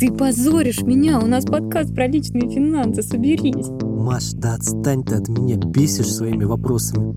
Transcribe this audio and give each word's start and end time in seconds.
Ты 0.00 0.10
позоришь 0.10 0.80
меня, 0.80 1.18
у 1.18 1.26
нас 1.26 1.44
подкаст 1.44 1.94
про 1.94 2.06
личные 2.06 2.50
финансы, 2.50 3.02
соберись. 3.02 3.68
Маш, 3.82 4.30
да 4.32 4.54
отстань 4.54 5.04
ты 5.04 5.16
от 5.16 5.28
меня, 5.28 5.56
бесишь 5.56 6.14
своими 6.14 6.44
вопросами. 6.44 7.14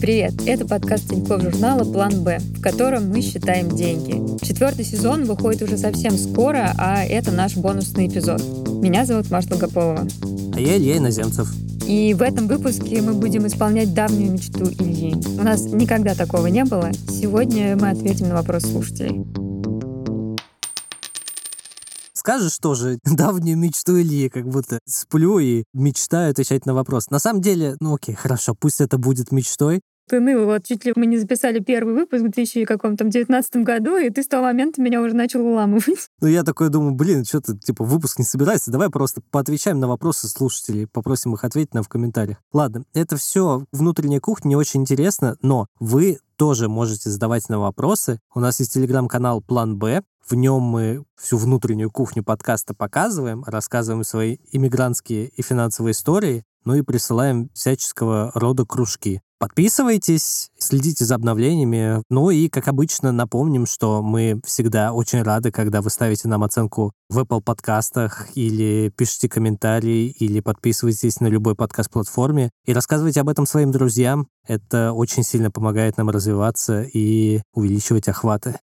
Привет! 0.00 0.32
Это 0.46 0.66
подкаст 0.66 1.10
Тинькофф 1.10 1.42
журнала 1.42 1.84
«План 1.84 2.24
Б», 2.24 2.38
в 2.38 2.62
котором 2.62 3.10
мы 3.10 3.20
считаем 3.20 3.68
деньги. 3.68 4.42
Четвертый 4.42 4.86
сезон 4.86 5.24
выходит 5.24 5.60
уже 5.60 5.76
совсем 5.76 6.12
скоро, 6.12 6.72
а 6.78 7.04
это 7.04 7.30
наш 7.30 7.58
бонусный 7.58 8.06
эпизод. 8.06 8.42
Меня 8.82 9.04
зовут 9.04 9.30
Маша 9.30 9.50
Долгополова. 9.50 10.08
А 10.54 10.60
я 10.60 10.78
Илья 10.78 10.96
Иноземцев. 10.96 11.52
И 11.92 12.14
в 12.14 12.22
этом 12.22 12.48
выпуске 12.48 13.02
мы 13.02 13.12
будем 13.12 13.46
исполнять 13.46 13.92
давнюю 13.92 14.32
мечту 14.32 14.64
Ильи. 14.64 15.14
У 15.38 15.42
нас 15.42 15.66
никогда 15.66 16.14
такого 16.14 16.46
не 16.46 16.64
было. 16.64 16.90
Сегодня 17.10 17.76
мы 17.76 17.90
ответим 17.90 18.30
на 18.30 18.34
вопрос 18.34 18.62
слушателей. 18.62 19.26
Скажешь 22.14 22.56
тоже 22.56 22.98
давнюю 23.04 23.58
мечту 23.58 24.00
Ильи, 24.00 24.30
как 24.30 24.48
будто 24.48 24.78
сплю 24.86 25.38
и 25.38 25.64
мечтаю 25.74 26.30
отвечать 26.30 26.64
на 26.64 26.72
вопрос. 26.72 27.10
На 27.10 27.18
самом 27.18 27.42
деле, 27.42 27.76
ну 27.78 27.96
окей, 27.96 28.14
хорошо, 28.14 28.54
пусть 28.58 28.80
это 28.80 28.96
будет 28.96 29.30
мечтой, 29.30 29.82
ныл, 30.20 30.44
вот 30.44 30.64
чуть 30.64 30.84
ли 30.84 30.92
мы 30.96 31.06
не 31.06 31.18
записали 31.18 31.60
первый 31.60 31.94
выпуск 31.94 32.22
в 32.22 32.30
2019 32.30 33.56
году, 33.56 33.96
и 33.96 34.10
ты 34.10 34.22
с 34.22 34.28
того 34.28 34.44
момента 34.44 34.80
меня 34.80 35.00
уже 35.00 35.14
начал 35.14 35.46
уламывать. 35.46 36.08
Ну, 36.20 36.28
я 36.28 36.42
такой 36.42 36.68
думаю, 36.68 36.94
блин, 36.94 37.24
что-то, 37.24 37.56
типа, 37.56 37.84
выпуск 37.84 38.18
не 38.18 38.24
собирается, 38.24 38.70
давай 38.70 38.90
просто 38.90 39.20
поотвечаем 39.30 39.80
на 39.80 39.88
вопросы 39.88 40.28
слушателей, 40.28 40.86
попросим 40.86 41.34
их 41.34 41.44
ответить 41.44 41.74
нам 41.74 41.82
в 41.82 41.88
комментариях. 41.88 42.38
Ладно, 42.52 42.84
это 42.94 43.16
все 43.16 43.64
внутренняя 43.72 44.20
кухня, 44.20 44.50
не 44.50 44.56
очень 44.56 44.82
интересно, 44.82 45.36
но 45.42 45.66
вы 45.80 46.18
тоже 46.36 46.68
можете 46.68 47.10
задавать 47.10 47.48
нам 47.48 47.60
вопросы. 47.60 48.18
У 48.34 48.40
нас 48.40 48.60
есть 48.60 48.72
телеграм-канал 48.74 49.42
«План 49.42 49.78
Б», 49.78 50.02
в 50.28 50.34
нем 50.34 50.62
мы 50.62 51.04
всю 51.16 51.36
внутреннюю 51.36 51.90
кухню 51.90 52.22
подкаста 52.22 52.74
показываем, 52.74 53.42
рассказываем 53.44 54.04
свои 54.04 54.38
иммигрантские 54.52 55.28
и 55.28 55.42
финансовые 55.42 55.92
истории, 55.92 56.44
ну 56.64 56.74
и 56.74 56.82
присылаем 56.82 57.50
всяческого 57.54 58.30
рода 58.34 58.64
кружки. 58.64 59.20
Подписывайтесь, 59.42 60.52
следите 60.56 61.04
за 61.04 61.16
обновлениями. 61.16 62.04
Ну 62.08 62.30
и, 62.30 62.48
как 62.48 62.68
обычно, 62.68 63.10
напомним, 63.10 63.66
что 63.66 64.00
мы 64.00 64.40
всегда 64.46 64.92
очень 64.92 65.20
рады, 65.22 65.50
когда 65.50 65.82
вы 65.82 65.90
ставите 65.90 66.28
нам 66.28 66.44
оценку 66.44 66.92
в 67.08 67.18
Apple 67.18 67.42
подкастах 67.42 68.28
или 68.36 68.92
пишите 68.96 69.28
комментарии, 69.28 70.14
или 70.16 70.38
подписывайтесь 70.38 71.18
на 71.18 71.26
любой 71.26 71.56
подкаст-платформе 71.56 72.50
и 72.66 72.72
рассказывайте 72.72 73.20
об 73.20 73.30
этом 73.30 73.44
своим 73.44 73.72
друзьям. 73.72 74.28
Это 74.46 74.92
очень 74.92 75.24
сильно 75.24 75.50
помогает 75.50 75.96
нам 75.96 76.10
развиваться 76.10 76.82
и 76.82 77.42
увеличивать 77.52 78.06
охваты. 78.06 78.60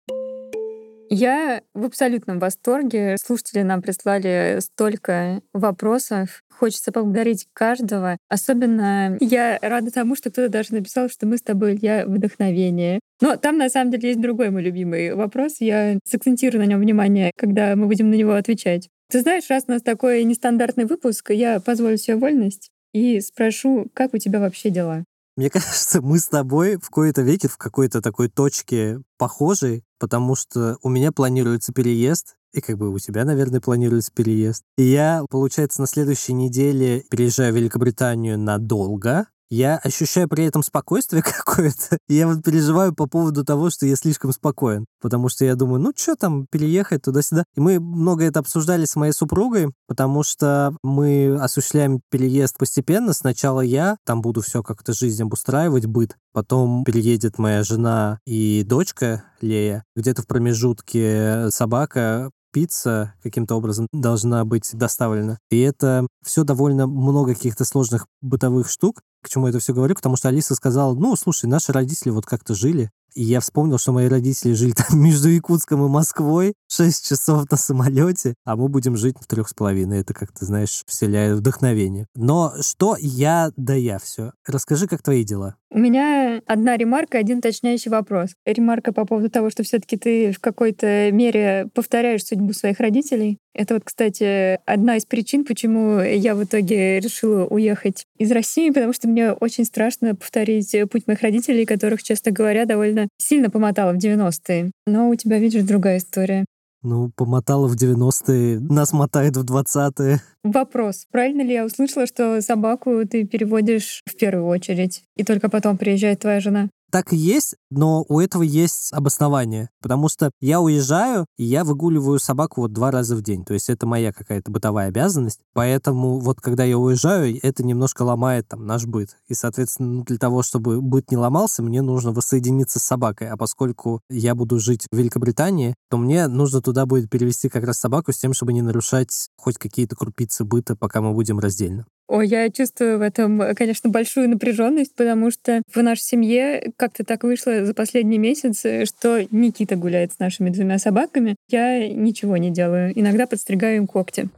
Я 1.16 1.62
в 1.74 1.84
абсолютном 1.84 2.40
восторге. 2.40 3.16
Слушатели 3.24 3.62
нам 3.62 3.82
прислали 3.82 4.58
столько 4.58 5.42
вопросов. 5.52 6.42
Хочется 6.50 6.90
поблагодарить 6.90 7.46
каждого. 7.52 8.18
Особенно 8.28 9.16
я 9.20 9.60
рада 9.62 9.92
тому, 9.92 10.16
что 10.16 10.32
кто-то 10.32 10.48
даже 10.48 10.74
написал, 10.74 11.08
что 11.08 11.26
мы 11.26 11.36
с 11.36 11.42
тобой, 11.42 11.76
Илья, 11.76 12.04
вдохновение. 12.04 12.98
Но 13.20 13.36
там, 13.36 13.58
на 13.58 13.68
самом 13.68 13.92
деле, 13.92 14.08
есть 14.08 14.20
другой 14.20 14.50
мой 14.50 14.62
любимый 14.62 15.14
вопрос. 15.14 15.58
Я 15.60 16.00
сакцентирую 16.04 16.60
на 16.60 16.66
нем 16.66 16.80
внимание, 16.80 17.30
когда 17.36 17.76
мы 17.76 17.86
будем 17.86 18.10
на 18.10 18.14
него 18.14 18.32
отвечать. 18.32 18.88
Ты 19.08 19.20
знаешь, 19.20 19.48
раз 19.48 19.66
у 19.68 19.70
нас 19.70 19.82
такой 19.82 20.24
нестандартный 20.24 20.84
выпуск, 20.84 21.30
я 21.30 21.60
позволю 21.60 21.96
себе 21.96 22.16
вольность 22.16 22.70
и 22.92 23.20
спрошу, 23.20 23.86
как 23.94 24.14
у 24.14 24.18
тебя 24.18 24.40
вообще 24.40 24.70
дела? 24.70 25.04
Мне 25.36 25.50
кажется, 25.50 26.00
мы 26.00 26.18
с 26.18 26.28
тобой 26.28 26.78
в 26.80 26.90
кои-то 26.90 27.22
веке 27.22 27.48
в 27.48 27.56
какой-то 27.56 28.00
такой 28.00 28.28
точке 28.28 29.00
похожей, 29.18 29.84
потому 29.98 30.36
что 30.36 30.78
у 30.82 30.88
меня 30.88 31.12
планируется 31.12 31.72
переезд, 31.72 32.36
и 32.52 32.60
как 32.60 32.78
бы 32.78 32.90
у 32.90 32.98
тебя, 32.98 33.24
наверное, 33.24 33.60
планируется 33.60 34.12
переезд. 34.12 34.62
И 34.78 34.84
я, 34.84 35.24
получается, 35.28 35.80
на 35.80 35.88
следующей 35.88 36.34
неделе 36.34 37.04
переезжаю 37.10 37.52
в 37.52 37.56
Великобританию 37.56 38.38
надолго, 38.38 39.26
я 39.54 39.78
ощущаю 39.78 40.28
при 40.28 40.44
этом 40.44 40.62
спокойствие 40.62 41.22
какое-то. 41.44 41.98
Я 42.08 42.26
вот 42.26 42.42
переживаю 42.42 42.94
по 42.94 43.06
поводу 43.06 43.44
того, 43.44 43.70
что 43.70 43.86
я 43.86 43.96
слишком 43.96 44.32
спокоен. 44.32 44.86
Потому 45.00 45.28
что 45.28 45.44
я 45.44 45.54
думаю, 45.54 45.80
ну 45.80 45.92
что 45.96 46.16
там, 46.16 46.46
переехать 46.50 47.02
туда-сюда. 47.02 47.44
И 47.54 47.60
мы 47.60 47.78
много 47.78 48.24
это 48.24 48.40
обсуждали 48.40 48.84
с 48.84 48.96
моей 48.96 49.12
супругой, 49.12 49.70
потому 49.86 50.22
что 50.22 50.76
мы 50.82 51.36
осуществляем 51.40 52.00
переезд 52.10 52.58
постепенно. 52.58 53.12
Сначала 53.12 53.60
я 53.60 53.96
там 54.04 54.22
буду 54.22 54.40
все 54.40 54.62
как-то 54.62 54.92
жизнь 54.92 55.22
обустраивать, 55.22 55.86
быт. 55.86 56.16
Потом 56.32 56.84
переедет 56.84 57.38
моя 57.38 57.62
жена 57.62 58.18
и 58.26 58.64
дочка 58.66 59.24
Лея. 59.40 59.84
Где-то 59.94 60.22
в 60.22 60.26
промежутке 60.26 61.46
собака 61.50 62.30
пицца 62.54 63.14
каким-то 63.20 63.56
образом 63.56 63.88
должна 63.92 64.44
быть 64.44 64.70
доставлена. 64.72 65.38
И 65.50 65.58
это 65.58 66.06
все 66.24 66.44
довольно 66.44 66.86
много 66.86 67.34
каких-то 67.34 67.64
сложных 67.64 68.06
бытовых 68.22 68.70
штук. 68.70 69.02
К 69.22 69.28
чему 69.28 69.46
я 69.46 69.50
это 69.50 69.58
все 69.58 69.74
говорю? 69.74 69.96
Потому 69.96 70.14
что 70.16 70.28
Алиса 70.28 70.54
сказала, 70.54 70.94
ну, 70.94 71.16
слушай, 71.16 71.46
наши 71.46 71.72
родители 71.72 72.10
вот 72.10 72.26
как-то 72.26 72.54
жили, 72.54 72.90
и 73.14 73.22
я 73.22 73.40
вспомнил, 73.40 73.78
что 73.78 73.92
мои 73.92 74.08
родители 74.08 74.52
жили 74.52 74.72
там 74.72 74.86
между 75.00 75.28
Якутском 75.28 75.84
и 75.84 75.88
Москвой, 75.88 76.54
6 76.68 77.08
часов 77.08 77.50
на 77.50 77.56
самолете, 77.56 78.34
а 78.44 78.56
мы 78.56 78.68
будем 78.68 78.96
жить 78.96 79.16
в 79.20 79.26
трех 79.26 79.48
с 79.48 79.54
половиной. 79.54 80.00
Это 80.00 80.14
как-то, 80.14 80.44
знаешь, 80.44 80.82
вселяет 80.86 81.38
вдохновение. 81.38 82.06
Но 82.14 82.54
что 82.60 82.96
я, 82.98 83.52
да 83.56 83.74
я 83.74 83.98
все. 83.98 84.32
Расскажи, 84.46 84.88
как 84.88 85.02
твои 85.02 85.24
дела? 85.24 85.56
У 85.74 85.78
меня 85.78 86.40
одна 86.46 86.76
ремарка, 86.76 87.18
один 87.18 87.38
уточняющий 87.38 87.90
вопрос. 87.90 88.30
Ремарка 88.46 88.92
по 88.92 89.04
поводу 89.04 89.28
того, 89.28 89.50
что 89.50 89.64
все-таки 89.64 89.96
ты 89.96 90.30
в 90.30 90.38
какой-то 90.38 91.10
мере 91.10 91.66
повторяешь 91.74 92.24
судьбу 92.24 92.52
своих 92.52 92.78
родителей. 92.78 93.38
Это 93.54 93.74
вот, 93.74 93.82
кстати, 93.82 94.60
одна 94.66 94.96
из 94.96 95.04
причин, 95.04 95.44
почему 95.44 95.98
я 95.98 96.36
в 96.36 96.44
итоге 96.44 97.00
решила 97.00 97.44
уехать 97.46 98.04
из 98.18 98.30
России, 98.30 98.70
потому 98.70 98.92
что 98.92 99.08
мне 99.08 99.32
очень 99.32 99.64
страшно 99.64 100.14
повторить 100.14 100.76
путь 100.92 101.08
моих 101.08 101.22
родителей, 101.22 101.66
которых, 101.66 102.04
честно 102.04 102.30
говоря, 102.30 102.66
довольно 102.66 103.08
сильно 103.16 103.50
помотала 103.50 103.92
в 103.92 103.96
90-е. 103.96 104.70
Но 104.86 105.08
у 105.08 105.16
тебя, 105.16 105.40
видишь, 105.40 105.64
другая 105.64 105.98
история. 105.98 106.44
Ну, 106.84 107.10
помотала 107.16 107.66
в 107.66 107.76
90-е, 107.76 108.60
нас 108.60 108.92
мотает 108.92 109.38
в 109.38 109.44
20-е. 109.44 110.20
Вопрос. 110.42 111.06
Правильно 111.10 111.40
ли 111.40 111.54
я 111.54 111.64
услышала, 111.64 112.06
что 112.06 112.42
собаку 112.42 113.06
ты 113.10 113.26
переводишь 113.26 114.02
в 114.04 114.14
первую 114.16 114.46
очередь, 114.46 115.02
и 115.16 115.24
только 115.24 115.48
потом 115.48 115.78
приезжает 115.78 116.20
твоя 116.20 116.40
жена? 116.40 116.68
Так 116.94 117.12
и 117.12 117.16
есть, 117.16 117.56
но 117.70 118.04
у 118.08 118.20
этого 118.20 118.44
есть 118.44 118.92
обоснование, 118.92 119.68
потому 119.82 120.08
что 120.08 120.30
я 120.40 120.60
уезжаю, 120.60 121.26
и 121.36 121.42
я 121.42 121.64
выгуливаю 121.64 122.20
собаку 122.20 122.60
вот 122.60 122.72
два 122.72 122.92
раза 122.92 123.16
в 123.16 123.20
день, 123.20 123.44
то 123.44 123.52
есть 123.52 123.68
это 123.68 123.84
моя 123.84 124.12
какая-то 124.12 124.52
бытовая 124.52 124.90
обязанность, 124.90 125.40
поэтому 125.54 126.20
вот 126.20 126.40
когда 126.40 126.62
я 126.62 126.78
уезжаю, 126.78 127.36
это 127.42 127.64
немножко 127.64 128.02
ломает 128.02 128.46
там 128.46 128.64
наш 128.64 128.86
быт, 128.86 129.16
и, 129.26 129.34
соответственно, 129.34 129.88
ну, 129.88 130.04
для 130.04 130.18
того, 130.18 130.44
чтобы 130.44 130.80
быт 130.80 131.10
не 131.10 131.16
ломался, 131.16 131.64
мне 131.64 131.82
нужно 131.82 132.12
воссоединиться 132.12 132.78
с 132.78 132.84
собакой, 132.84 133.28
а 133.28 133.36
поскольку 133.36 134.00
я 134.08 134.36
буду 134.36 134.60
жить 134.60 134.86
в 134.92 134.96
Великобритании, 134.96 135.74
то 135.90 135.96
мне 135.96 136.28
нужно 136.28 136.62
туда 136.62 136.86
будет 136.86 137.10
перевести 137.10 137.48
как 137.48 137.64
раз 137.64 137.80
собаку 137.80 138.12
с 138.12 138.18
тем, 138.18 138.34
чтобы 138.34 138.52
не 138.52 138.62
нарушать 138.62 139.30
хоть 139.36 139.58
какие-то 139.58 139.96
крупицы 139.96 140.44
быта, 140.44 140.76
пока 140.76 141.00
мы 141.00 141.12
будем 141.12 141.40
раздельно. 141.40 141.86
Ой, 142.06 142.28
я 142.28 142.50
чувствую 142.50 142.98
в 142.98 143.02
этом, 143.02 143.40
конечно, 143.54 143.88
большую 143.88 144.28
напряженность, 144.28 144.94
потому 144.94 145.30
что 145.30 145.62
в 145.72 145.82
нашей 145.82 146.02
семье 146.02 146.72
как-то 146.76 147.02
так 147.02 147.24
вышло 147.24 147.64
за 147.64 147.72
последний 147.72 148.18
месяц, 148.18 148.58
что 148.86 149.26
Никита 149.30 149.76
гуляет 149.76 150.12
с 150.12 150.18
нашими 150.18 150.50
двумя 150.50 150.78
собаками. 150.78 151.34
Я 151.48 151.88
ничего 151.88 152.36
не 152.36 152.50
делаю. 152.50 152.92
Иногда 152.94 153.26
подстригаю 153.26 153.76
им 153.78 153.86
когти. 153.86 154.28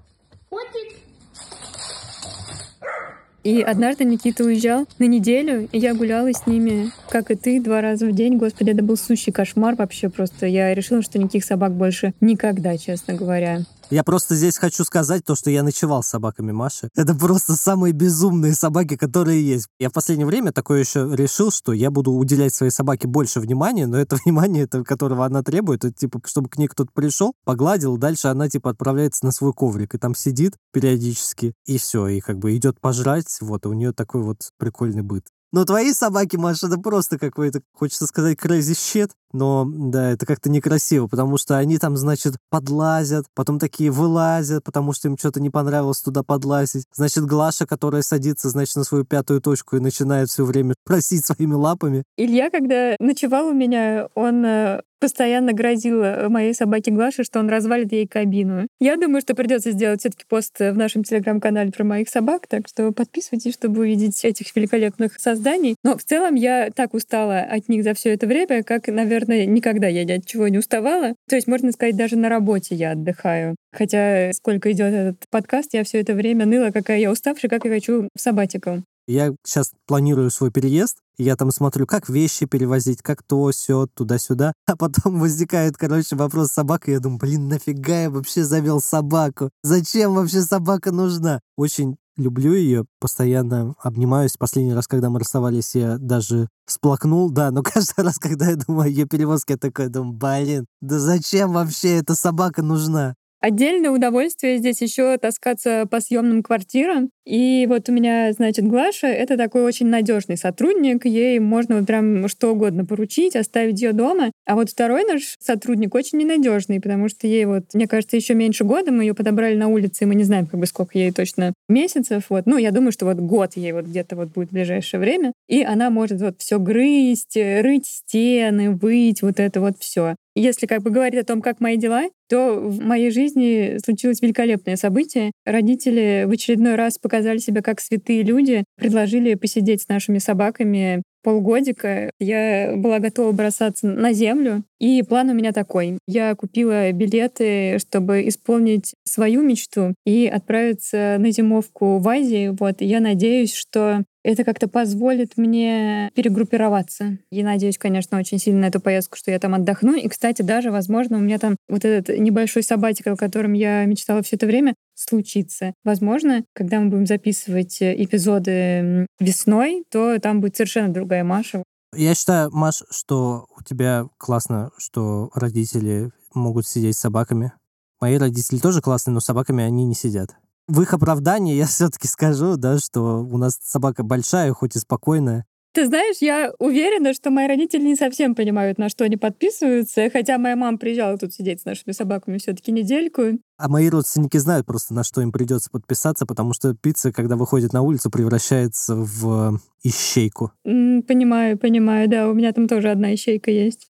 И 3.47 3.63
однажды 3.63 4.05
Никита 4.05 4.43
уезжал 4.43 4.89
на 4.99 5.05
неделю, 5.05 5.69
и 5.71 5.79
я 5.79 5.95
гуляла 5.95 6.33
с 6.33 6.49
ними, 6.49 6.91
как 7.09 7.31
и 7.31 7.37
ты, 7.37 7.61
два 7.61 7.81
раза 7.81 8.07
в 8.07 8.13
день. 8.13 8.39
Господи, 8.39 8.71
это 8.71 8.83
был 8.83 8.97
сущий 8.97 9.33
кошмар 9.33 9.77
вообще 9.77 10.09
просто. 10.09 10.47
Я 10.47 10.75
решила, 10.75 11.01
что 11.01 11.21
никаких 11.21 11.45
собак 11.45 11.73
больше 11.73 12.13
никогда, 12.21 12.77
честно 12.77 13.15
говоря. 13.15 13.61
Я 13.89 14.03
просто 14.03 14.35
здесь 14.35 14.59
хочу 14.59 14.83
сказать 14.85 15.25
то, 15.25 15.37
что 15.37 15.49
я 15.49 15.63
ночевал 15.63 16.03
с 16.03 16.09
собаками 16.09 16.51
Маши. 16.51 16.89
Это 16.97 17.15
просто 17.15 17.55
самые 17.55 17.93
безумные 17.93 18.53
собаки, 18.55 18.97
которые 18.97 19.47
есть. 19.47 19.69
Я 19.79 19.91
в 19.91 19.93
последнее 19.93 20.27
время 20.27 20.51
такое 20.51 20.81
еще 20.81 21.09
решил, 21.15 21.53
что 21.53 21.73
я 21.73 21.93
буду 21.93 22.11
уделять 22.11 22.53
своей 22.53 22.73
собаке 22.73 23.07
больше 23.07 23.39
внимания, 23.39 23.87
но 23.87 23.97
это 23.97 24.17
внимание, 24.25 24.65
это, 24.65 24.83
которого 24.83 25.25
она 25.25 25.45
требует, 25.45 25.85
это 25.85 25.95
типа, 25.95 26.21
чтобы 26.25 26.49
к 26.49 26.59
ней 26.59 26.67
кто-то 26.67 26.91
пришел, 26.93 27.35
погладил, 27.45 27.97
дальше 27.97 28.27
она 28.27 28.49
типа 28.49 28.71
отправляется 28.71 29.25
на 29.25 29.31
свой 29.31 29.53
коврик 29.53 29.95
и 29.95 29.99
там 29.99 30.17
сидит 30.17 30.55
периодически, 30.73 31.55
и 31.65 31.79
все, 31.79 32.09
и 32.09 32.21
как 32.21 32.39
бы 32.39 32.57
идет 32.57 32.81
пожрать, 32.81 33.39
вот, 33.41 33.67
и 33.67 33.69
у 33.69 33.73
нее 33.73 33.93
такой 33.93 34.23
вот 34.23 34.51
прикольный 34.59 35.03
быт. 35.03 35.27
Но 35.57 35.65
твои 35.65 35.95
собаки, 35.95 36.37
Маша, 36.37 36.67
это 36.67 36.77
просто 36.77 37.19
какой-то, 37.19 37.63
хочется 37.73 38.07
сказать, 38.07 38.37
crazy 38.37 38.75
shit, 38.75 39.11
но 39.33 39.67
да, 39.67 40.11
это 40.11 40.27
как-то 40.27 40.51
некрасиво, 40.51 41.07
потому 41.07 41.39
что 41.39 41.57
они 41.57 41.79
там, 41.79 41.97
значит, 41.97 42.35
подлазят, 42.51 43.25
потом 43.35 43.59
такие 43.59 43.91
вылазят, 43.91 44.65
потому 44.65 44.93
что 44.93 45.09
им 45.09 45.17
что-то 45.17 45.41
не 45.41 45.49
понравилось 45.49 46.03
туда 46.03 46.23
подлазить. 46.23 46.85
Значит, 46.93 47.25
Глаша, 47.25 47.67
которая 47.67 48.03
садится, 48.03 48.51
значит, 48.51 48.77
на 48.77 48.85
свою 48.85 49.05
пятую 49.05 49.41
точку 49.41 49.77
и 49.77 49.81
начинает 49.81 50.29
все 50.29 50.45
время 50.45 50.75
просить 50.85 51.25
своими 51.25 51.55
лапами. 51.55 52.05
Илья, 52.19 52.51
когда 52.51 52.95
ночевал 52.99 53.47
у 53.47 53.55
меня, 53.55 54.09
он 54.15 54.45
э, 54.45 54.83
постоянно 55.01 55.53
грозил 55.53 56.03
э, 56.03 56.29
моей 56.29 56.55
собаке 56.55 56.91
Глаше, 56.91 57.25
что 57.25 57.39
он 57.39 57.49
развалит 57.49 57.93
ей 57.93 58.07
кабину. 58.07 58.67
Я 58.81 58.97
думаю, 58.97 59.21
что 59.21 59.35
придется 59.35 59.71
сделать 59.73 60.01
все-таки 60.01 60.25
пост 60.29 60.59
в 60.59 60.75
нашем 60.75 61.03
телеграм-канале 61.03 61.71
про 61.71 61.85
моих 61.85 62.09
собак, 62.09 62.47
так 62.47 62.69
что 62.69 62.93
подписывайтесь, 62.93 63.55
чтобы 63.55 63.81
увидеть 63.81 64.25
этих 64.25 64.55
великолепных 64.55 65.19
созданий. 65.19 65.77
Но 65.83 65.97
в 65.97 66.05
целом 66.05 66.35
я 66.35 66.71
так 66.75 66.95
устала 66.95 67.41
от 67.41 67.69
них 67.69 67.85
за 67.85 67.95
все 67.95 68.13
это 68.15 68.27
время, 68.27 68.63
как, 68.63 68.89
наверное, 68.89 69.47
никогда 69.47 69.87
я 69.87 70.05
ни 70.05 70.13
от 70.13 70.27
чего 70.27 70.49
не 70.49 70.59
уставала. 70.59 71.15
То 71.29 71.37
есть, 71.37 71.47
можно 71.47 71.73
сказать, 71.73 71.97
даже 71.97 72.17
на 72.17 72.29
работе 72.29 72.75
я 72.75 72.93
отдыхаю. 72.93 73.57
Хотя 73.73 74.33
сколько 74.33 74.73
идет 74.73 74.93
этот 74.93 75.17
подкаст, 75.31 75.75
я 75.75 75.85
все 75.85 76.01
это 76.01 76.15
время 76.15 76.47
ныла, 76.47 76.71
какая 76.71 76.99
я 76.99 77.11
уставшая, 77.11 77.51
как 77.51 77.65
я 77.65 77.71
хочу 77.71 78.09
в 78.15 78.21
сабатикл. 78.21 78.77
Я 79.07 79.35
сейчас 79.45 79.71
планирую 79.87 80.31
свой 80.31 80.51
переезд, 80.51 80.99
и 81.17 81.25
я 81.25 81.37
там 81.37 81.51
смотрю, 81.51 81.87
как 81.87 82.09
вещи 82.09 82.47
перевозить, 82.47 83.03
как 83.03 83.23
то, 83.23 83.51
все 83.51 83.87
туда-сюда. 83.87 84.53
А 84.67 84.77
потом 84.77 85.21
возникает, 85.21 85.77
короче, 85.77 86.17
вопрос 86.17 86.49
собака, 86.49 86.91
и 86.91 86.95
я 86.95 87.01
думаю, 87.01 87.19
блин, 87.19 87.49
нафига 87.49 88.03
я 88.03 88.11
вообще 88.11 88.45
завел 88.45 88.81
собаку? 88.81 89.51
Зачем 89.63 90.15
вообще 90.15 90.43
собака 90.43 90.93
нужна? 90.93 91.41
Очень 91.57 91.97
люблю 92.17 92.55
ее, 92.55 92.85
постоянно 92.99 93.75
обнимаюсь. 93.81 94.37
Последний 94.37 94.75
раз, 94.75 94.87
когда 94.87 95.11
мы 95.11 95.21
расставались, 95.21 95.75
я 95.75 95.99
даже 95.99 96.49
сплакнул, 96.67 97.31
да, 97.31 97.51
но 97.51 97.63
каждый 97.63 98.05
раз, 98.05 98.19
когда 98.19 98.51
я 98.51 98.57
думаю 98.57 98.87
о 98.87 98.89
ее 98.89 99.07
перевозке, 99.07 99.55
я 99.55 99.59
такой 99.59 99.89
думаю, 99.89 100.15
блин, 100.15 100.67
да 100.81 100.99
зачем 100.99 101.53
вообще 101.53 101.99
эта 101.99 102.15
собака 102.15 102.63
нужна? 102.63 103.15
Отдельное 103.47 103.93
удовольствие 103.93 104.59
здесь 104.59 104.83
еще 104.83 105.17
таскаться 105.19 105.87
по 105.89 106.01
съемным 106.01 106.43
квартирам. 106.43 107.11
И 107.25 107.67
вот 107.69 107.89
у 107.89 107.93
меня, 107.93 108.33
значит, 108.33 108.67
Глаша— 108.67 109.07
это 109.07 109.37
такой 109.37 109.63
очень 109.63 109.87
надежный 109.87 110.37
сотрудник. 110.37 111.05
Ей 111.05 111.39
можно 111.39 111.77
вот 111.77 111.87
прям 111.87 112.27
что 112.27 112.51
угодно 112.51 112.85
поручить, 112.85 113.37
оставить 113.37 113.81
ее 113.81 113.93
дома. 113.93 114.33
А 114.47 114.57
вот 114.57 114.71
второй 114.71 115.05
наш 115.05 115.37
сотрудник 115.39 115.95
очень 115.95 116.19
ненадежный, 116.19 116.81
потому 116.81 117.09
что 117.09 117.29
ей 117.29 117.45
вот, 117.45 117.67
мне 117.73 117.87
кажется, 117.87 118.17
еще 118.17 118.35
меньше 118.35 118.65
года 118.65 118.91
мы 118.91 119.05
ее 119.05 119.15
подобрали 119.15 119.55
на 119.55 119.69
улице, 119.69 120.03
и 120.03 120.07
мы 120.09 120.17
не 120.17 120.25
знаем, 120.25 120.49
как 120.49 120.59
бы 120.59 120.67
сколько 120.67 120.99
ей 120.99 121.13
точно 121.13 121.53
месяцев. 121.69 122.25
Вот. 122.31 122.47
Ну, 122.47 122.59
я 122.59 122.73
думаю, 122.73 122.91
что 122.91 123.07
вот 123.07 123.19
год 123.19 123.53
ей 123.55 123.71
вот 123.71 123.85
где-то 123.85 124.17
вот 124.17 124.33
будет 124.33 124.49
в 124.49 124.55
ближайшее 124.55 124.99
время. 124.99 125.33
И 125.47 125.63
она 125.63 125.91
может 125.91 126.21
вот 126.21 126.41
все 126.41 126.59
грызть, 126.59 127.37
рыть 127.37 127.87
стены, 127.87 128.73
выть, 128.73 129.23
вот 129.23 129.39
это 129.39 129.61
вот 129.61 129.75
все. 129.79 130.17
Если 130.37 130.67
как 130.67 130.83
бы 130.83 130.91
говорить 130.91 131.19
о 131.19 131.25
том, 131.25 131.41
как 131.41 131.61
мои 131.61 131.77
дела, 131.77 132.05
то 132.29 132.61
в 132.61 132.81
моей 132.81 133.11
жизни 133.11 133.79
случилось 133.83 134.21
великолепное 134.21 134.77
событие. 134.77 135.33
Родители 135.45 136.25
в 136.27 136.31
очередной 136.31 136.75
раз 136.75 136.99
показали 136.99 137.39
себя 137.39 137.63
как 137.63 137.81
святые 137.81 138.23
люди, 138.23 138.65
предложили 138.77 139.35
посидеть 139.35 139.83
с 139.83 139.89
нашими 139.89 140.19
собаками 140.19 141.03
полгодика 141.27 142.13
я 142.21 142.75
была 142.77 143.01
готова 143.01 143.33
бросаться 143.33 143.89
на 143.89 144.13
землю. 144.13 144.63
И 144.79 145.03
план 145.03 145.31
у 145.31 145.35
меня 145.35 145.51
такой. 145.51 145.99
Я 146.07 146.37
купила 146.37 146.93
билеты, 146.93 147.81
чтобы 147.81 148.29
исполнить 148.29 148.95
свою 149.03 149.43
мечту 149.43 149.95
и 150.05 150.29
отправиться 150.29 151.17
на 151.19 151.33
зимовку 151.33 151.99
в 151.99 152.09
Азии. 152.09 152.55
Вот. 152.57 152.81
И 152.81 152.85
я 152.85 153.01
надеюсь, 153.01 153.55
что 153.55 154.05
это 154.27 154.43
как-то 154.43 154.67
позволит 154.67 155.37
мне 155.37 156.11
перегруппироваться. 156.15 157.19
Я 157.31 157.45
надеюсь, 157.45 157.79
конечно, 157.79 158.19
очень 158.19 158.39
сильно 158.39 158.63
на 158.63 158.67
эту 158.67 158.81
поездку, 158.81 159.17
что 159.17 159.31
я 159.31 159.39
там 159.39 159.55
отдохну. 159.55 159.95
И, 159.95 160.09
кстати, 160.09 160.43
даже, 160.43 160.73
возможно, 160.73 161.19
у 161.19 161.21
меня 161.21 161.39
там 161.39 161.57
вот 161.69 161.85
этот 161.85 162.19
небольшой 162.19 162.65
сабатик, 162.65 163.07
о 163.07 163.17
котором 163.17 163.53
я 163.53 163.85
мечтала 163.85 164.23
все 164.23 164.35
это 164.35 164.47
время, 164.47 164.75
случится. 164.95 165.75
Возможно, 165.85 166.45
когда 166.55 166.81
мы 166.81 166.91
будем 166.91 167.07
записывать 167.07 167.79
эпизоды 167.81 169.07
весной, 169.21 169.85
то 169.91 170.19
там 170.19 170.41
будет 170.41 170.57
совершенно 170.57 170.93
другая 170.93 171.23
Маша. 171.23 171.63
Я 171.95 172.15
считаю, 172.15 172.51
Маш, 172.51 172.83
что 172.91 173.47
у 173.57 173.63
тебя 173.63 174.07
классно, 174.19 174.71
что 174.77 175.31
родители 175.35 176.11
могут 176.35 176.67
сидеть 176.67 176.97
с 176.97 177.01
собаками. 177.01 177.53
Мои 178.01 178.19
родители 178.19 178.59
тоже 178.59 178.81
классные, 178.81 179.15
но 179.15 179.21
с 179.21 179.25
собаками 179.25 179.63
они 179.63 179.85
не 179.85 179.95
сидят 179.95 180.37
в 180.69 180.83
их 180.83 180.93
оправдании 180.95 181.55
я 181.55 181.67
все-таки 181.67 182.09
скажу, 182.09 182.57
да, 182.57 182.79
что 182.79 183.21
у 183.21 183.39
нас 183.39 183.59
собака 183.63 184.03
большая, 184.03 184.53
хоть 184.53 184.77
и 184.77 184.79
спокойная. 184.79 185.47
Ты 185.77 185.85
знаешь, 185.85 186.17
я 186.23 186.55
уверена, 186.59 187.13
что 187.13 187.31
мои 187.31 187.47
родители 187.47 187.83
не 187.83 187.97
совсем 187.97 188.35
понимают, 188.35 188.79
на 188.79 188.89
что 188.89 189.05
они 189.05 189.19
подписываются, 189.19 190.09
хотя 190.11 190.39
моя 190.39 190.57
мама 190.57 190.79
приезжала 190.79 191.19
тут 191.19 191.35
сидеть 191.35 191.61
с 191.61 191.65
нашими 191.67 191.93
собаками 191.93 192.39
все-таки 192.39 192.73
недельку. 192.73 193.39
А 193.59 193.69
мои 193.69 193.91
родственники 193.91 194.39
знают 194.39 194.65
просто, 194.65 194.95
на 194.95 195.05
что 195.05 195.21
им 195.21 195.33
придется 195.33 195.69
подписаться, 195.71 196.25
потому 196.25 196.55
что 196.55 196.73
пицца, 196.73 197.13
когда 197.13 197.37
выходит 197.37 197.75
на 197.75 197.83
улицу, 197.83 198.11
превращается 198.11 198.97
в 198.97 199.61
ищейку. 199.83 200.51
Mm, 200.67 201.03
понимаю, 201.03 201.59
понимаю, 201.59 202.09
да, 202.09 202.31
у 202.31 202.33
меня 202.33 202.53
там 202.53 202.69
тоже 202.69 202.91
одна 202.91 203.15
ищейка 203.15 203.51
есть. 203.51 203.91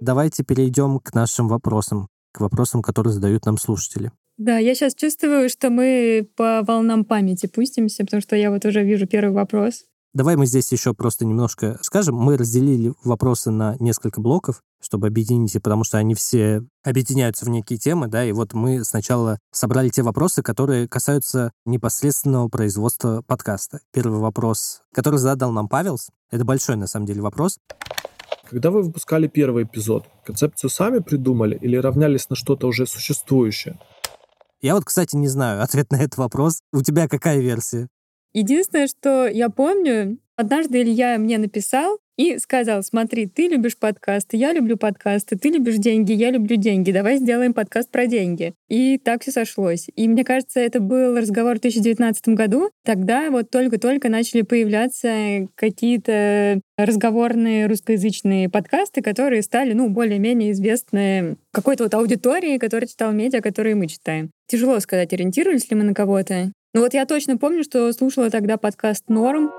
Давайте 0.00 0.44
перейдем 0.44 1.00
к 1.00 1.12
нашим 1.14 1.48
вопросам, 1.48 2.06
к 2.30 2.38
вопросам, 2.38 2.80
которые 2.80 3.12
задают 3.12 3.44
нам 3.44 3.58
слушатели. 3.58 4.12
Да, 4.40 4.56
я 4.56 4.74
сейчас 4.74 4.94
чувствую, 4.94 5.50
что 5.50 5.68
мы 5.68 6.26
по 6.34 6.62
волнам 6.66 7.04
памяти 7.04 7.46
пустимся, 7.46 8.06
потому 8.06 8.22
что 8.22 8.36
я 8.36 8.50
вот 8.50 8.64
уже 8.64 8.82
вижу 8.82 9.06
первый 9.06 9.34
вопрос. 9.34 9.84
Давай 10.14 10.36
мы 10.36 10.46
здесь 10.46 10.72
еще 10.72 10.94
просто 10.94 11.26
немножко 11.26 11.78
скажем. 11.82 12.14
Мы 12.14 12.38
разделили 12.38 12.94
вопросы 13.04 13.50
на 13.50 13.76
несколько 13.80 14.22
блоков, 14.22 14.62
чтобы 14.82 15.08
объединить 15.08 15.54
их, 15.54 15.60
потому 15.60 15.84
что 15.84 15.98
они 15.98 16.14
все 16.14 16.62
объединяются 16.82 17.44
в 17.44 17.50
некие 17.50 17.78
темы, 17.78 18.08
да, 18.08 18.24
и 18.24 18.32
вот 18.32 18.54
мы 18.54 18.82
сначала 18.82 19.38
собрали 19.52 19.90
те 19.90 20.02
вопросы, 20.02 20.42
которые 20.42 20.88
касаются 20.88 21.52
непосредственного 21.66 22.48
производства 22.48 23.22
подкаста. 23.26 23.80
Первый 23.92 24.20
вопрос, 24.20 24.80
который 24.94 25.18
задал 25.18 25.52
нам 25.52 25.68
Павелс, 25.68 26.08
это 26.30 26.46
большой 26.46 26.76
на 26.76 26.86
самом 26.86 27.04
деле 27.04 27.20
вопрос. 27.20 27.58
Когда 28.48 28.70
вы 28.70 28.80
выпускали 28.80 29.26
первый 29.26 29.64
эпизод, 29.64 30.06
концепцию 30.24 30.70
сами 30.70 31.00
придумали 31.00 31.58
или 31.60 31.76
равнялись 31.76 32.30
на 32.30 32.36
что-то 32.36 32.68
уже 32.68 32.86
существующее? 32.86 33.78
Я 34.62 34.74
вот, 34.74 34.84
кстати, 34.84 35.16
не 35.16 35.28
знаю 35.28 35.62
ответ 35.62 35.90
на 35.90 35.96
этот 35.96 36.16
вопрос. 36.16 36.60
У 36.72 36.82
тебя 36.82 37.08
какая 37.08 37.40
версия? 37.40 37.88
Единственное, 38.32 38.86
что 38.86 39.26
я 39.26 39.50
помню, 39.50 40.18
однажды 40.36 40.82
Илья 40.82 41.18
мне 41.18 41.38
написал, 41.38 41.98
и 42.20 42.38
сказал, 42.38 42.82
смотри, 42.82 43.26
ты 43.26 43.48
любишь 43.48 43.78
подкасты, 43.78 44.36
я 44.36 44.52
люблю 44.52 44.76
подкасты, 44.76 45.38
ты 45.38 45.48
любишь 45.48 45.76
деньги, 45.76 46.12
я 46.12 46.30
люблю 46.30 46.56
деньги, 46.56 46.92
давай 46.92 47.16
сделаем 47.16 47.54
подкаст 47.54 47.90
про 47.90 48.06
деньги. 48.06 48.52
И 48.68 48.98
так 48.98 49.22
все 49.22 49.30
сошлось. 49.30 49.86
И 49.96 50.06
мне 50.06 50.22
кажется, 50.22 50.60
это 50.60 50.80
был 50.80 51.16
разговор 51.16 51.56
в 51.56 51.60
2019 51.62 52.28
году. 52.28 52.68
Тогда 52.84 53.30
вот 53.30 53.48
только-только 53.48 54.10
начали 54.10 54.42
появляться 54.42 55.46
какие-то 55.54 56.60
разговорные 56.76 57.66
русскоязычные 57.66 58.50
подкасты, 58.50 59.00
которые 59.00 59.40
стали, 59.40 59.72
ну, 59.72 59.88
более-менее 59.88 60.52
известны 60.52 61.36
какой-то 61.52 61.84
вот 61.84 61.94
аудитории, 61.94 62.58
которая 62.58 62.86
читала 62.86 63.12
медиа, 63.12 63.40
которые 63.40 63.76
мы 63.76 63.86
читаем. 63.86 64.30
Тяжело 64.46 64.78
сказать, 64.80 65.14
ориентировались 65.14 65.70
ли 65.70 65.76
мы 65.76 65.84
на 65.84 65.94
кого-то. 65.94 66.52
Ну 66.74 66.82
вот 66.82 66.92
я 66.92 67.06
точно 67.06 67.38
помню, 67.38 67.64
что 67.64 67.90
слушала 67.94 68.28
тогда 68.28 68.58
подкаст 68.58 69.08
«Норм», 69.08 69.50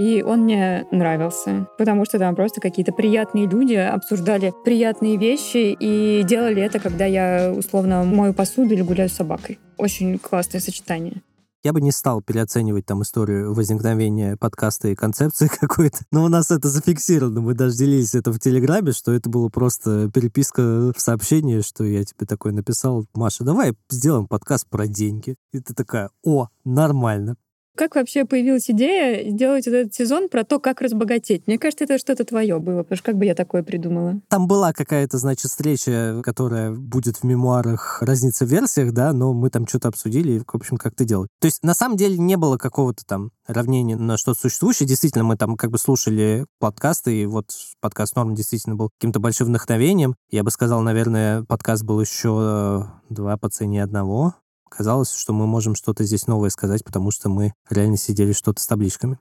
и 0.00 0.22
он 0.22 0.44
мне 0.44 0.86
нравился, 0.90 1.68
потому 1.76 2.06
что 2.06 2.18
там 2.18 2.34
просто 2.34 2.62
какие-то 2.62 2.90
приятные 2.90 3.46
люди 3.46 3.74
обсуждали 3.74 4.54
приятные 4.64 5.18
вещи 5.18 5.76
и 5.78 6.22
делали 6.24 6.62
это, 6.62 6.78
когда 6.78 7.04
я 7.04 7.52
условно 7.54 8.02
мою 8.04 8.32
посуду 8.32 8.72
или 8.72 8.80
гуляю 8.80 9.10
с 9.10 9.12
собакой. 9.12 9.58
Очень 9.76 10.18
классное 10.18 10.62
сочетание. 10.62 11.20
Я 11.62 11.74
бы 11.74 11.82
не 11.82 11.92
стал 11.92 12.22
переоценивать 12.22 12.86
там 12.86 13.02
историю 13.02 13.52
возникновения 13.52 14.38
подкаста 14.38 14.88
и 14.88 14.94
концепции 14.94 15.50
какой-то. 15.60 15.98
Но 16.10 16.24
у 16.24 16.28
нас 16.28 16.50
это 16.50 16.70
зафиксировано. 16.70 17.42
Мы 17.42 17.52
даже 17.52 17.76
делились 17.76 18.14
это 18.14 18.32
в 18.32 18.38
Телеграме, 18.38 18.92
что 18.92 19.12
это 19.12 19.28
было 19.28 19.50
просто 19.50 20.10
переписка 20.10 20.94
в 20.96 20.98
сообщении, 20.98 21.60
что 21.60 21.84
я 21.84 22.02
тебе 22.04 22.26
такой 22.26 22.52
написал, 22.52 23.04
Маша, 23.12 23.44
давай 23.44 23.74
сделаем 23.90 24.26
подкаст 24.26 24.66
про 24.70 24.86
деньги. 24.86 25.36
И 25.52 25.60
ты 25.60 25.74
такая, 25.74 26.08
о, 26.24 26.48
нормально. 26.64 27.36
Как 27.76 27.94
вообще 27.94 28.24
появилась 28.24 28.68
идея 28.68 29.30
сделать 29.30 29.66
этот 29.66 29.94
сезон 29.94 30.28
про 30.28 30.44
то, 30.44 30.58
как 30.58 30.80
разбогатеть? 30.80 31.46
Мне 31.46 31.58
кажется, 31.58 31.84
это 31.84 31.98
что-то 31.98 32.24
твое 32.24 32.58
было, 32.58 32.82
потому 32.82 32.96
что 32.96 33.06
как 33.06 33.16
бы 33.16 33.24
я 33.24 33.34
такое 33.34 33.62
придумала? 33.62 34.20
Там 34.28 34.46
была 34.46 34.72
какая-то, 34.72 35.18
значит, 35.18 35.50
встреча, 35.50 36.20
которая 36.22 36.72
будет 36.72 37.18
в 37.18 37.24
мемуарах 37.24 38.02
разница 38.02 38.44
в 38.44 38.48
версиях, 38.48 38.92
да, 38.92 39.12
но 39.12 39.32
мы 39.32 39.50
там 39.50 39.66
что-то 39.66 39.88
обсудили, 39.88 40.32
и, 40.32 40.38
в 40.40 40.44
общем, 40.52 40.76
как 40.76 40.94
то 40.94 41.04
делать. 41.04 41.30
То 41.40 41.46
есть, 41.46 41.62
на 41.62 41.74
самом 41.74 41.96
деле, 41.96 42.18
не 42.18 42.36
было 42.36 42.58
какого-то 42.58 43.04
там 43.06 43.30
равнения 43.46 43.96
на 43.96 44.16
что-то 44.16 44.40
существующее. 44.40 44.86
Действительно, 44.86 45.24
мы 45.24 45.36
там 45.36 45.56
как 45.56 45.70
бы 45.70 45.78
слушали 45.78 46.46
подкасты, 46.58 47.22
и 47.22 47.26
вот 47.26 47.46
подкаст 47.80 48.16
Норм 48.16 48.34
действительно 48.34 48.76
был 48.76 48.90
каким-то 48.98 49.20
большим 49.20 49.48
вдохновением. 49.48 50.16
Я 50.30 50.42
бы 50.42 50.50
сказал, 50.50 50.80
наверное, 50.82 51.44
подкаст 51.44 51.84
был 51.84 52.00
еще 52.00 52.90
два 53.08 53.36
по 53.36 53.48
цене 53.48 53.82
одного 53.82 54.34
казалось, 54.70 55.12
что 55.12 55.32
мы 55.32 55.46
можем 55.46 55.74
что-то 55.74 56.04
здесь 56.04 56.26
новое 56.26 56.48
сказать, 56.50 56.84
потому 56.84 57.10
что 57.10 57.28
мы 57.28 57.52
реально 57.68 57.96
сидели 57.96 58.32
что-то 58.32 58.62
с 58.62 58.66
табличками. 58.66 59.18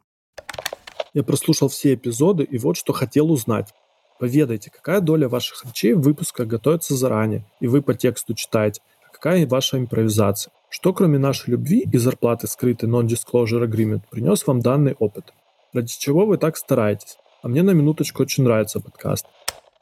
Я 1.14 1.24
прослушал 1.24 1.68
все 1.70 1.96
эпизоды 1.96 2.44
и 2.44 2.58
вот 2.58 2.78
что 2.78 2.94
хотел 2.94 3.32
узнать. 3.32 3.74
Поведайте, 4.20 4.70
какая 4.70 5.02
доля 5.02 5.28
ваших 5.28 5.66
речей 5.66 5.94
в 5.94 6.02
выпусках 6.02 6.48
готовится 6.48 6.96
заранее, 6.96 7.46
и 7.60 7.68
вы 7.68 7.82
по 7.82 7.94
тексту 7.94 8.34
читаете, 8.34 8.82
а 9.08 9.14
какая 9.14 9.48
ваша 9.48 9.80
импровизация? 9.80 10.54
Что 10.70 10.94
кроме 10.94 11.18
нашей 11.18 11.52
любви 11.52 11.88
и 11.92 11.98
зарплаты 11.98 12.48
скрытой 12.48 12.90
Non-Disclosure 12.90 13.66
Agreement 13.66 14.02
принес 14.10 14.46
вам 14.46 14.60
данный 14.60 14.96
опыт? 15.00 15.34
Ради 15.74 15.98
чего 15.98 16.26
вы 16.26 16.38
так 16.38 16.58
стараетесь? 16.58 17.18
А 17.42 17.48
мне 17.48 17.64
на 17.64 17.72
минуточку 17.72 18.22
очень 18.22 18.44
нравится 18.44 18.80
подкаст. 18.80 19.26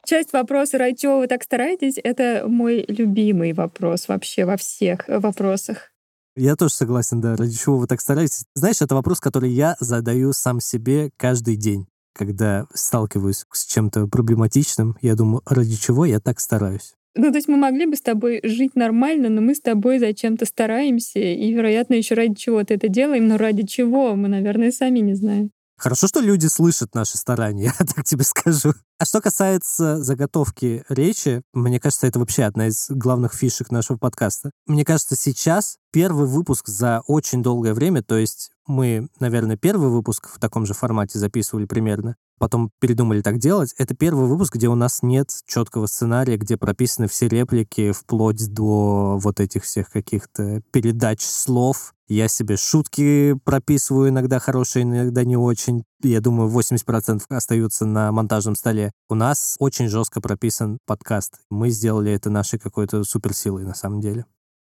Часть 0.06 0.32
вопроса, 0.32 0.78
ради 0.78 0.96
чего 0.96 1.18
вы 1.18 1.26
так 1.26 1.42
стараетесь, 1.42 1.98
это 2.02 2.44
мой 2.46 2.84
любимый 2.88 3.52
вопрос 3.52 4.08
вообще 4.08 4.44
во 4.44 4.56
всех 4.56 5.06
вопросах. 5.08 5.90
Я 6.36 6.56
тоже 6.56 6.74
согласен, 6.74 7.20
да. 7.20 7.36
Ради 7.36 7.56
чего 7.56 7.78
вы 7.78 7.86
так 7.86 8.00
стараетесь? 8.00 8.44
Знаешь, 8.54 8.80
это 8.80 8.94
вопрос, 8.94 9.20
который 9.20 9.50
я 9.50 9.76
задаю 9.80 10.32
сам 10.32 10.60
себе 10.60 11.10
каждый 11.16 11.56
день 11.56 11.86
когда 12.18 12.66
сталкиваюсь 12.74 13.44
с 13.52 13.64
чем-то 13.66 14.08
проблематичным, 14.08 14.96
я 15.00 15.14
думаю, 15.14 15.42
ради 15.46 15.76
чего 15.76 16.04
я 16.04 16.18
так 16.18 16.40
стараюсь. 16.40 16.94
Ну, 17.14 17.30
то 17.30 17.36
есть 17.36 17.48
мы 17.48 17.56
могли 17.56 17.86
бы 17.86 17.96
с 17.96 18.00
тобой 18.00 18.40
жить 18.42 18.74
нормально, 18.74 19.28
но 19.28 19.40
мы 19.40 19.54
с 19.54 19.60
тобой 19.60 19.98
зачем-то 19.98 20.44
стараемся, 20.44 21.20
и, 21.20 21.52
вероятно, 21.52 21.94
еще 21.94 22.14
ради 22.14 22.34
чего-то 22.34 22.74
это 22.74 22.88
делаем, 22.88 23.28
но 23.28 23.38
ради 23.38 23.64
чего 23.64 24.14
мы, 24.14 24.28
наверное, 24.28 24.72
сами 24.72 24.98
не 24.98 25.14
знаем. 25.14 25.50
Хорошо, 25.78 26.08
что 26.08 26.18
люди 26.18 26.46
слышат 26.46 26.94
наши 26.94 27.16
старания, 27.16 27.72
я 27.78 27.86
так 27.86 28.04
тебе 28.04 28.24
скажу. 28.24 28.74
А 28.98 29.04
что 29.04 29.20
касается 29.20 30.02
заготовки 30.02 30.84
речи, 30.88 31.42
мне 31.52 31.78
кажется, 31.78 32.08
это 32.08 32.18
вообще 32.18 32.42
одна 32.42 32.66
из 32.66 32.86
главных 32.90 33.32
фишек 33.32 33.70
нашего 33.70 33.96
подкаста. 33.96 34.50
Мне 34.66 34.84
кажется, 34.84 35.14
сейчас 35.14 35.76
первый 35.92 36.26
выпуск 36.26 36.66
за 36.66 37.02
очень 37.06 37.44
долгое 37.44 37.74
время, 37.74 38.02
то 38.02 38.16
есть 38.16 38.50
мы, 38.66 39.08
наверное, 39.20 39.56
первый 39.56 39.88
выпуск 39.88 40.28
в 40.34 40.40
таком 40.40 40.66
же 40.66 40.74
формате 40.74 41.18
записывали 41.20 41.64
примерно, 41.64 42.16
потом 42.38 42.70
передумали 42.80 43.22
так 43.22 43.38
делать. 43.38 43.72
Это 43.78 43.94
первый 43.94 44.26
выпуск, 44.26 44.56
где 44.56 44.68
у 44.68 44.74
нас 44.74 45.02
нет 45.02 45.30
четкого 45.46 45.86
сценария, 45.86 46.36
где 46.36 46.56
прописаны 46.56 47.06
все 47.06 47.28
реплики 47.28 47.92
вплоть 47.92 48.52
до 48.52 49.18
вот 49.18 49.38
этих 49.38 49.62
всех 49.62 49.90
каких-то 49.90 50.60
передач 50.72 51.22
слов. 51.22 51.94
Я 52.08 52.28
себе 52.28 52.56
шутки 52.56 53.34
прописываю 53.44 54.08
иногда 54.08 54.38
хорошие, 54.38 54.84
иногда 54.84 55.24
не 55.24 55.36
очень. 55.36 55.84
Я 56.02 56.22
думаю, 56.22 56.50
80% 56.50 57.20
остаются 57.28 57.84
на 57.84 58.10
монтажном 58.12 58.54
столе. 58.54 58.92
У 59.10 59.14
нас 59.14 59.56
очень 59.58 59.88
жестко 59.88 60.22
прописан 60.22 60.78
подкаст. 60.86 61.40
Мы 61.50 61.68
сделали 61.68 62.10
это 62.10 62.30
нашей 62.30 62.58
какой-то 62.58 63.04
суперсилой 63.04 63.64
на 63.64 63.74
самом 63.74 64.00
деле. 64.00 64.24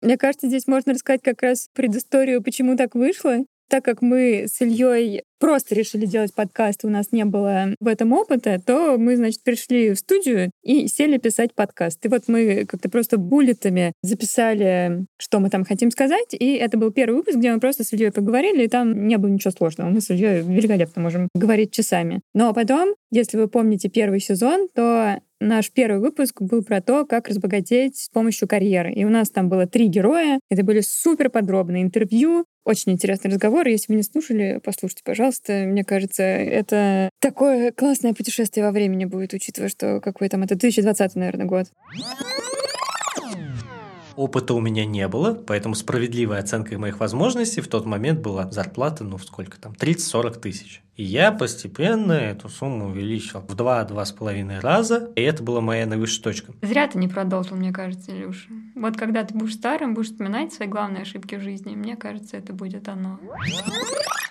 Мне 0.02 0.18
кажется, 0.18 0.48
здесь 0.48 0.66
можно 0.66 0.92
рассказать 0.92 1.22
как 1.22 1.42
раз 1.42 1.68
предысторию, 1.72 2.42
почему 2.42 2.76
так 2.76 2.96
вышло. 2.96 3.36
Так 3.70 3.84
как 3.84 4.02
мы 4.02 4.46
с 4.48 4.60
Ильей 4.60 5.22
просто 5.38 5.76
решили 5.76 6.04
делать 6.04 6.34
подкаст, 6.34 6.84
у 6.84 6.88
нас 6.88 7.12
не 7.12 7.24
было 7.24 7.76
в 7.78 7.86
этом 7.86 8.12
опыта, 8.12 8.60
то 8.64 8.96
мы, 8.98 9.14
значит, 9.14 9.44
пришли 9.44 9.94
в 9.94 9.98
студию 9.98 10.50
и 10.64 10.88
сели 10.88 11.18
писать 11.18 11.54
подкаст. 11.54 12.04
И 12.04 12.08
вот 12.08 12.24
мы 12.26 12.66
как-то 12.66 12.90
просто 12.90 13.16
буллетами 13.16 13.92
записали, 14.02 15.06
что 15.18 15.38
мы 15.38 15.50
там 15.50 15.64
хотим 15.64 15.92
сказать, 15.92 16.34
и 16.34 16.54
это 16.54 16.78
был 16.78 16.90
первый 16.90 17.14
выпуск, 17.14 17.38
где 17.38 17.52
мы 17.52 17.60
просто 17.60 17.84
с 17.84 17.92
Ильей 17.92 18.10
поговорили, 18.10 18.64
и 18.64 18.68
там 18.68 19.06
не 19.06 19.16
было 19.18 19.30
ничего 19.30 19.52
сложного. 19.52 19.88
Мы 19.88 20.00
с 20.00 20.10
Ильей 20.10 20.40
великолепно 20.40 21.00
можем 21.00 21.28
говорить 21.36 21.70
часами. 21.70 22.22
Но 22.34 22.52
потом, 22.52 22.96
если 23.12 23.36
вы 23.36 23.46
помните 23.46 23.88
первый 23.88 24.18
сезон, 24.18 24.68
то 24.74 25.20
Наш 25.42 25.70
первый 25.70 26.00
выпуск 26.00 26.42
был 26.42 26.62
про 26.62 26.82
то, 26.82 27.06
как 27.06 27.28
разбогатеть 27.28 27.96
с 27.96 28.08
помощью 28.10 28.46
карьеры. 28.46 28.92
И 28.92 29.06
у 29.06 29.08
нас 29.08 29.30
там 29.30 29.48
было 29.48 29.66
три 29.66 29.88
героя. 29.88 30.38
Это 30.50 30.62
были 30.62 30.82
супер 30.82 31.30
подробные 31.30 31.82
интервью. 31.82 32.44
Очень 32.66 32.92
интересный 32.92 33.30
разговор. 33.30 33.66
Если 33.66 33.90
вы 33.90 33.96
не 33.96 34.02
слушали, 34.02 34.60
послушайте, 34.62 35.00
пожалуйста. 35.02 35.64
Мне 35.66 35.82
кажется, 35.82 36.22
это 36.22 37.08
такое 37.20 37.72
классное 37.72 38.12
путешествие 38.12 38.66
во 38.66 38.70
времени 38.70 39.06
будет, 39.06 39.32
учитывая, 39.32 39.70
что 39.70 40.00
какой 40.00 40.28
там 40.28 40.42
это 40.42 40.56
2020, 40.56 41.14
наверное, 41.14 41.46
год. 41.46 41.68
Опыта 44.20 44.52
у 44.52 44.60
меня 44.60 44.84
не 44.84 45.08
было, 45.08 45.32
поэтому 45.32 45.74
справедливой 45.74 46.40
оценкой 46.40 46.76
моих 46.76 47.00
возможностей 47.00 47.62
в 47.62 47.68
тот 47.68 47.86
момент 47.86 48.20
была 48.20 48.50
зарплата, 48.50 49.02
ну, 49.02 49.16
сколько 49.16 49.58
там, 49.58 49.72
30-40 49.72 50.40
тысяч. 50.40 50.82
И 50.94 51.04
я 51.04 51.32
постепенно 51.32 52.12
эту 52.12 52.50
сумму 52.50 52.88
увеличил 52.88 53.40
в 53.40 53.54
два-два 53.54 54.04
с 54.04 54.12
половиной 54.12 54.60
раза, 54.60 55.10
и 55.16 55.22
это 55.22 55.42
была 55.42 55.62
моя 55.62 55.86
наивысшая 55.86 56.22
точка. 56.22 56.52
Зря 56.60 56.86
ты 56.86 56.98
не 56.98 57.08
продолжил, 57.08 57.56
мне 57.56 57.72
кажется, 57.72 58.10
Илюша. 58.14 58.50
Вот 58.80 58.96
когда 58.96 59.24
ты 59.24 59.34
будешь 59.34 59.56
старым, 59.56 59.92
будешь 59.92 60.08
вспоминать 60.08 60.54
свои 60.54 60.66
главные 60.66 61.02
ошибки 61.02 61.34
в 61.34 61.42
жизни, 61.42 61.76
мне 61.76 61.96
кажется, 61.96 62.38
это 62.38 62.54
будет 62.54 62.88
оно. 62.88 63.20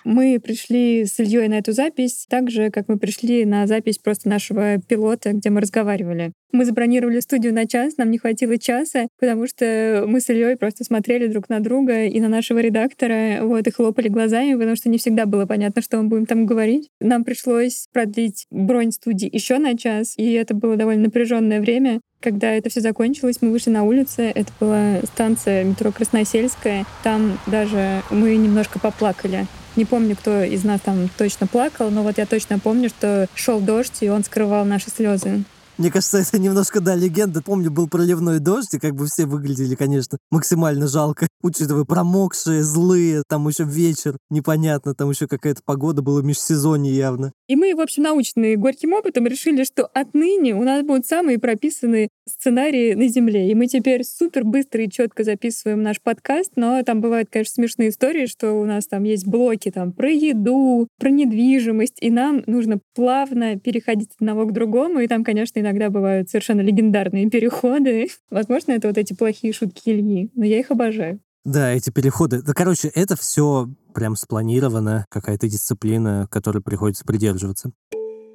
Мы 0.02 0.40
пришли 0.42 1.04
с 1.04 1.20
Ильей 1.20 1.46
на 1.46 1.58
эту 1.58 1.70
запись 1.70 2.26
так 2.28 2.50
же, 2.50 2.70
как 2.70 2.88
мы 2.88 2.98
пришли 2.98 3.44
на 3.44 3.68
запись 3.68 3.98
просто 3.98 4.28
нашего 4.28 4.78
пилота, 4.78 5.34
где 5.34 5.50
мы 5.50 5.60
разговаривали. 5.60 6.32
Мы 6.50 6.64
забронировали 6.64 7.20
студию 7.20 7.54
на 7.54 7.66
час, 7.66 7.96
нам 7.96 8.10
не 8.10 8.18
хватило 8.18 8.58
часа, 8.58 9.06
потому 9.20 9.46
что 9.46 10.04
мы 10.08 10.20
с 10.20 10.28
Ильей 10.30 10.56
просто 10.56 10.82
смотрели 10.82 11.28
друг 11.28 11.48
на 11.48 11.60
друга 11.60 12.06
и 12.06 12.18
на 12.18 12.28
нашего 12.28 12.58
редактора, 12.58 13.38
вот, 13.42 13.68
и 13.68 13.70
хлопали 13.70 14.08
глазами, 14.08 14.54
потому 14.54 14.74
что 14.74 14.88
не 14.88 14.98
всегда 14.98 15.26
было 15.26 15.46
понятно, 15.46 15.80
что 15.80 15.98
мы 15.98 16.08
будем 16.08 16.26
там 16.26 16.44
говорить. 16.44 16.88
Нам 17.00 17.22
пришлось 17.22 17.86
продлить 17.92 18.46
бронь 18.50 18.90
студии 18.90 19.32
еще 19.32 19.58
на 19.58 19.78
час, 19.78 20.14
и 20.16 20.32
это 20.32 20.54
было 20.54 20.76
довольно 20.76 21.04
напряженное 21.04 21.60
время. 21.60 22.00
Когда 22.20 22.52
это 22.52 22.68
все 22.68 22.82
закончилось, 22.82 23.38
мы 23.40 23.50
вышли 23.50 23.70
на 23.70 23.82
улицу. 23.82 24.20
Это 24.20 24.52
была 24.60 25.00
станция 25.04 25.64
метро 25.64 25.90
Красносельская. 25.90 26.84
Там 27.02 27.38
даже 27.46 28.02
мы 28.10 28.36
немножко 28.36 28.78
поплакали. 28.78 29.46
Не 29.74 29.86
помню, 29.86 30.16
кто 30.16 30.42
из 30.42 30.62
нас 30.62 30.82
там 30.82 31.08
точно 31.16 31.46
плакал, 31.46 31.90
но 31.90 32.02
вот 32.02 32.18
я 32.18 32.26
точно 32.26 32.58
помню, 32.58 32.90
что 32.90 33.26
шел 33.34 33.60
дождь, 33.60 34.02
и 34.02 34.10
он 34.10 34.22
скрывал 34.22 34.66
наши 34.66 34.90
слезы. 34.90 35.44
Мне 35.80 35.90
кажется, 35.90 36.18
это 36.18 36.38
немножко, 36.38 36.82
да, 36.82 36.94
легенда. 36.94 37.40
Помню, 37.40 37.70
был 37.70 37.88
проливной 37.88 38.38
дождь, 38.38 38.74
и 38.74 38.78
как 38.78 38.94
бы 38.94 39.06
все 39.06 39.24
выглядели, 39.24 39.74
конечно, 39.74 40.18
максимально 40.30 40.86
жалко. 40.86 41.26
Учитывая 41.42 41.84
промокшие, 41.84 42.62
злые, 42.62 43.22
там 43.26 43.48
еще 43.48 43.64
вечер, 43.64 44.18
непонятно, 44.28 44.94
там 44.94 45.08
еще 45.08 45.26
какая-то 45.26 45.62
погода 45.64 46.02
была 46.02 46.20
межсезонье 46.20 46.94
явно. 46.94 47.32
И 47.48 47.56
мы, 47.56 47.74
в 47.74 47.80
общем, 47.80 48.02
наученные 48.02 48.58
горьким 48.58 48.92
опытом, 48.92 49.26
решили, 49.26 49.64
что 49.64 49.86
отныне 49.86 50.54
у 50.54 50.64
нас 50.64 50.84
будут 50.84 51.06
самые 51.06 51.38
прописанные 51.38 52.10
сценарии 52.28 52.92
на 52.92 53.08
Земле. 53.08 53.50
И 53.50 53.54
мы 53.54 53.66
теперь 53.66 54.04
супер 54.04 54.44
быстро 54.44 54.84
и 54.84 54.90
четко 54.90 55.24
записываем 55.24 55.82
наш 55.82 55.98
подкаст, 56.02 56.52
но 56.56 56.82
там 56.82 57.00
бывают, 57.00 57.30
конечно, 57.30 57.54
смешные 57.54 57.88
истории, 57.88 58.26
что 58.26 58.52
у 58.52 58.66
нас 58.66 58.86
там 58.86 59.04
есть 59.04 59.26
блоки 59.26 59.70
там 59.70 59.92
про 59.92 60.10
еду, 60.10 60.88
про 60.98 61.08
недвижимость, 61.08 61.96
и 62.02 62.10
нам 62.10 62.42
нужно 62.44 62.80
плавно 62.94 63.58
переходить 63.58 64.10
от 64.10 64.16
одного 64.20 64.44
к 64.44 64.52
другому, 64.52 65.00
и 65.00 65.08
там, 65.08 65.24
конечно, 65.24 65.58
иногда 65.58 65.69
иногда 65.70 65.90
бывают 65.90 66.28
совершенно 66.28 66.60
легендарные 66.60 67.30
переходы. 67.30 68.08
Возможно, 68.30 68.72
это 68.72 68.88
вот 68.88 68.98
эти 68.98 69.14
плохие 69.14 69.52
шутки 69.52 69.90
Ильи, 69.90 70.30
но 70.34 70.44
я 70.44 70.58
их 70.58 70.70
обожаю. 70.70 71.20
Да, 71.44 71.72
эти 71.72 71.90
переходы. 71.90 72.42
Да, 72.42 72.52
короче, 72.52 72.88
это 72.88 73.16
все 73.16 73.68
прям 73.94 74.16
спланировано, 74.16 75.06
какая-то 75.08 75.48
дисциплина, 75.48 76.28
которой 76.30 76.62
приходится 76.62 77.04
придерживаться. 77.04 77.72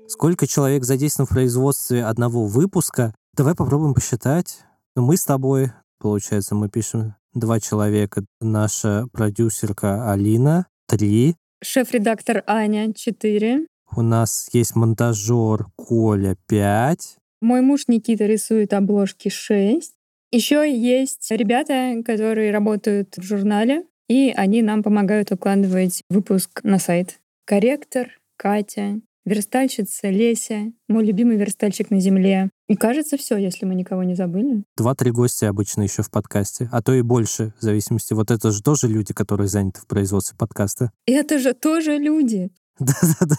Сколько 0.07 0.47
человек 0.47 0.83
задействовано 0.83 1.27
в 1.27 1.33
производстве 1.33 2.03
одного 2.03 2.45
выпуска? 2.45 3.13
Давай 3.35 3.55
попробуем 3.55 3.93
посчитать. 3.93 4.59
Ну, 4.95 5.03
мы 5.03 5.17
с 5.17 5.25
тобой, 5.25 5.71
получается, 5.99 6.55
мы 6.55 6.69
пишем 6.69 7.15
два 7.33 7.59
человека. 7.59 8.23
Наша 8.39 9.07
продюсерка 9.11 10.11
Алина, 10.11 10.67
три. 10.87 11.35
Шеф-редактор 11.63 12.43
Аня, 12.47 12.93
четыре. 12.93 13.65
У 13.95 14.01
нас 14.01 14.49
есть 14.51 14.75
монтажер 14.75 15.67
Коля, 15.75 16.35
пять. 16.47 17.17
Мой 17.41 17.61
муж 17.61 17.87
Никита 17.87 18.25
рисует 18.25 18.73
обложки 18.73 19.29
6. 19.29 19.93
Еще 20.31 20.71
есть 20.71 21.29
ребята, 21.29 22.01
которые 22.05 22.51
работают 22.51 23.15
в 23.17 23.23
журнале, 23.23 23.85
и 24.07 24.33
они 24.35 24.61
нам 24.61 24.83
помогают 24.83 25.31
укладывать 25.31 26.01
выпуск 26.09 26.61
на 26.63 26.79
сайт. 26.79 27.19
Корректор, 27.45 28.09
Катя, 28.37 28.99
верстальщица 29.25 30.09
Леся, 30.09 30.71
мой 30.87 31.05
любимый 31.05 31.37
верстальщик 31.37 31.89
на 31.89 31.99
земле. 31.99 32.49
И 32.67 32.75
кажется, 32.75 33.17
все, 33.17 33.37
если 33.37 33.65
мы 33.65 33.75
никого 33.75 34.03
не 34.03 34.15
забыли. 34.15 34.63
Два-три 34.77 35.11
гостя 35.11 35.49
обычно 35.49 35.83
еще 35.83 36.03
в 36.03 36.11
подкасте, 36.11 36.69
а 36.71 36.81
то 36.81 36.93
и 36.93 37.01
больше, 37.01 37.53
в 37.59 37.61
зависимости. 37.61 38.13
Вот 38.13 38.31
это 38.31 38.51
же 38.51 38.61
тоже 38.61 38.87
люди, 38.87 39.13
которые 39.13 39.47
заняты 39.47 39.81
в 39.81 39.87
производстве 39.87 40.37
подкаста. 40.37 40.91
Это 41.05 41.39
же 41.39 41.53
тоже 41.53 41.97
люди. 41.97 42.51
Да-да-да. 42.79 43.37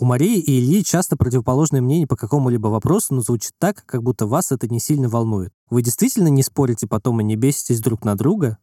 У 0.00 0.06
Марии 0.06 0.38
и 0.38 0.58
Ильи 0.58 0.82
часто 0.82 1.18
противоположное 1.18 1.82
мнение 1.82 2.06
по 2.06 2.16
какому-либо 2.16 2.68
вопросу, 2.68 3.14
но 3.14 3.20
звучит 3.20 3.52
так, 3.58 3.84
как 3.84 4.02
будто 4.02 4.26
вас 4.26 4.50
это 4.50 4.66
не 4.66 4.80
сильно 4.80 5.10
волнует. 5.10 5.52
Вы 5.68 5.82
действительно 5.82 6.28
не 6.28 6.42
спорите 6.42 6.86
потом 6.86 7.20
и 7.20 7.24
не 7.24 7.36
беситесь 7.36 7.80
друг 7.80 8.02
на 8.02 8.14
друга? 8.14 8.56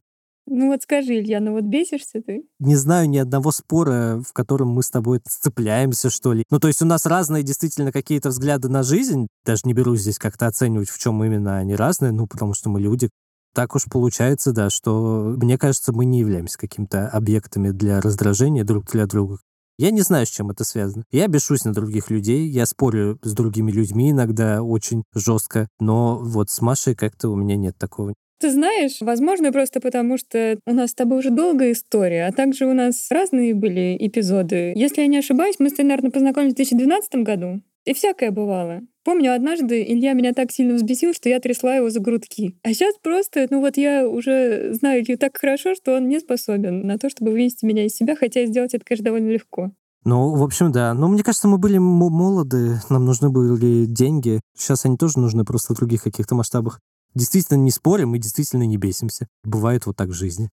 Ну 0.46 0.66
вот 0.66 0.82
скажи, 0.82 1.20
Илья, 1.20 1.38
ну 1.38 1.52
вот 1.52 1.62
бесишься 1.62 2.22
ты? 2.26 2.42
Не 2.58 2.74
знаю 2.74 3.08
ни 3.08 3.18
одного 3.18 3.52
спора, 3.52 4.20
в 4.26 4.32
котором 4.32 4.70
мы 4.70 4.82
с 4.82 4.90
тобой 4.90 5.20
сцепляемся, 5.28 6.10
что 6.10 6.32
ли. 6.32 6.42
Ну, 6.50 6.58
то 6.58 6.66
есть 6.66 6.82
у 6.82 6.86
нас 6.86 7.06
разные 7.06 7.44
действительно 7.44 7.92
какие-то 7.92 8.30
взгляды 8.30 8.68
на 8.68 8.82
жизнь. 8.82 9.28
Даже 9.44 9.60
не 9.62 9.74
берусь 9.74 10.00
здесь 10.00 10.18
как-то 10.18 10.48
оценивать, 10.48 10.90
в 10.90 10.98
чем 10.98 11.22
именно 11.22 11.58
они 11.58 11.76
разные, 11.76 12.10
ну, 12.10 12.26
потому 12.26 12.52
что 12.52 12.68
мы 12.68 12.80
люди. 12.80 13.10
Так 13.54 13.76
уж 13.76 13.84
получается, 13.84 14.50
да, 14.50 14.70
что, 14.70 15.36
мне 15.40 15.56
кажется, 15.56 15.92
мы 15.92 16.04
не 16.04 16.18
являемся 16.18 16.58
какими-то 16.58 17.08
объектами 17.08 17.70
для 17.70 18.00
раздражения 18.00 18.64
друг 18.64 18.86
для 18.86 19.06
друга. 19.06 19.38
Я 19.78 19.92
не 19.92 20.00
знаю, 20.00 20.26
с 20.26 20.30
чем 20.30 20.50
это 20.50 20.64
связано. 20.64 21.04
Я 21.12 21.28
бешусь 21.28 21.64
на 21.64 21.72
других 21.72 22.10
людей, 22.10 22.48
я 22.48 22.66
спорю 22.66 23.18
с 23.22 23.32
другими 23.32 23.70
людьми 23.70 24.10
иногда 24.10 24.62
очень 24.62 25.04
жестко, 25.14 25.68
но 25.78 26.18
вот 26.18 26.50
с 26.50 26.60
Машей 26.60 26.96
как-то 26.96 27.28
у 27.28 27.36
меня 27.36 27.56
нет 27.56 27.78
такого. 27.78 28.14
Ты 28.40 28.52
знаешь, 28.52 28.98
возможно, 29.00 29.52
просто 29.52 29.80
потому, 29.80 30.16
что 30.16 30.58
у 30.64 30.72
нас 30.72 30.90
с 30.90 30.94
тобой 30.94 31.18
уже 31.18 31.30
долгая 31.30 31.72
история, 31.72 32.26
а 32.26 32.32
также 32.32 32.66
у 32.66 32.72
нас 32.72 33.08
разные 33.10 33.54
были 33.54 33.96
эпизоды. 33.98 34.72
Если 34.76 35.00
я 35.00 35.08
не 35.08 35.18
ошибаюсь, 35.18 35.56
мы 35.58 35.70
с 35.70 35.72
тобой, 35.72 35.88
наверное, 35.88 36.10
познакомились 36.12 36.52
в 36.52 36.56
2012 36.56 37.14
году. 37.24 37.60
И 37.88 37.94
всякое 37.94 38.30
бывало. 38.30 38.82
Помню, 39.02 39.34
однажды 39.34 39.82
Илья 39.82 40.12
меня 40.12 40.34
так 40.34 40.52
сильно 40.52 40.74
взбесил, 40.74 41.14
что 41.14 41.30
я 41.30 41.40
трясла 41.40 41.74
его 41.76 41.88
за 41.88 42.00
грудки. 42.00 42.54
А 42.62 42.74
сейчас 42.74 42.94
просто, 43.02 43.46
ну 43.48 43.60
вот 43.60 43.78
я 43.78 44.06
уже 44.06 44.74
знаю 44.74 45.02
Илью 45.02 45.16
так 45.16 45.38
хорошо, 45.38 45.74
что 45.74 45.96
он 45.96 46.06
не 46.06 46.20
способен 46.20 46.86
на 46.86 46.98
то, 46.98 47.08
чтобы 47.08 47.30
вывести 47.30 47.64
меня 47.64 47.86
из 47.86 47.96
себя, 47.96 48.14
хотя 48.14 48.44
сделать 48.44 48.74
это, 48.74 48.84
конечно, 48.84 49.06
довольно 49.06 49.30
легко. 49.30 49.70
Ну, 50.04 50.34
в 50.34 50.42
общем, 50.42 50.70
да. 50.70 50.92
Но 50.92 51.08
мне 51.08 51.22
кажется, 51.22 51.48
мы 51.48 51.56
были 51.56 51.78
молоды, 51.78 52.78
нам 52.90 53.06
нужны 53.06 53.30
были 53.30 53.86
деньги. 53.86 54.42
Сейчас 54.54 54.84
они 54.84 54.98
тоже 54.98 55.18
нужны 55.18 55.46
просто 55.46 55.72
в 55.72 55.78
других 55.78 56.02
каких-то 56.02 56.34
масштабах 56.34 56.80
действительно 57.14 57.56
не 57.56 57.70
спорим 57.70 58.14
и 58.14 58.18
действительно 58.18 58.64
не 58.64 58.76
бесимся. 58.76 59.28
Бывает 59.44 59.86
вот 59.86 59.96
так 59.96 60.08
в 60.08 60.12
жизни. 60.12 60.50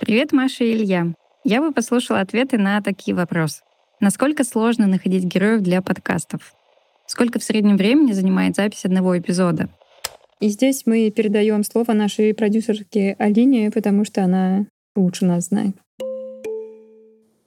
Привет, 0.00 0.32
Маша 0.32 0.64
и 0.64 0.74
Илья. 0.74 1.12
Я 1.44 1.60
бы 1.60 1.70
послушала 1.70 2.20
ответы 2.20 2.56
на 2.56 2.80
такие 2.80 3.14
вопросы. 3.14 3.60
Насколько 4.00 4.44
сложно 4.44 4.86
находить 4.86 5.24
героев 5.24 5.60
для 5.60 5.82
подкастов? 5.82 6.54
Сколько 7.06 7.38
в 7.38 7.44
среднем 7.44 7.76
времени 7.76 8.12
занимает 8.12 8.56
запись 8.56 8.86
одного 8.86 9.18
эпизода? 9.18 9.68
И 10.40 10.48
здесь 10.48 10.84
мы 10.86 11.10
передаем 11.10 11.62
слово 11.64 11.92
нашей 11.92 12.32
продюсерке 12.32 13.14
Алине, 13.18 13.70
потому 13.70 14.06
что 14.06 14.24
она 14.24 14.64
лучше 14.96 15.26
нас 15.26 15.48
знает. 15.48 15.76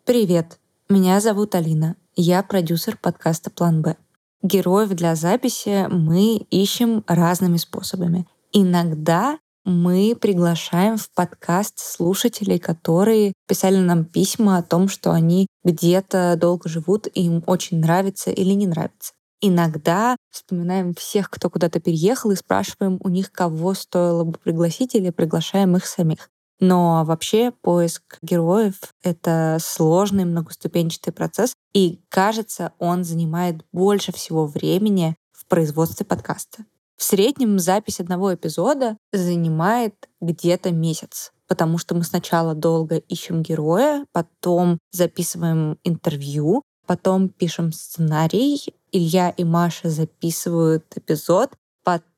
Привет, 0.05 0.60
меня 0.89 1.19
зовут 1.22 1.55
Алина. 1.55 1.95
Я 2.15 2.43
продюсер 2.43 3.00
подкаста 3.01 3.50
«План 3.50 3.81
Б». 3.81 3.95
Героев 4.43 4.89
для 4.89 5.15
записи 5.15 5.88
мы 5.89 6.45
ищем 6.51 7.03
разными 7.07 7.57
способами. 7.57 8.27
Иногда 8.51 9.39
мы 9.65 10.15
приглашаем 10.20 10.98
в 10.98 11.10
подкаст 11.12 11.79
слушателей, 11.79 12.60
которые 12.60 13.34
писали 13.48 13.77
нам 13.77 14.05
письма 14.05 14.58
о 14.58 14.63
том, 14.63 14.89
что 14.89 15.12
они 15.12 15.48
где-то 15.63 16.38
долго 16.39 16.67
живут, 16.67 17.08
и 17.08 17.25
им 17.25 17.43
очень 17.48 17.79
нравится 17.79 18.29
или 18.29 18.53
не 18.53 18.67
нравится. 18.67 19.13
Иногда 19.41 20.15
вспоминаем 20.32 20.93
всех, 20.93 21.29
кто 21.29 21.50
куда-то 21.50 21.79
переехал, 21.79 22.32
и 22.32 22.36
спрашиваем 22.36 22.98
у 23.01 23.10
них, 23.10 23.32
кого 23.32 23.74
стоило 23.74 24.24
бы 24.24 24.38
пригласить, 24.38 24.96
или 24.96 25.10
приглашаем 25.10 25.75
их 25.75 25.86
самих. 25.86 26.29
Но 26.60 27.03
вообще 27.05 27.51
поиск 27.51 28.20
героев— 28.22 28.75
это 29.03 29.58
сложный 29.62 30.24
многоступенчатый 30.24 31.12
процесс, 31.12 31.55
и, 31.74 32.00
кажется, 32.10 32.72
он 32.79 33.03
занимает 33.03 33.65
больше 33.74 34.13
всего 34.13 34.46
времени 34.46 35.15
в 35.34 35.46
производстве 35.48 36.05
подкаста. 36.05 36.65
В 36.97 37.03
среднем 37.03 37.59
запись 37.59 38.00
одного 38.00 38.33
эпизода 38.33 38.97
занимает 39.12 39.95
где-то 40.21 40.71
месяц, 40.71 41.31
потому 41.47 41.77
что 41.77 41.95
мы 41.95 42.03
сначала 42.03 42.53
долго 42.55 42.97
ищем 42.97 43.41
героя, 43.41 44.05
потом 44.12 44.79
записываем 44.91 45.77
интервью, 45.83 46.62
потом 46.85 47.29
пишем 47.29 47.71
сценарий, 47.71 48.73
Илья 48.91 49.31
и 49.31 49.43
Маша 49.43 49.89
записывают 49.89 50.85
эпизод, 50.95 51.51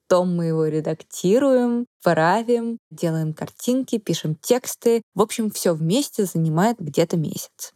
Потом 0.07 0.35
мы 0.35 0.45
его 0.45 0.67
редактируем, 0.67 1.87
правим, 2.03 2.77
делаем 2.91 3.33
картинки, 3.33 3.97
пишем 3.97 4.35
тексты. 4.35 5.01
В 5.15 5.21
общем, 5.21 5.49
все 5.49 5.73
вместе 5.73 6.25
занимает 6.25 6.77
где-то 6.79 7.17
месяц. 7.17 7.73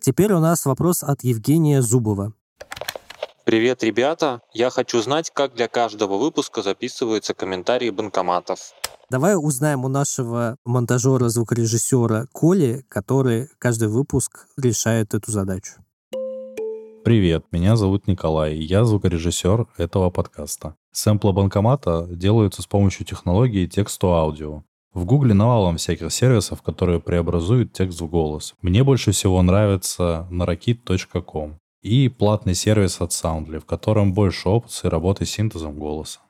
Теперь 0.00 0.32
у 0.32 0.38
нас 0.38 0.64
вопрос 0.66 1.02
от 1.02 1.24
Евгения 1.24 1.82
Зубова. 1.82 2.34
Привет, 3.44 3.82
ребята! 3.82 4.42
Я 4.52 4.70
хочу 4.70 5.00
знать, 5.00 5.30
как 5.32 5.54
для 5.54 5.66
каждого 5.66 6.18
выпуска 6.18 6.62
записываются 6.62 7.32
комментарии 7.32 7.90
банкоматов. 7.90 8.72
Давай 9.08 9.34
узнаем 9.34 9.84
у 9.84 9.88
нашего 9.88 10.56
монтажера-звукорежиссера 10.64 12.26
Коли, 12.32 12.84
который 12.88 13.48
каждый 13.58 13.88
выпуск 13.88 14.46
решает 14.56 15.14
эту 15.14 15.30
задачу. 15.30 15.72
Привет, 17.02 17.46
меня 17.50 17.76
зовут 17.76 18.06
Николай, 18.06 18.56
я 18.56 18.84
звукорежиссер 18.84 19.66
этого 19.78 20.10
подкаста. 20.10 20.76
Сэмплы 20.92 21.32
банкомата 21.32 22.06
делаются 22.10 22.60
с 22.60 22.66
помощью 22.66 23.06
технологии 23.06 23.66
текст-то-аудио. 23.66 24.64
В 24.92 25.06
Гугле 25.06 25.32
навалом 25.32 25.78
всяких 25.78 26.12
сервисов, 26.12 26.60
которые 26.62 27.00
преобразуют 27.00 27.72
текст 27.72 28.00
в 28.02 28.06
голос. 28.06 28.54
Мне 28.60 28.84
больше 28.84 29.12
всего 29.12 29.40
нравится 29.40 30.28
narakit.com 30.30 31.56
и 31.82 32.08
платный 32.08 32.54
сервис 32.54 33.00
от 33.00 33.10
Soundly, 33.10 33.58
в 33.58 33.64
котором 33.64 34.12
больше 34.12 34.48
опций 34.48 34.90
работы 34.90 35.24
с 35.24 35.30
синтезом 35.30 35.78
голоса. 35.78 36.20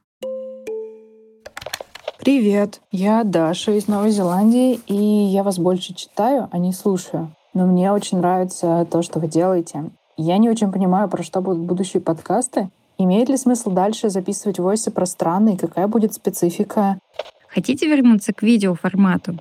Привет, 2.18 2.80
я 2.92 3.24
Даша 3.24 3.72
из 3.72 3.88
Новой 3.88 4.10
Зеландии, 4.10 4.78
и 4.86 4.94
я 4.94 5.42
вас 5.42 5.58
больше 5.58 5.94
читаю, 5.94 6.48
а 6.52 6.58
не 6.58 6.72
слушаю. 6.72 7.34
Но 7.54 7.66
мне 7.66 7.90
очень 7.90 8.18
нравится 8.18 8.86
то, 8.90 9.02
что 9.02 9.18
вы 9.18 9.26
делаете. 9.26 9.90
Я 10.16 10.36
не 10.36 10.50
очень 10.50 10.70
понимаю, 10.70 11.08
про 11.08 11.22
что 11.22 11.40
будут 11.40 11.62
будущие 11.62 12.02
подкасты. 12.02 12.68
Имеет 12.98 13.30
ли 13.30 13.38
смысл 13.38 13.70
дальше 13.70 14.10
записывать 14.10 14.58
войсы 14.58 14.90
пространно 14.90 15.50
и 15.50 15.56
какая 15.56 15.88
будет 15.88 16.12
специфика? 16.12 16.98
Хотите 17.48 17.88
вернуться 17.88 18.34
к 18.34 18.42
видеоформату? 18.42 19.38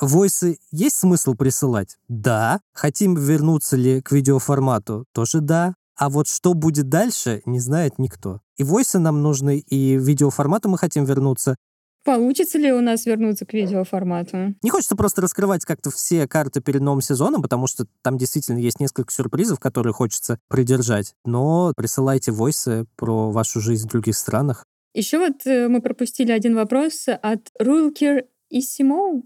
Войсы 0.00 0.58
есть 0.70 0.96
смысл 0.96 1.34
присылать? 1.34 1.96
Да. 2.08 2.60
Хотим 2.74 3.14
вернуться 3.14 3.76
ли 3.76 4.02
к 4.02 4.12
видеоформату? 4.12 5.06
Тоже 5.12 5.40
да. 5.40 5.74
А 5.96 6.10
вот 6.10 6.28
что 6.28 6.52
будет 6.52 6.90
дальше, 6.90 7.40
не 7.46 7.58
знает 7.58 7.98
никто. 7.98 8.40
И 8.58 8.64
войсы 8.64 8.98
нам 8.98 9.22
нужны, 9.22 9.58
и 9.58 9.96
видеоформату 9.96 10.68
мы 10.68 10.76
хотим 10.76 11.04
вернуться. 11.04 11.56
Получится 12.04 12.58
ли 12.58 12.70
у 12.72 12.80
нас 12.80 13.06
вернуться 13.06 13.46
к 13.46 13.52
видеоформату? 13.52 14.54
Не 14.62 14.70
хочется 14.70 14.94
просто 14.94 15.22
раскрывать 15.22 15.64
как-то 15.64 15.90
все 15.90 16.28
карты 16.28 16.60
перед 16.60 16.80
новым 16.80 17.00
сезоном, 17.00 17.42
потому 17.42 17.66
что 17.66 17.86
там 18.02 18.16
действительно 18.18 18.58
есть 18.58 18.78
несколько 18.78 19.12
сюрпризов, 19.12 19.58
которые 19.58 19.92
хочется 19.92 20.38
придержать. 20.48 21.14
Но 21.24 21.72
присылайте 21.76 22.30
войсы 22.30 22.86
про 22.96 23.30
вашу 23.32 23.60
жизнь 23.60 23.88
в 23.88 23.90
других 23.90 24.16
странах. 24.16 24.64
Еще 24.94 25.18
вот 25.18 25.46
э, 25.46 25.66
мы 25.68 25.80
пропустили 25.80 26.30
один 26.30 26.54
вопрос 26.54 27.06
от 27.08 27.50
Рулкер 27.58 28.26
и 28.50 28.60
Симо. 28.60 29.22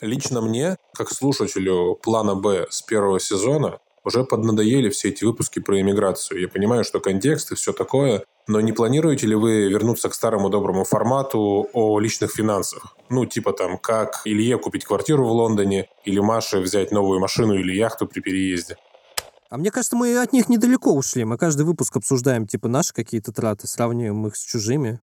Лично 0.00 0.40
мне, 0.40 0.76
как 0.94 1.10
слушателю 1.10 1.98
плана 2.02 2.34
Б 2.34 2.66
с 2.70 2.82
первого 2.82 3.18
сезона, 3.18 3.80
уже 4.04 4.24
поднадоели 4.24 4.88
все 4.90 5.08
эти 5.08 5.24
выпуски 5.24 5.58
про 5.58 5.80
иммиграцию. 5.80 6.40
Я 6.40 6.48
понимаю, 6.48 6.84
что 6.84 7.00
контекст 7.00 7.52
и 7.52 7.54
все 7.54 7.72
такое, 7.72 8.24
но 8.46 8.60
не 8.60 8.72
планируете 8.72 9.26
ли 9.26 9.34
вы 9.34 9.68
вернуться 9.68 10.08
к 10.08 10.14
старому 10.14 10.48
доброму 10.48 10.84
формату 10.84 11.68
о 11.72 11.98
личных 11.98 12.30
финансах? 12.32 12.96
Ну, 13.10 13.26
типа 13.26 13.52
там, 13.52 13.76
как 13.76 14.22
Илье 14.24 14.58
купить 14.58 14.84
квартиру 14.84 15.26
в 15.26 15.32
Лондоне, 15.32 15.88
или 16.04 16.20
Маше 16.20 16.60
взять 16.60 16.90
новую 16.90 17.20
машину 17.20 17.54
или 17.54 17.74
яхту 17.74 18.06
при 18.06 18.20
переезде? 18.20 18.76
А 19.50 19.56
мне 19.56 19.70
кажется, 19.70 19.96
мы 19.96 20.18
от 20.18 20.32
них 20.32 20.48
недалеко 20.48 20.92
ушли. 20.92 21.24
Мы 21.24 21.38
каждый 21.38 21.64
выпуск 21.66 21.96
обсуждаем, 21.96 22.46
типа, 22.46 22.68
наши 22.68 22.92
какие-то 22.92 23.32
траты, 23.32 23.66
сравниваем 23.66 24.26
их 24.26 24.36
с 24.36 24.42
чужими. 24.42 25.00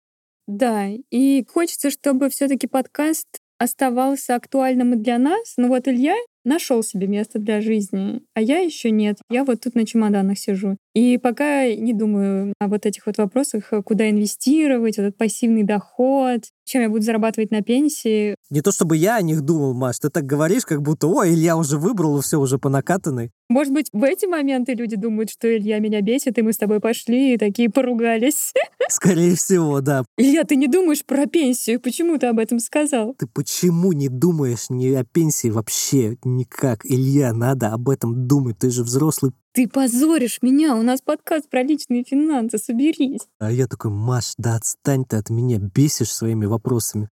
Да, 0.48 0.88
и 0.88 1.46
хочется, 1.46 1.92
чтобы 1.92 2.30
все-таки 2.30 2.66
подкаст 2.66 3.28
оставался 3.60 4.36
актуальным 4.36 4.94
и 4.96 4.98
для 4.98 5.20
нас. 5.20 5.54
Ну 5.58 5.68
вот 5.68 5.88
Илья 5.88 6.16
нашел 6.44 6.84
себе 6.84 7.08
место 7.08 7.40
для 7.40 7.62
жизни, 7.62 8.22
а 8.34 8.42
я 8.42 8.60
еще 8.60 8.92
нет. 8.92 9.18
Я 9.30 9.44
вот 9.44 9.62
тут 9.62 9.76
на 9.76 9.86
чемоданах 9.86 10.38
сижу. 10.38 10.78
И 10.96 11.18
пока 11.18 11.68
не 11.68 11.94
думаю 11.94 12.54
о 12.60 12.68
вот 12.68 12.86
этих 12.86 13.06
вот 13.06 13.18
вопросах, 13.18 13.72
э, 13.72 13.82
куда 13.84 14.10
инвестировать, 14.10 14.98
этот 14.98 15.18
пассивный 15.18 15.64
доход, 15.64 16.42
чем 16.66 16.82
я 16.84 16.90
буду 16.90 17.02
зарабатывать 17.02 17.52
на 17.52 17.62
пенсии. 17.62 18.36
Не 18.50 18.62
то 18.62 18.72
чтобы 18.72 18.98
я 18.98 19.16
о 19.16 19.22
них 19.22 19.42
думал, 19.42 19.74
Маш, 19.74 20.00
ты 20.00 20.10
так 20.10 20.26
говоришь, 20.26 20.66
как 20.66 20.82
будто, 20.82 21.08
о, 21.08 21.26
Илья 21.26 21.58
уже 21.58 21.78
выбрал, 21.78 22.22
все 22.22 22.40
уже 22.40 22.60
по 22.60 22.70
накатанной. 22.70 23.32
Может 23.50 23.74
быть, 23.74 23.88
в 23.92 24.04
эти 24.04 24.28
моменты 24.28 24.74
люди 24.74 24.96
думают, 24.96 25.32
что 25.32 25.48
Илья 25.56 25.80
меня 25.80 26.02
бесит, 26.02 26.38
и 26.38 26.44
мы 26.44 26.54
с 26.54 26.58
тобой 26.58 26.80
пошли 26.80 27.34
и 27.34 27.38
такие 27.38 27.70
поругались. 27.70 28.54
Скорее 28.90 29.36
всего, 29.36 29.82
да. 29.82 30.04
Илья, 30.18 30.44
ты 30.44 30.56
не 30.56 30.68
думаешь 30.68 31.04
про 31.04 31.26
пенсию? 31.26 31.80
Почему 31.80 32.20
ты 32.20 32.28
об 32.28 32.38
этом 32.38 32.60
сказал? 32.60 33.16
Ты 33.18 33.26
почему 33.26 33.92
не 33.94 34.08
думаешь 34.08 34.70
ни 34.70 34.94
о 34.94 35.04
пенсии 35.04 35.50
вообще 35.50 36.18
никак? 36.36 36.86
Илья, 36.86 37.34
надо 37.34 37.74
об 37.74 37.90
этом 37.90 38.28
думать. 38.28 38.60
Ты 38.60 38.70
же 38.70 38.84
взрослый 38.84 39.34
ты 39.52 39.68
позоришь 39.68 40.40
меня, 40.44 40.76
у 40.76 40.84
нас 40.84 41.02
подкаст 41.02 41.50
про 41.50 41.64
личные 41.64 42.04
финансы, 42.04 42.60
соберись. 42.60 43.28
А 43.40 43.52
я 43.52 43.68
такой, 43.68 43.90
Маш, 43.90 44.34
да 44.38 44.56
отстань 44.56 45.06
ты 45.06 45.18
от 45.18 45.32
меня, 45.32 45.58
бесишь 45.58 46.14
своими 46.14 46.46
вопросами. 46.46 47.10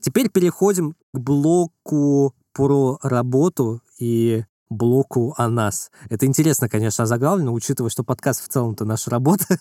Теперь 0.00 0.28
переходим 0.28 0.96
к 1.12 1.18
блоку 1.18 2.34
про 2.52 2.98
работу 3.02 3.80
и 3.98 4.44
блоку 4.68 5.34
о 5.38 5.48
нас. 5.48 5.90
Это 6.10 6.26
интересно, 6.26 6.68
конечно, 6.68 7.06
заглавлено, 7.06 7.52
учитывая, 7.52 7.90
что 7.90 8.02
подкаст 8.02 8.42
в 8.42 8.48
целом-то 8.48 8.84
наша 8.84 9.10
работа. 9.10 9.58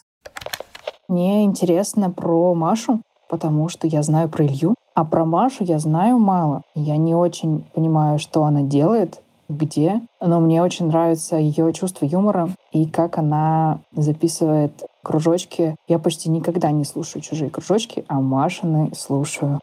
Мне 1.07 1.43
интересно 1.45 2.09
про 2.09 2.53
Машу, 2.55 3.03
потому 3.29 3.69
что 3.69 3.87
я 3.87 4.03
знаю 4.03 4.27
про 4.27 4.45
Илью. 4.45 4.75
А 4.95 5.05
про 5.05 5.25
Машу 5.25 5.63
я 5.63 5.79
знаю 5.79 6.19
мало. 6.19 6.61
Я 6.75 6.97
не 6.97 7.15
очень 7.15 7.65
понимаю, 7.73 8.19
что 8.19 8.43
она 8.43 8.61
делает, 8.61 9.21
где, 9.49 10.01
но 10.21 10.39
мне 10.39 10.61
очень 10.61 10.87
нравится 10.87 11.35
ее 11.35 11.73
чувство 11.73 12.05
юмора 12.05 12.49
и 12.71 12.85
как 12.85 13.17
она 13.17 13.79
записывает 13.95 14.83
кружочки. 15.03 15.75
Я 15.87 15.99
почти 15.99 16.29
никогда 16.29 16.71
не 16.71 16.85
слушаю 16.85 17.21
чужие 17.21 17.49
кружочки, 17.49 18.05
а 18.07 18.21
Машины 18.21 18.91
слушаю. 18.95 19.59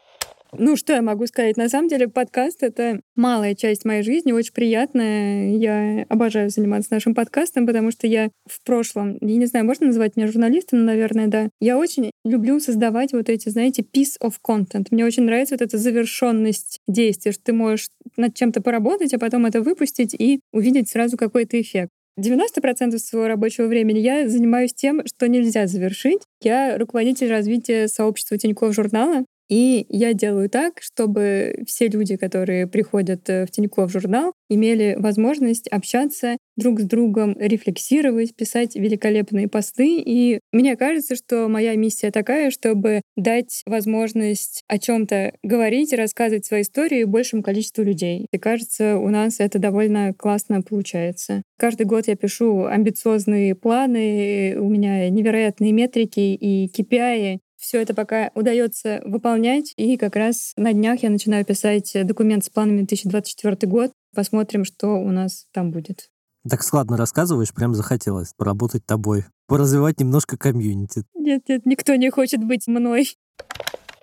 Ну, 0.57 0.75
что 0.75 0.93
я 0.93 1.01
могу 1.01 1.27
сказать? 1.27 1.55
На 1.55 1.69
самом 1.69 1.87
деле, 1.87 2.09
подкаст— 2.09 2.57
это 2.61 2.99
малая 3.15 3.55
часть 3.55 3.85
моей 3.85 4.03
жизни, 4.03 4.33
очень 4.33 4.53
приятная. 4.53 5.55
Я 5.55 6.05
обожаю 6.09 6.49
заниматься 6.49 6.93
нашим 6.93 7.15
подкастом, 7.15 7.65
потому 7.65 7.91
что 7.91 8.05
я 8.05 8.29
в 8.45 8.61
прошлом, 8.65 9.17
я 9.21 9.37
не 9.37 9.45
знаю, 9.45 9.65
можно 9.65 9.87
называть 9.87 10.17
меня 10.17 10.27
журналистом, 10.27 10.83
наверное, 10.83 11.27
да. 11.27 11.49
Я 11.61 11.77
очень 11.77 12.11
люблю 12.25 12.59
создавать 12.59 13.13
вот 13.13 13.29
эти, 13.29 13.47
знаете, 13.47 13.81
piece 13.81 14.17
of 14.21 14.33
content. 14.45 14.87
Мне 14.91 15.05
очень 15.05 15.23
нравится 15.23 15.55
вот 15.55 15.61
эта 15.61 15.77
завершенность 15.77 16.79
действия, 16.85 17.31
что 17.31 17.43
ты 17.45 17.53
можешь 17.53 17.87
над 18.17 18.35
чем-то 18.35 18.61
поработать, 18.61 19.13
а 19.13 19.19
потом 19.19 19.45
это 19.45 19.61
выпустить 19.61 20.13
и 20.13 20.41
увидеть 20.51 20.89
сразу 20.89 21.15
какой-то 21.15 21.59
эффект. 21.61 21.91
90% 22.19 22.97
своего 22.97 23.27
рабочего 23.27 23.67
времени 23.67 23.99
я 23.99 24.27
занимаюсь 24.27 24.73
тем, 24.73 25.01
что 25.05 25.27
нельзя 25.27 25.67
завершить. 25.67 26.21
Я 26.41 26.77
руководитель 26.77 27.29
развития 27.29 27.87
сообщества 27.87 28.37
Тинькофф 28.37 28.75
журнала. 28.75 29.25
И 29.51 29.85
я 29.89 30.13
делаю 30.13 30.49
так, 30.49 30.81
чтобы 30.81 31.63
все 31.67 31.89
люди, 31.89 32.15
которые 32.15 32.67
приходят 32.67 33.29
э, 33.29 33.45
в 33.45 33.51
Тинькофф 33.51 33.91
журнал, 33.91 34.31
имели 34.49 34.95
возможность 34.97 35.67
общаться 35.67 36.37
друг 36.55 36.79
с 36.79 36.85
другом, 36.85 37.35
рефлексировать, 37.37 38.33
писать 38.33 38.75
великолепные 38.75 39.49
посты. 39.49 40.01
И 40.05 40.39
мне 40.53 40.77
кажется, 40.77 41.15
что 41.17 41.49
моя 41.49 41.75
миссия 41.75 42.11
такая, 42.11 42.49
чтобы 42.49 43.01
дать 43.17 43.61
возможность 43.65 44.63
о 44.69 44.77
чем 44.77 45.05
то 45.05 45.33
говорить 45.43 45.91
и 45.91 45.97
рассказывать 45.97 46.45
свои 46.45 46.61
истории 46.61 47.03
большему 47.03 47.43
количеству 47.43 47.83
людей. 47.83 48.27
И 48.31 48.37
кажется, 48.37 48.97
у 48.97 49.09
нас 49.09 49.41
это 49.41 49.59
довольно 49.59 50.13
классно 50.13 50.61
получается. 50.61 51.41
Каждый 51.59 51.85
год 51.85 52.07
я 52.07 52.15
пишу 52.15 52.67
амбициозные 52.67 53.53
планы, 53.55 54.55
у 54.57 54.69
меня 54.69 55.09
невероятные 55.09 55.73
метрики 55.73 56.19
и 56.19 56.69
KPI, 56.69 57.39
все 57.61 57.81
это 57.81 57.93
пока 57.93 58.31
удается 58.33 59.01
выполнять. 59.05 59.73
И 59.77 59.95
как 59.95 60.15
раз 60.15 60.53
на 60.57 60.73
днях 60.73 61.03
я 61.03 61.09
начинаю 61.09 61.45
писать 61.45 61.95
документ 62.05 62.43
с 62.43 62.49
планами 62.49 62.79
2024 62.79 63.71
год. 63.71 63.91
Посмотрим, 64.13 64.65
что 64.65 64.87
у 64.95 65.11
нас 65.11 65.45
там 65.53 65.71
будет. 65.71 66.09
Так 66.49 66.63
складно 66.63 66.97
рассказываешь, 66.97 67.53
прям 67.53 67.75
захотелось 67.75 68.33
поработать 68.35 68.83
тобой, 68.85 69.25
поразвивать 69.47 69.99
немножко 69.99 70.37
комьюнити. 70.37 71.03
Нет, 71.13 71.43
нет, 71.47 71.65
никто 71.67 71.93
не 71.95 72.09
хочет 72.09 72.43
быть 72.43 72.67
мной. 72.67 73.15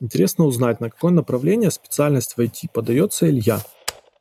Интересно 0.01 0.44
узнать, 0.44 0.81
на 0.81 0.90
какое 0.90 1.11
направление 1.11 1.73
специальность 1.73 2.35
в 2.37 2.38
IT 2.38 2.68
подается 2.73 3.29
Илья. 3.29 3.59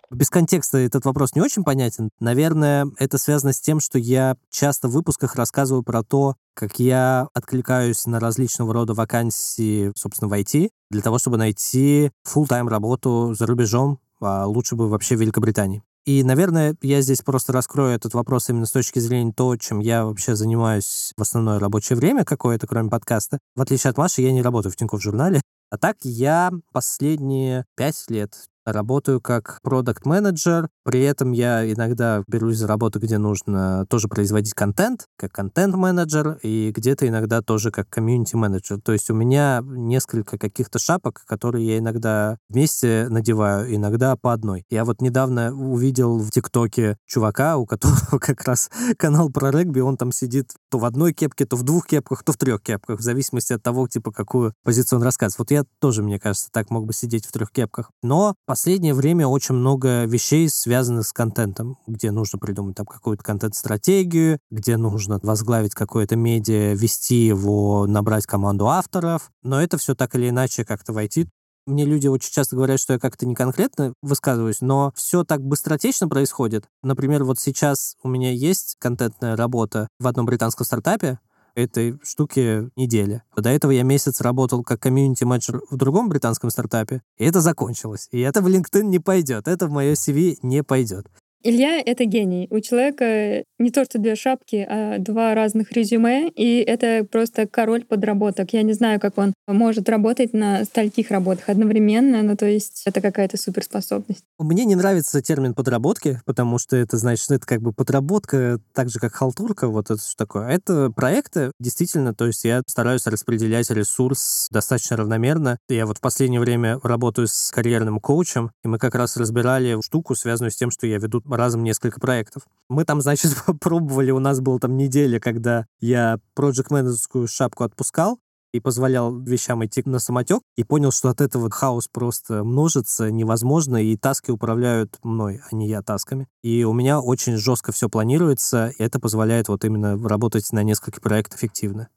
Без 0.09 0.29
контекста 0.29 0.77
этот 0.77 1.03
вопрос 1.05 1.35
не 1.35 1.41
очень 1.41 1.63
понятен. 1.63 2.09
Наверное, 2.19 2.87
это 2.97 3.17
связано 3.17 3.51
с 3.51 3.59
тем, 3.59 3.81
что 3.81 3.99
я 3.99 4.37
часто 4.49 4.87
в 4.87 4.91
выпусках 4.91 5.35
рассказываю 5.35 5.83
про 5.83 6.01
то, 6.01 6.35
как 6.53 6.79
я 6.79 7.27
откликаюсь 7.33 8.05
на 8.05 8.19
различного 8.19 8.73
рода 8.73 8.93
вакансии, 8.93 9.91
собственно, 9.95 10.29
в 10.29 10.33
IT, 10.33 10.69
для 10.89 11.01
того, 11.01 11.19
чтобы 11.19 11.37
найти 11.37 12.11
full-time 12.25 12.69
работу 12.69 13.33
за 13.37 13.45
рубежом, 13.45 13.99
а 14.21 14.45
лучше 14.45 14.75
бы 14.75 14.87
вообще 14.87 15.17
в 15.17 15.19
Великобритании. 15.19 15.83
И, 16.05 16.23
наверное, 16.23 16.73
я 16.81 17.01
здесь 17.01 17.21
просто 17.21 17.51
раскрою 17.51 17.93
этот 17.93 18.13
вопрос 18.13 18.47
именно 18.47 18.65
с 18.65 18.71
точки 18.71 18.99
зрения 18.99 19.33
того, 19.33 19.57
чем 19.57 19.79
я 19.79 20.05
вообще 20.05 20.37
занимаюсь 20.37 21.11
в 21.17 21.21
основное 21.21 21.59
рабочее 21.59 21.97
время 21.97 22.23
какое-то, 22.23 22.65
кроме 22.65 22.89
подкаста. 22.89 23.39
В 23.57 23.61
отличие 23.61 23.91
от 23.91 23.97
Маши, 23.97 24.21
я 24.21 24.31
не 24.31 24.41
работаю 24.41 24.71
в 24.71 24.77
Тинькофф 24.77 25.01
журнале. 25.01 25.41
А 25.69 25.77
так 25.77 25.97
я 26.03 26.53
последние 26.71 27.65
пять 27.75 28.05
лет 28.07 28.47
работаю 28.73 29.21
как 29.21 29.60
продукт 29.63 30.06
менеджер 30.06 30.69
при 30.88 31.01
этом 31.01 31.34
я 31.34 31.69
иногда 31.69 32.23
берусь 32.30 32.60
за 32.60 32.65
работу, 32.65 33.01
где 33.01 33.17
нужно 33.17 33.86
тоже 33.89 34.08
производить 34.08 34.53
контент, 34.53 35.08
как 35.17 35.34
контент-менеджер, 35.34 36.39
и 36.43 36.71
где-то 36.73 37.06
иногда 37.06 37.41
тоже 37.41 37.71
как 37.71 37.89
комьюнити-менеджер. 37.89 38.80
То 38.80 38.93
есть 38.93 39.10
у 39.10 39.13
меня 39.13 39.62
несколько 39.65 40.38
каких-то 40.38 40.80
шапок, 40.80 41.23
которые 41.27 41.67
я 41.67 41.80
иногда 41.80 42.38
вместе 42.47 43.08
надеваю, 43.10 43.75
иногда 43.75 44.15
по 44.15 44.32
одной. 44.32 44.63
Я 44.69 44.86
вот 44.86 45.01
недавно 45.01 45.53
увидел 45.53 46.19
в 46.19 46.32
ТикТоке 46.32 46.95
чувака, 47.06 47.58
у 47.58 47.65
которого 47.65 48.17
как 48.21 48.45
раз 48.45 48.69
канал 48.97 49.30
про 49.30 49.51
регби, 49.51 49.82
он 49.82 49.97
там 49.97 50.13
сидит 50.13 50.53
то 50.71 50.80
в 50.80 50.86
одной 50.86 51.12
кепке, 51.12 51.45
то 51.45 51.58
в 51.58 51.63
двух 51.63 51.86
кепках, 51.86 52.23
то 52.23 52.32
в 52.32 52.38
трех 52.38 52.62
кепках, 52.62 53.01
в 53.01 53.03
зависимости 53.03 53.51
от 53.51 53.62
того, 53.62 53.89
типа, 53.89 54.13
какую 54.13 54.53
позицию 54.63 54.99
он 54.99 55.03
рассказывает. 55.03 55.39
Вот 55.39 55.51
я 55.51 55.65
тоже, 55.82 56.01
мне 56.01 56.17
кажется, 56.17 56.47
так 56.49 56.69
мог 56.69 56.86
бы 56.86 56.93
сидеть 56.93 57.25
в 57.25 57.34
трех 57.34 57.51
кепках. 57.51 57.91
Но 58.01 58.36
последнее 58.57 58.95
время 58.95 59.27
очень 59.27 59.53
много 59.53 60.05
вещей 60.05 60.49
связанных 60.49 61.05
с 61.05 61.13
контентом, 61.13 61.77
где 61.85 62.09
нужно 62.09 62.39
придумать 62.39 62.75
там 62.75 62.87
какую-то 62.87 63.23
контент-стратегию, 63.23 64.39
где 64.49 64.77
нужно 64.77 65.19
возглавить 65.21 65.75
какое-то 65.75 66.15
медиа, 66.15 66.73
вести 66.73 67.27
его, 67.27 67.85
набрать 67.85 68.25
команду 68.25 68.67
авторов. 68.67 69.29
Но 69.43 69.61
это 69.61 69.77
все 69.77 69.93
так 69.93 70.15
или 70.15 70.29
иначе 70.29 70.65
как-то 70.65 70.91
войти 70.91 71.27
мне 71.67 71.83
люди 71.83 72.07
очень 72.07 72.31
часто 72.31 72.55
говорят, 72.55 72.79
что 72.79 72.93
я 72.93 72.99
как-то 72.99 73.25
не 73.27 73.35
конкретно 73.35 73.93
высказываюсь, 74.01 74.61
но 74.61 74.93
все 74.95 75.25
так 75.25 75.41
быстротечно 75.41 76.07
происходит. 76.07 76.63
Например, 76.81 77.25
вот 77.25 77.39
сейчас 77.39 77.95
у 78.01 78.07
меня 78.07 78.31
есть 78.31 78.77
контентная 78.79 79.35
работа 79.35 79.89
в 79.99 80.07
одном 80.07 80.25
британском 80.25 80.65
стартапе, 80.65 81.19
этой 81.57 81.99
штуки 82.03 82.69
недели. 82.75 83.23
До 83.35 83.49
этого 83.49 83.71
я 83.71 83.83
месяц 83.83 84.21
работал 84.21 84.63
как 84.63 84.79
комьюнити-менеджер 84.81 85.61
в 85.69 85.75
другом 85.75 86.07
британском 86.07 86.51
стартапе, 86.51 87.01
и 87.17 87.25
это 87.25 87.41
закончилось. 87.41 88.07
И 88.11 88.19
это 88.19 88.41
в 88.41 88.47
LinkedIn 88.47 88.83
не 88.83 88.99
пойдет, 88.99 89.47
это 89.47 89.67
в 89.67 89.71
мое 89.71 89.93
CV 89.93 90.37
не 90.43 90.63
пойдет. 90.63 91.07
Илья— 91.43 91.80
это 91.86 92.06
гений. 92.06 92.47
У 92.50 92.60
человека 92.60 93.43
не 93.60 93.71
то 93.71 93.86
что 93.86 94.00
две 94.00 94.15
шапки, 94.15 94.65
а 94.67 94.97
два 95.00 95.36
разных 95.36 95.71
резюме, 95.71 96.30
и 96.30 96.60
это 96.60 97.06
просто 97.10 97.47
король 97.47 97.86
подработок. 97.86 98.54
Я 98.54 98.63
не 98.63 98.73
знаю, 98.73 99.00
как 99.00 99.17
он 99.17 99.34
может 99.47 99.88
работать 99.88 100.34
на 100.34 100.65
стольких 100.65 101.12
работах 101.12 101.50
одновременно, 101.50 102.23
но 102.23 102.36
то 102.36 102.45
есть 102.45 102.84
это 102.86 103.02
какая-то 103.02 103.38
суперспособность. 103.38 104.23
Мне 104.39 104.65
не 104.65 104.76
нравится 104.76 105.21
термин 105.21 105.54
подработки, 105.54 106.19
потому 106.26 106.58
что 106.58 106.76
это 106.76 106.97
значит, 106.97 107.23
что 107.23 107.36
это 107.36 107.45
как 107.45 107.62
бы 107.62 107.71
подработка, 107.71 108.60
так 108.73 108.89
же 108.89 109.00
как 109.00 109.13
халтурка, 109.13 109.67
вот 109.67 109.91
это 109.91 110.02
что 110.02 110.15
такое. 110.17 110.50
Это 110.50 110.89
проекты, 110.91 111.52
действительно, 111.60 112.13
то 112.13 112.26
есть 112.26 112.43
я 112.45 112.62
стараюсь 112.67 113.06
распределять 113.06 113.69
ресурс 113.69 114.47
достаточно 114.52 114.97
равномерно. 114.97 115.58
Я 115.69 115.86
вот 115.86 116.00
в 116.00 116.02
последнее 116.02 116.41
время 116.41 116.80
работаю 116.82 117.28
с 117.28 117.52
карьерным 117.52 118.00
коучем, 118.00 118.52
и 118.63 118.67
мы 118.67 118.80
как 118.80 118.95
раз 118.95 119.17
разбирали 119.17 119.80
штуку, 119.82 120.15
связанную 120.15 120.52
с 120.52 120.56
тем, 120.56 120.71
что 120.71 120.88
я 120.88 120.97
веду 120.97 121.21
разом 121.35 121.63
несколько 121.63 121.99
проектов. 121.99 122.43
Мы 122.69 122.85
там, 122.85 123.01
значит, 123.01 123.31
попробовали, 123.45 124.11
у 124.11 124.19
нас 124.19 124.39
была 124.39 124.59
там 124.59 124.77
неделя, 124.77 125.19
когда 125.19 125.65
я 125.79 126.19
проект 126.33 126.71
менеджерскую 126.71 127.27
шапку 127.27 127.63
отпускал, 127.63 128.19
и 128.53 128.59
позволял 128.59 129.15
вещам 129.19 129.65
идти 129.65 129.83
на 129.85 129.99
самотек, 129.99 130.41
и 130.55 130.63
понял, 130.63 130.91
что 130.91 131.09
от 131.09 131.21
этого 131.21 131.49
хаос 131.49 131.87
просто 131.87 132.43
множится, 132.43 133.11
невозможно, 133.11 133.83
и 133.83 133.95
таски 133.97 134.31
управляют 134.31 134.97
мной, 135.03 135.41
а 135.49 135.55
не 135.55 135.67
я 135.67 135.81
тасками. 135.81 136.27
И 136.43 136.63
у 136.63 136.73
меня 136.73 136.99
очень 136.99 137.37
жестко 137.37 137.71
все 137.71 137.89
планируется, 137.89 138.73
и 138.77 138.83
это 138.83 138.99
позволяет 138.99 139.47
вот 139.47 139.65
именно 139.65 139.97
работать 140.07 140.51
на 140.51 140.63
несколько 140.63 141.01
проектов 141.01 141.39
эффективно. 141.39 141.89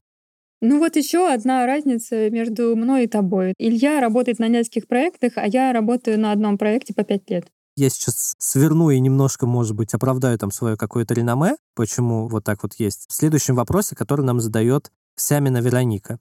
Ну 0.62 0.78
вот 0.78 0.96
еще 0.96 1.32
одна 1.32 1.64
разница 1.64 2.28
между 2.28 2.76
мной 2.76 3.04
и 3.04 3.08
тобой. 3.08 3.54
Илья 3.56 4.00
работает 4.00 4.38
на 4.38 4.48
нескольких 4.48 4.86
проектах, 4.86 5.32
а 5.36 5.46
я 5.46 5.72
работаю 5.72 6.20
на 6.20 6.32
одном 6.32 6.58
проекте 6.58 6.92
по 6.92 7.02
пять 7.02 7.30
лет 7.30 7.46
я 7.76 7.90
сейчас 7.90 8.34
сверну 8.38 8.90
и 8.90 9.00
немножко, 9.00 9.46
может 9.46 9.74
быть, 9.74 9.94
оправдаю 9.94 10.38
там 10.38 10.50
свое 10.50 10.76
какое-то 10.76 11.14
реноме, 11.14 11.56
почему 11.74 12.28
вот 12.28 12.44
так 12.44 12.62
вот 12.62 12.74
есть, 12.78 13.06
в 13.08 13.12
следующем 13.12 13.54
вопросе, 13.54 13.94
который 13.94 14.24
нам 14.24 14.40
задает 14.40 14.90
Сямина 15.16 15.58
Вероника. 15.58 16.18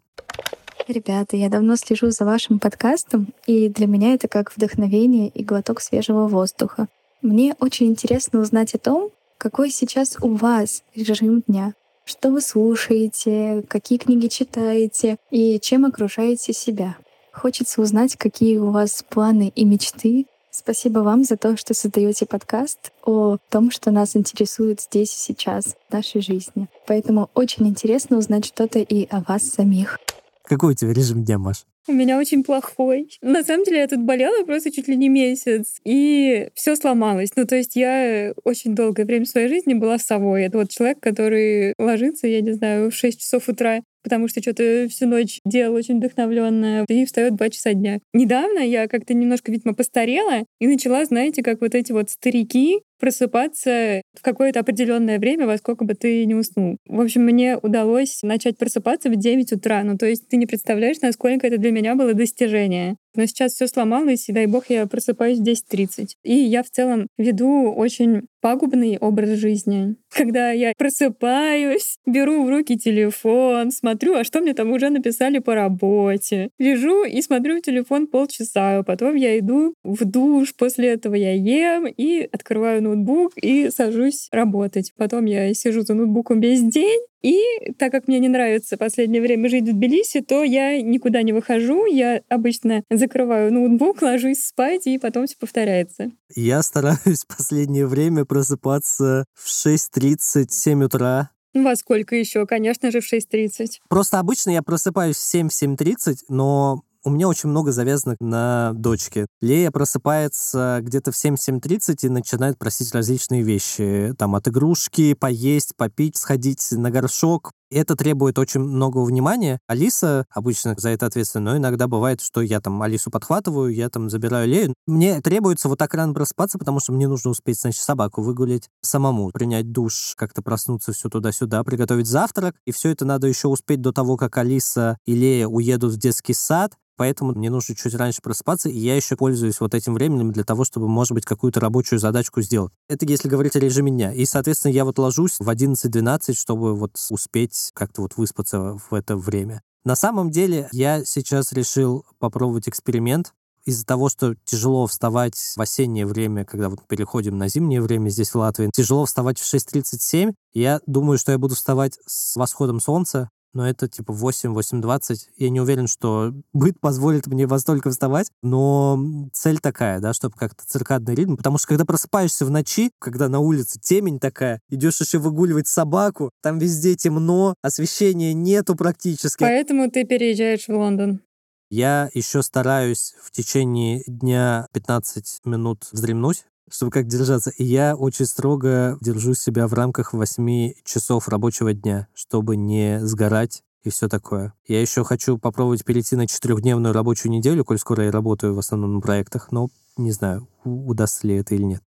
Ребята, 0.87 1.37
я 1.37 1.49
давно 1.49 1.75
слежу 1.75 2.09
за 2.09 2.25
вашим 2.25 2.57
подкастом, 2.57 3.27
и 3.45 3.69
для 3.69 3.85
меня 3.85 4.15
это 4.15 4.27
как 4.27 4.55
вдохновение 4.55 5.29
и 5.29 5.43
глоток 5.43 5.81
свежего 5.81 6.27
воздуха. 6.27 6.87
Мне 7.21 7.55
очень 7.59 7.87
интересно 7.87 8.39
узнать 8.39 8.73
о 8.73 8.79
том, 8.79 9.11
какой 9.37 9.69
сейчас 9.69 10.17
у 10.21 10.35
вас 10.35 10.83
режим 10.95 11.43
дня, 11.47 11.73
что 12.05 12.31
вы 12.31 12.41
слушаете, 12.41 13.63
какие 13.67 13.99
книги 13.99 14.27
читаете 14.27 15.17
и 15.29 15.59
чем 15.59 15.85
окружаете 15.85 16.53
себя. 16.53 16.97
Хочется 17.31 17.81
узнать, 17.81 18.15
какие 18.15 18.57
у 18.57 18.71
вас 18.71 19.03
планы 19.07 19.51
и 19.55 19.65
мечты 19.65 20.25
Спасибо 20.51 20.99
вам 20.99 21.23
за 21.23 21.37
то, 21.37 21.55
что 21.57 21.75
создаете 21.75 22.25
подкаст 22.25 22.91
о 23.05 23.37
том, 23.49 23.69
что 23.69 23.91
нас 23.91 24.15
интересует 24.15 24.81
здесь 24.81 25.13
и 25.13 25.19
сейчас, 25.19 25.77
в 25.87 25.93
нашей 25.93 26.21
жизни. 26.21 26.67
Поэтому 26.87 27.29
очень 27.35 27.67
интересно 27.67 28.17
узнать 28.17 28.45
что-то 28.45 28.79
и 28.79 29.07
о 29.11 29.21
вас 29.21 29.43
самих. 29.43 29.99
Какой 30.43 30.71
у 30.71 30.75
тебя 30.75 30.91
режим 30.91 31.23
дня, 31.23 31.37
Маш? 31.37 31.65
У 31.87 31.93
меня 31.93 32.17
очень 32.17 32.43
плохой. 32.43 33.09
На 33.21 33.43
самом 33.43 33.63
деле 33.63 33.79
я 33.79 33.87
тут 33.87 33.99
болела 33.99 34.43
просто 34.43 34.71
чуть 34.71 34.87
ли 34.87 34.95
не 34.95 35.09
месяц, 35.09 35.79
и 35.83 36.49
все 36.55 36.75
сломалось. 36.75 37.29
Ну, 37.35 37.45
то 37.45 37.55
есть 37.55 37.75
я 37.75 38.33
очень 38.43 38.73
долгое 38.73 39.05
время 39.05 39.25
в 39.25 39.29
своей 39.29 39.49
жизни 39.49 39.75
была 39.75 39.99
совой. 39.99 40.43
Это 40.43 40.57
вот 40.57 40.69
человек, 40.69 40.99
который 40.99 41.73
ложится, 41.77 42.27
я 42.27 42.41
не 42.41 42.53
знаю, 42.53 42.89
в 42.89 42.95
6 42.95 43.19
часов 43.19 43.47
утра 43.49 43.81
потому 44.03 44.27
что 44.27 44.41
что-то 44.41 44.87
всю 44.89 45.07
ночь 45.07 45.39
делал 45.45 45.75
очень 45.75 45.97
вдохновленная, 45.97 46.85
и 46.87 47.05
встает 47.05 47.35
2 47.35 47.49
часа 47.49 47.73
дня. 47.73 47.99
Недавно 48.13 48.59
я 48.59 48.87
как-то 48.87 49.13
немножко, 49.13 49.51
видимо, 49.51 49.73
постарела 49.73 50.43
и 50.59 50.67
начала, 50.67 51.05
знаете, 51.05 51.43
как 51.43 51.61
вот 51.61 51.75
эти 51.75 51.91
вот 51.91 52.09
старики 52.09 52.79
просыпаться 52.99 54.01
в 54.13 54.21
какое-то 54.21 54.59
определенное 54.59 55.19
время, 55.19 55.47
во 55.47 55.57
сколько 55.57 55.85
бы 55.85 55.93
ты 55.93 56.25
не 56.25 56.35
уснул. 56.35 56.77
В 56.85 56.99
общем, 56.99 57.23
мне 57.23 57.57
удалось 57.57 58.19
начать 58.23 58.57
просыпаться 58.57 59.09
в 59.09 59.15
9 59.15 59.53
утра. 59.53 59.83
Ну, 59.83 59.97
то 59.97 60.05
есть 60.05 60.27
ты 60.27 60.37
не 60.37 60.45
представляешь, 60.45 60.99
насколько 61.01 61.47
это 61.47 61.57
для 61.57 61.71
меня 61.71 61.95
было 61.95 62.13
достижение. 62.13 62.97
Но 63.19 63.25
сейчас 63.25 63.51
все 63.51 63.67
сломалось, 63.67 64.29
и 64.29 64.31
дай 64.31 64.45
бог 64.45 64.69
я 64.69 64.87
просыпаюсь 64.87 65.39
в 65.39 65.43
10.30. 65.43 66.11
И 66.23 66.33
я 66.33 66.63
в 66.63 66.69
целом 66.69 67.09
веду 67.17 67.69
очень 67.69 68.27
пагубный 68.39 68.97
образ 68.97 69.31
жизни. 69.31 69.97
Когда 70.09 70.51
я 70.51 70.71
просыпаюсь, 70.77 71.97
беру 72.05 72.45
в 72.45 72.49
руки 72.49 72.77
телефон, 72.77 73.71
смотрю, 73.71 74.15
а 74.15 74.23
что 74.23 74.39
мне 74.39 74.53
там 74.53 74.71
уже 74.71 74.89
написали 74.89 75.39
по 75.39 75.53
работе. 75.53 76.49
Лежу 76.57 77.03
и 77.03 77.21
смотрю 77.21 77.57
в 77.57 77.61
телефон 77.61 78.07
полчаса, 78.07 78.83
потом 78.83 79.15
я 79.15 79.37
иду 79.37 79.73
в 79.83 80.05
душ, 80.05 80.55
после 80.55 80.87
этого 80.89 81.15
я 81.15 81.33
ем 81.33 81.87
и 81.87 82.21
открываю 82.31 82.81
ноутбук 82.81 83.33
и 83.35 83.69
сажусь 83.69 84.29
работать. 84.31 84.93
Потом 84.97 85.25
я 85.25 85.53
сижу 85.53 85.81
за 85.81 85.93
ноутбуком 85.93 86.39
весь 86.39 86.61
день, 86.61 87.01
и 87.21 87.73
так 87.77 87.91
как 87.91 88.07
мне 88.07 88.19
не 88.19 88.29
нравится 88.29 88.75
в 88.75 88.79
последнее 88.79 89.21
время 89.21 89.49
жить 89.49 89.67
в 89.67 89.73
Тбилиси, 89.73 90.21
то 90.21 90.43
я 90.43 90.81
никуда 90.81 91.21
не 91.21 91.33
выхожу. 91.33 91.85
Я 91.85 92.21
обычно 92.29 92.83
закрываю 92.89 93.53
ноутбук, 93.53 94.01
ложусь 94.01 94.43
спать, 94.43 94.87
и 94.87 94.97
потом 94.97 95.27
все 95.27 95.35
повторяется. 95.37 96.11
Я 96.35 96.61
стараюсь 96.63 97.25
в 97.25 97.27
последнее 97.37 97.87
время 97.87 98.25
просыпаться 98.25 99.25
в 99.33 99.47
6.30-7 99.47 100.83
утра. 100.83 101.31
Во 101.53 101.75
сколько 101.75 102.15
еще? 102.15 102.45
Конечно 102.45 102.91
же, 102.91 103.01
в 103.01 103.11
6.30. 103.11 103.79
Просто 103.89 104.19
обычно 104.19 104.51
я 104.51 104.61
просыпаюсь 104.61 105.17
в 105.17 105.35
7-7.30, 105.35 106.17
но 106.29 106.83
у 107.03 107.09
меня 107.09 107.27
очень 107.27 107.49
много 107.49 107.71
завязано 107.71 108.15
на 108.19 108.73
дочке. 108.73 109.27
Лея 109.41 109.71
просыпается 109.71 110.79
где-то 110.81 111.11
в 111.11 111.15
7-7.30 111.15 111.97
и 112.01 112.09
начинает 112.09 112.57
просить 112.57 112.93
различные 112.93 113.41
вещи. 113.43 114.13
Там 114.17 114.35
от 114.35 114.47
игрушки, 114.47 115.13
поесть, 115.13 115.75
попить, 115.77 116.17
сходить 116.17 116.67
на 116.71 116.91
горшок. 116.91 117.51
Это 117.71 117.95
требует 117.95 118.39
очень 118.39 118.61
много 118.61 118.97
внимания. 119.03 119.59
Алиса 119.67 120.25
обычно 120.33 120.73
за 120.77 120.89
это 120.89 121.05
ответственна, 121.05 121.51
но 121.51 121.57
иногда 121.57 121.87
бывает, 121.87 122.19
что 122.19 122.41
я 122.41 122.59
там 122.61 122.81
Алису 122.81 123.11
подхватываю, 123.11 123.71
я 123.73 123.89
там 123.89 124.09
забираю 124.09 124.47
Лею. 124.47 124.73
Мне 124.87 125.21
требуется 125.21 125.69
вот 125.69 125.77
так 125.77 125.93
рано 125.93 126.15
просыпаться, 126.15 126.57
потому 126.57 126.79
что 126.79 126.93
мне 126.93 127.07
нужно 127.07 127.29
успеть, 127.29 127.61
значит, 127.61 127.83
собаку 127.83 128.23
выгулять 128.23 128.69
самому, 128.81 129.29
принять 129.29 129.71
душ, 129.71 130.15
как-то 130.17 130.41
проснуться 130.41 130.93
все 130.93 131.09
туда-сюда, 131.09 131.63
приготовить 131.63 132.07
завтрак. 132.07 132.55
И 132.65 132.71
все 132.71 132.89
это 132.89 133.05
надо 133.05 133.27
еще 133.27 133.47
успеть 133.47 133.81
до 133.81 133.93
того, 133.93 134.17
как 134.17 134.37
Алиса 134.37 134.97
и 135.05 135.13
Лея 135.13 135.47
уедут 135.47 135.93
в 135.93 135.97
детский 135.97 136.33
сад 136.33 136.73
поэтому 136.99 137.31
мне 137.31 137.49
нужно 137.49 137.75
чуть 137.75 137.95
раньше 137.95 138.21
просыпаться, 138.21 138.67
и 138.67 138.77
я 138.77 138.93
еще 138.93 139.15
пользуюсь 139.15 139.61
вот 139.61 139.73
этим 139.73 139.93
временем 139.93 140.33
для 140.33 140.43
того, 140.43 140.65
чтобы, 140.65 140.89
может 140.89 141.13
быть, 141.13 141.23
какую-то 141.23 141.61
рабочую 141.61 141.97
задачку 141.97 142.41
сделать. 142.41 142.73
Это 142.89 143.05
если 143.05 143.29
говорить 143.29 143.55
о 143.55 143.59
режиме 143.59 143.89
дня. 143.89 144.13
И, 144.13 144.25
соответственно, 144.25 144.73
я 144.73 144.83
вот 144.83 144.99
ложусь 144.99 145.37
в 145.39 145.49
11-12, 145.49 146.33
чтобы 146.33 146.75
вот 146.75 146.97
успеть 147.09 147.71
как-то 147.73 148.01
вот 148.01 148.17
выспаться 148.17 148.77
в 148.89 148.93
это 148.93 149.15
время. 149.15 149.61
На 149.85 149.95
самом 149.95 150.29
деле, 150.29 150.67
я 150.73 151.05
сейчас 151.05 151.53
решил 151.53 152.05
попробовать 152.19 152.67
эксперимент, 152.67 153.33
из-за 153.65 153.85
того, 153.85 154.09
что 154.09 154.35
тяжело 154.45 154.87
вставать 154.87 155.35
в 155.35 155.61
осеннее 155.61 156.05
время, 156.05 156.43
когда 156.43 156.69
вот 156.69 156.85
переходим 156.87 157.37
на 157.37 157.47
зимнее 157.49 157.81
время 157.81 158.09
здесь 158.09 158.33
в 158.33 158.35
Латвии, 158.35 158.71
тяжело 158.73 159.05
вставать 159.05 159.39
в 159.39 159.53
6.37, 159.53 160.33
я 160.53 160.81
думаю, 160.87 161.17
что 161.17 161.31
я 161.31 161.37
буду 161.37 161.55
вставать 161.55 161.99
с 162.05 162.35
восходом 162.35 162.79
солнца, 162.79 163.29
но 163.53 163.67
это 163.67 163.87
типа 163.87 164.11
8-8.20. 164.11 165.15
Я 165.37 165.49
не 165.49 165.59
уверен, 165.59 165.87
что 165.87 166.33
быт 166.53 166.79
позволит 166.79 167.27
мне 167.27 167.47
во 167.47 167.59
столько 167.59 167.89
вставать, 167.89 168.27
но 168.41 169.29
цель 169.33 169.59
такая, 169.59 169.99
да, 169.99 170.13
чтобы 170.13 170.35
как-то 170.37 170.65
циркадный 170.65 171.15
ритм, 171.15 171.35
потому 171.35 171.57
что 171.57 171.67
когда 171.67 171.85
просыпаешься 171.85 172.45
в 172.45 172.51
ночи, 172.51 172.91
когда 172.99 173.29
на 173.29 173.39
улице 173.39 173.79
темень 173.79 174.19
такая, 174.19 174.61
идешь 174.69 175.01
еще 175.01 175.19
выгуливать 175.19 175.67
собаку, 175.67 176.31
там 176.41 176.59
везде 176.59 176.95
темно, 176.95 177.55
освещения 177.61 178.33
нету 178.33 178.75
практически. 178.75 179.41
Поэтому 179.41 179.89
ты 179.89 180.05
переезжаешь 180.05 180.67
в 180.67 180.69
Лондон. 180.69 181.21
Я 181.69 182.09
еще 182.15 182.41
стараюсь 182.41 183.13
в 183.21 183.29
течение 183.29 184.01
дня 184.07 184.67
15 184.73 185.41
минут 185.45 185.87
вздремнуть, 185.91 186.45
чтобы 186.71 186.91
как 186.91 187.07
держаться. 187.07 187.51
И 187.51 187.63
я 187.63 187.95
очень 187.95 188.25
строго 188.25 188.97
держу 189.01 189.33
себя 189.33 189.67
в 189.67 189.73
рамках 189.73 190.13
8 190.13 190.73
часов 190.85 191.27
рабочего 191.27 191.73
дня, 191.73 192.07
чтобы 192.13 192.55
не 192.55 192.99
сгорать 193.05 193.63
и 193.83 193.89
все 193.89 194.07
такое. 194.07 194.53
Я 194.67 194.81
еще 194.81 195.03
хочу 195.03 195.37
попробовать 195.37 195.85
перейти 195.85 196.15
на 196.15 196.27
четырехдневную 196.27 196.93
рабочую 196.93 197.31
неделю, 197.31 197.63
коль 197.63 197.79
скоро 197.79 198.05
я 198.05 198.11
работаю 198.11 198.53
в 198.53 198.59
основном 198.59 198.95
на 198.95 199.01
проектах, 199.01 199.51
но 199.51 199.69
не 199.97 200.11
знаю, 200.11 200.47
удастся 200.63 201.27
ли 201.27 201.35
это 201.35 201.55
или 201.55 201.63
нет. 201.63 201.83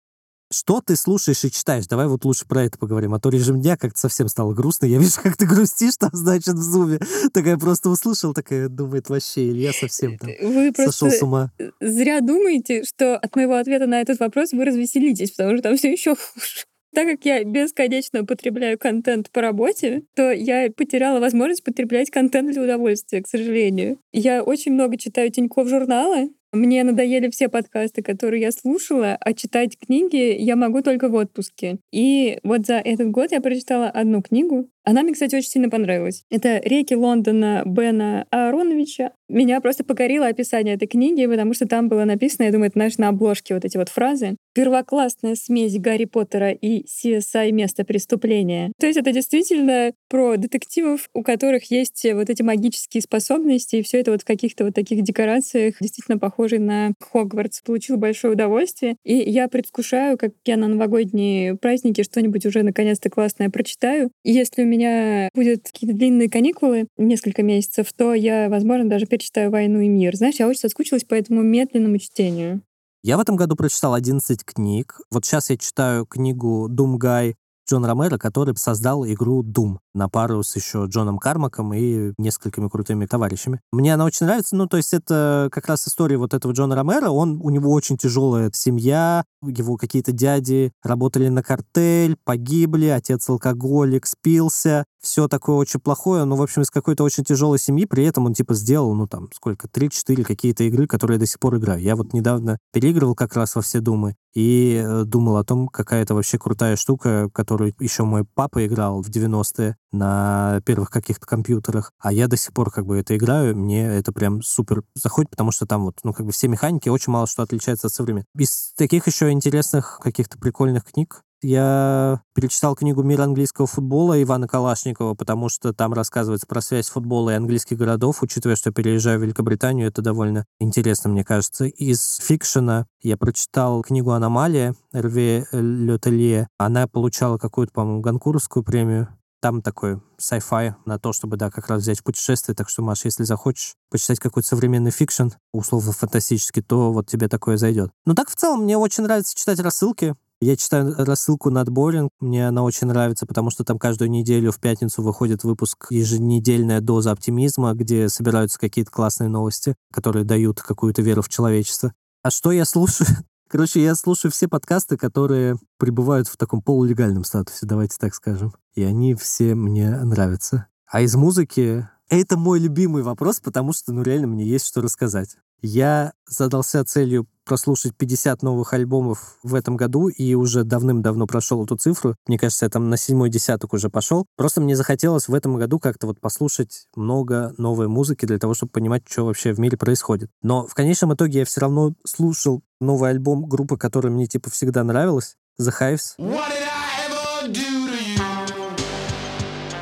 Что 0.51 0.81
ты 0.81 0.95
слушаешь 0.95 1.45
и 1.45 1.51
читаешь? 1.51 1.85
Давай 1.85 2.07
вот 2.07 2.25
лучше 2.25 2.47
про 2.47 2.63
это 2.63 2.79
поговорим. 2.79 3.13
А 3.13 3.19
то 3.19 3.29
режим 3.29 3.61
дня 3.61 3.77
как-то 3.77 3.99
совсем 3.99 4.27
стало 4.27 4.53
грустно. 4.53 4.87
Я 4.87 4.97
вижу, 4.97 5.21
как 5.21 5.37
ты 5.37 5.45
грустишь 5.45 5.97
там, 5.97 6.09
значит, 6.11 6.55
в 6.55 6.61
зуме. 6.61 6.99
Такая 7.33 7.57
просто 7.57 7.89
услышал, 7.89 8.33
такая 8.33 8.67
думает, 8.67 9.09
вообще, 9.09 9.49
Илья 9.49 9.71
совсем 9.73 10.17
там 10.17 10.29
вы 10.41 10.73
сошел 10.75 11.11
с 11.11 11.21
ума. 11.21 11.51
зря 11.79 12.21
думаете, 12.21 12.83
что 12.83 13.15
от 13.15 13.35
моего 13.35 13.55
ответа 13.55 13.85
на 13.85 14.01
этот 14.01 14.19
вопрос 14.19 14.51
вы 14.51 14.65
развеселитесь, 14.65 15.31
потому 15.31 15.53
что 15.55 15.63
там 15.63 15.77
все 15.77 15.91
еще 15.91 16.15
хуже. 16.15 16.65
Так 16.93 17.07
как 17.07 17.23
я 17.25 17.43
бесконечно 17.43 18.25
потребляю 18.25 18.79
контент 18.79 19.29
по 19.29 19.41
работе, 19.41 20.03
то 20.15 20.31
я 20.31 20.71
потеряла 20.75 21.19
возможность 21.19 21.63
потреблять 21.63 22.09
контент 22.09 22.51
для 22.51 22.63
удовольствия, 22.63 23.21
к 23.21 23.27
сожалению. 23.27 23.99
Я 24.11 24.43
очень 24.43 24.73
много 24.73 24.97
читаю 24.97 25.31
Тинькофф 25.31 25.67
журналы, 25.67 26.31
мне 26.51 26.83
надоели 26.83 27.29
все 27.29 27.49
подкасты, 27.49 28.01
которые 28.01 28.41
я 28.41 28.51
слушала, 28.51 29.17
а 29.19 29.33
читать 29.33 29.77
книги 29.77 30.35
я 30.39 30.55
могу 30.55 30.81
только 30.81 31.09
в 31.09 31.15
отпуске. 31.15 31.77
И 31.91 32.39
вот 32.43 32.65
за 32.65 32.75
этот 32.75 33.11
год 33.11 33.31
я 33.31 33.41
прочитала 33.41 33.87
одну 33.89 34.21
книгу. 34.21 34.67
Она 34.89 35.03
мне, 35.03 35.13
кстати, 35.13 35.35
очень 35.35 35.49
сильно 35.49 35.69
понравилась. 35.69 36.23
Это 36.31 36.59
«Реки 36.63 36.95
Лондона» 36.95 37.61
Бена 37.63 38.25
Аароновича. 38.31 39.11
Меня 39.27 39.61
просто 39.61 39.83
покорило 39.83 40.25
описание 40.25 40.73
этой 40.73 40.87
книги, 40.87 41.27
потому 41.27 41.53
что 41.53 41.67
там 41.67 41.89
было 41.89 42.05
написано, 42.05 42.45
я 42.45 42.51
думаю, 42.51 42.69
это, 42.69 42.79
знаешь, 42.79 42.97
на 42.97 43.09
обложке 43.09 43.53
вот 43.53 43.65
эти 43.65 43.77
вот 43.77 43.89
фразы. 43.89 44.35
Первоклассная 44.55 45.35
смесь 45.35 45.77
Гарри 45.77 46.05
Поттера 46.05 46.51
и 46.51 46.85
CSI 46.85 47.51
«Место 47.51 47.83
преступления». 47.83 48.71
То 48.79 48.87
есть 48.87 48.97
это 48.97 49.11
действительно 49.11 49.91
про 50.09 50.37
детективов, 50.37 51.07
у 51.13 51.21
которых 51.21 51.69
есть 51.69 52.03
вот 52.11 52.29
эти 52.29 52.41
магические 52.41 53.01
способности, 53.01 53.75
и 53.75 53.83
все 53.83 53.99
это 53.99 54.11
вот 54.11 54.23
в 54.23 54.25
каких-то 54.25 54.65
вот 54.65 54.73
таких 54.73 55.03
декорациях 55.03 55.75
действительно 55.79 56.17
похожий 56.39 56.59
на 56.59 56.93
Хогвартс. 57.11 57.61
Получил 57.61 57.97
большое 57.97 58.33
удовольствие. 58.33 58.95
И 59.03 59.13
я 59.13 59.49
предвкушаю, 59.49 60.17
как 60.17 60.31
я 60.45 60.55
на 60.55 60.67
новогодние 60.67 61.55
праздники 61.55 62.03
что-нибудь 62.03 62.45
уже 62.45 62.63
наконец-то 62.63 63.09
классное 63.09 63.49
прочитаю. 63.49 64.09
И 64.23 64.31
если 64.31 64.63
у 64.63 64.65
меня 64.65 65.29
будет 65.33 65.63
какие-то 65.63 65.95
длинные 65.95 66.29
каникулы, 66.29 66.87
несколько 66.97 67.43
месяцев, 67.43 67.91
то 67.91 68.13
я, 68.13 68.47
возможно, 68.49 68.89
даже 68.89 69.05
перечитаю 69.05 69.51
«Войну 69.51 69.81
и 69.81 69.89
мир». 69.89 70.15
Знаешь, 70.15 70.35
я 70.39 70.47
очень 70.47 70.61
соскучилась 70.61 71.03
по 71.03 71.13
этому 71.13 71.41
медленному 71.41 71.97
чтению. 71.97 72.61
Я 73.03 73.17
в 73.17 73.21
этом 73.21 73.35
году 73.35 73.55
прочитал 73.55 73.93
11 73.93 74.43
книг. 74.45 75.01
Вот 75.11 75.25
сейчас 75.25 75.49
я 75.49 75.57
читаю 75.57 76.05
книгу 76.05 76.67
«Думгай» 76.69 77.35
Джон 77.69 77.85
Ромеро, 77.85 78.17
который 78.17 78.55
создал 78.57 79.05
игру 79.05 79.43
Doom 79.43 79.77
на 79.93 80.09
пару 80.09 80.41
с 80.41 80.55
еще 80.55 80.85
Джоном 80.87 81.19
Кармаком 81.19 81.73
и 81.73 82.13
несколькими 82.17 82.67
крутыми 82.67 83.05
товарищами. 83.05 83.61
Мне 83.71 83.93
она 83.93 84.05
очень 84.05 84.25
нравится, 84.25 84.55
ну, 84.55 84.67
то 84.67 84.77
есть 84.77 84.93
это 84.93 85.49
как 85.51 85.67
раз 85.67 85.87
история 85.87 86.17
вот 86.17 86.33
этого 86.33 86.51
Джона 86.51 86.75
Ромеро, 86.75 87.09
он, 87.09 87.39
у 87.41 87.49
него 87.51 87.71
очень 87.71 87.97
тяжелая 87.97 88.49
семья, 88.53 89.23
его 89.43 89.77
какие-то 89.77 90.11
дяди 90.11 90.71
работали 90.83 91.29
на 91.29 91.43
картель, 91.43 92.17
погибли, 92.23 92.87
отец 92.87 93.29
алкоголик, 93.29 94.07
спился, 94.07 94.85
все 95.01 95.27
такое 95.27 95.55
очень 95.55 95.79
плохое, 95.79 96.25
ну, 96.25 96.35
в 96.35 96.41
общем, 96.41 96.61
из 96.61 96.69
какой-то 96.69 97.03
очень 97.03 97.23
тяжелой 97.23 97.59
семьи, 97.59 97.85
при 97.85 98.05
этом 98.05 98.25
он, 98.25 98.33
типа, 98.33 98.53
сделал, 98.53 98.93
ну, 98.93 99.07
там, 99.07 99.29
сколько, 99.33 99.67
3-4 99.67 100.23
какие-то 100.23 100.63
игры, 100.65 100.87
которые 100.87 101.15
я 101.15 101.19
до 101.19 101.25
сих 101.25 101.39
пор 101.39 101.57
играю. 101.57 101.81
Я 101.81 101.95
вот 101.95 102.13
недавно 102.13 102.57
переигрывал 102.73 103.15
как 103.15 103.35
раз 103.35 103.55
во 103.55 103.61
все 103.61 103.79
Думы 103.79 104.15
и 104.33 104.83
э, 104.85 105.03
думал 105.05 105.37
о 105.37 105.43
том, 105.43 105.67
какая 105.67 106.03
это 106.03 106.13
вообще 106.13 106.37
крутая 106.37 106.75
штука, 106.75 107.29
которую 107.33 107.73
еще 107.79 108.03
мой 108.03 108.25
папа 108.25 108.65
играл 108.65 109.01
в 109.01 109.09
90-е 109.09 109.75
на 109.91 110.61
первых 110.65 110.91
каких-то 110.91 111.25
компьютерах, 111.25 111.91
а 111.99 112.13
я 112.13 112.27
до 112.27 112.37
сих 112.37 112.53
пор 112.53 112.71
как 112.71 112.85
бы 112.85 112.97
это 112.97 113.15
играю, 113.15 113.55
мне 113.55 113.87
это 113.87 114.11
прям 114.11 114.41
супер 114.41 114.83
заходит, 114.95 115.31
потому 115.31 115.51
что 115.51 115.65
там 115.65 115.85
вот, 115.85 115.95
ну, 116.03 116.13
как 116.13 116.25
бы 116.25 116.31
все 116.31 116.47
механики 116.47 116.89
очень 116.89 117.11
мало 117.11 117.25
что 117.27 117.43
отличается 117.43 117.87
от 117.87 117.93
современных. 117.93 118.25
Из 118.37 118.73
таких 118.75 119.07
еще 119.07 119.31
интересных 119.31 119.99
каких-то 120.03 120.37
прикольных 120.37 120.83
книг 120.83 121.23
я 121.41 122.21
перечитал 122.33 122.75
книгу 122.75 123.03
«Мир 123.03 123.21
английского 123.21 123.67
футбола» 123.67 124.21
Ивана 124.21 124.47
Калашникова, 124.47 125.13
потому 125.13 125.49
что 125.49 125.73
там 125.73 125.93
рассказывается 125.93 126.47
про 126.47 126.61
связь 126.61 126.89
футбола 126.89 127.31
и 127.31 127.35
английских 127.35 127.77
городов. 127.77 128.21
Учитывая, 128.21 128.55
что 128.55 128.69
я 128.69 128.73
переезжаю 128.73 129.19
в 129.19 129.23
Великобританию, 129.23 129.87
это 129.87 130.01
довольно 130.01 130.45
интересно, 130.59 131.09
мне 131.09 131.23
кажется. 131.23 131.65
Из 131.65 132.17
фикшена 132.17 132.87
я 133.01 133.17
прочитал 133.17 133.81
книгу 133.81 134.11
«Аномалия» 134.11 134.75
Эрве 134.91 135.45
Летелье. 135.51 136.47
Она 136.57 136.87
получала 136.87 137.37
какую-то, 137.37 137.73
по-моему, 137.73 138.01
Ганкурскую 138.01 138.63
премию 138.63 139.07
Там 139.41 139.61
такой 139.61 140.01
sci-fi 140.19 140.73
на 140.85 140.99
то, 140.99 141.13
чтобы, 141.13 141.37
да, 141.37 141.49
как 141.49 141.69
раз 141.69 141.81
взять 141.81 142.03
путешествие. 142.03 142.55
Так 142.55 142.67
что, 142.69 142.81
Маша, 142.81 143.07
если 143.07 143.23
захочешь 143.23 143.75
почитать 143.89 144.19
какой-то 144.19 144.49
современный 144.49 144.91
fiction, 144.91 145.29
условно 145.53 145.93
фантастический, 145.93 146.61
то 146.61 146.91
вот 146.91 147.07
тебе 147.07 147.29
такое 147.29 147.55
зайдет. 147.55 147.91
Ну 148.05 148.15
так, 148.15 148.29
в 148.29 148.35
целом, 148.35 148.63
мне 148.63 148.77
очень 148.77 149.03
нравится 149.03 149.33
читать 149.33 149.59
рассылки. 149.59 150.15
Я 150.41 150.55
читаю 150.55 150.95
рассылку 150.97 151.49
Not 151.49 151.67
Boring, 151.67 152.09
мне 152.21 152.47
она 152.47 152.63
очень 152.63 152.87
нравится, 152.87 153.25
потому 153.25 153.49
что 153.49 153.65
там 153.65 153.77
каждую 153.77 154.09
неделю 154.09 154.53
в 154.53 154.59
пятницу 154.61 155.03
выходит 155.03 155.43
выпуск 155.43 155.87
еженедельная 155.89 156.79
доза 156.79 157.11
оптимизма, 157.11 157.73
где 157.73 158.07
собираются 158.07 158.57
какие-то 158.57 158.89
классные 158.89 159.27
новости, 159.27 159.75
которые 159.91 160.23
дают 160.23 160.61
какую-то 160.61 161.01
веру 161.01 161.21
в 161.21 161.27
человечество. 161.27 161.93
А 162.23 162.31
что 162.31 162.53
я 162.53 162.63
слушаю? 162.63 163.09
Короче, 163.49 163.83
я 163.83 163.95
слушаю 163.95 164.31
все 164.31 164.47
подкасты, 164.47 164.95
которые 164.95 165.57
пребывают 165.77 166.29
в 166.29 166.37
таком 166.37 166.61
полулегальном 166.61 167.25
статусе, 167.25 167.65
давайте 167.65 167.97
так 167.99 168.15
скажем. 168.15 168.53
И 168.75 168.83
они 168.83 169.15
все 169.15 169.55
мне 169.55 169.89
нравятся. 169.89 170.67
А 170.87 171.01
из 171.01 171.15
музыки 171.15 171.89
это 172.07 172.37
мой 172.37 172.59
любимый 172.59 173.03
вопрос, 173.03 173.41
потому 173.41 173.73
что, 173.73 173.91
ну, 173.91 174.03
реально 174.03 174.27
мне 174.27 174.45
есть 174.45 174.67
что 174.67 174.81
рассказать. 174.81 175.35
Я 175.61 176.13
задался 176.25 176.85
целью 176.85 177.27
прослушать 177.49 177.95
50 177.97 178.43
новых 178.43 178.73
альбомов 178.73 179.39
в 179.41 179.55
этом 179.55 179.75
году 179.75 180.07
и 180.07 180.35
уже 180.35 180.63
давным-давно 180.63 181.25
прошел 181.25 181.65
эту 181.65 181.77
цифру. 181.77 182.15
Мне 182.27 182.37
кажется, 182.37 182.65
я 182.65 182.69
там 182.69 182.91
на 182.91 182.95
седьмой 182.95 183.31
десяток 183.31 183.73
уже 183.73 183.89
пошел. 183.89 184.27
Просто 184.37 184.61
мне 184.61 184.75
захотелось 184.75 185.27
в 185.27 185.33
этом 185.33 185.57
году 185.57 185.79
как-то 185.79 186.05
вот 186.05 186.21
послушать 186.21 186.85
много 186.95 187.55
новой 187.57 187.87
музыки 187.87 188.27
для 188.27 188.37
того, 188.37 188.53
чтобы 188.53 188.71
понимать, 188.71 189.01
что 189.09 189.25
вообще 189.25 189.51
в 189.51 189.59
мире 189.59 189.77
происходит. 189.77 190.29
Но 190.43 190.67
в 190.67 190.75
конечном 190.75 191.15
итоге 191.15 191.39
я 191.39 191.45
все 191.45 191.61
равно 191.61 191.93
слушал 192.05 192.61
новый 192.79 193.09
альбом 193.09 193.47
группы, 193.47 193.77
которая 193.77 194.13
мне 194.13 194.27
типа 194.27 194.51
всегда 194.51 194.83
нравилась, 194.83 195.35
The 195.59 195.73
Hives. 195.81 196.15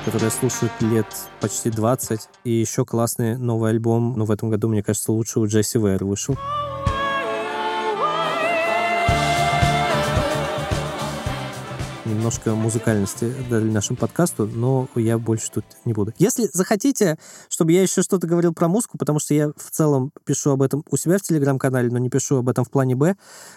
который 0.05 0.23
я 0.23 0.31
слушаю 0.31 0.71
лет 0.79 1.07
почти 1.41 1.69
20. 1.69 2.29
И 2.45 2.49
еще 2.49 2.85
классный 2.85 3.37
новый 3.37 3.71
альбом, 3.71 4.13
ну, 4.15 4.23
в 4.23 4.31
этом 4.31 4.49
году, 4.49 4.69
мне 4.69 4.81
кажется, 4.81 5.11
лучше 5.11 5.41
у 5.41 5.47
Джесси 5.47 5.77
Вейер 5.77 6.05
вышел. 6.05 6.37
Немножко 12.07 12.55
музыкальности 12.55 13.33
дали 13.49 13.69
нашему 13.69 13.97
подкасту, 13.97 14.47
но 14.47 14.87
я 14.95 15.17
больше 15.17 15.51
тут 15.51 15.65
не 15.85 15.93
буду. 15.93 16.13
Если 16.17 16.49
захотите, 16.53 17.17
чтобы 17.49 17.71
я 17.73 17.81
еще 17.81 18.01
что-то 18.01 18.27
говорил 18.27 18.53
про 18.53 18.67
музыку, 18.67 18.97
потому 18.97 19.19
что 19.19 19.33
я 19.33 19.49
в 19.49 19.71
целом 19.71 20.11
пишу 20.25 20.51
об 20.51 20.61
этом 20.61 20.83
у 20.89 20.97
себя 20.97 21.17
в 21.17 21.21
Телеграм-канале, 21.21 21.89
но 21.89 21.97
не 21.97 22.09
пишу 22.09 22.37
об 22.37 22.49
этом 22.49 22.63
в 22.63 22.69
плане 22.69 22.95
Б, 22.95 23.15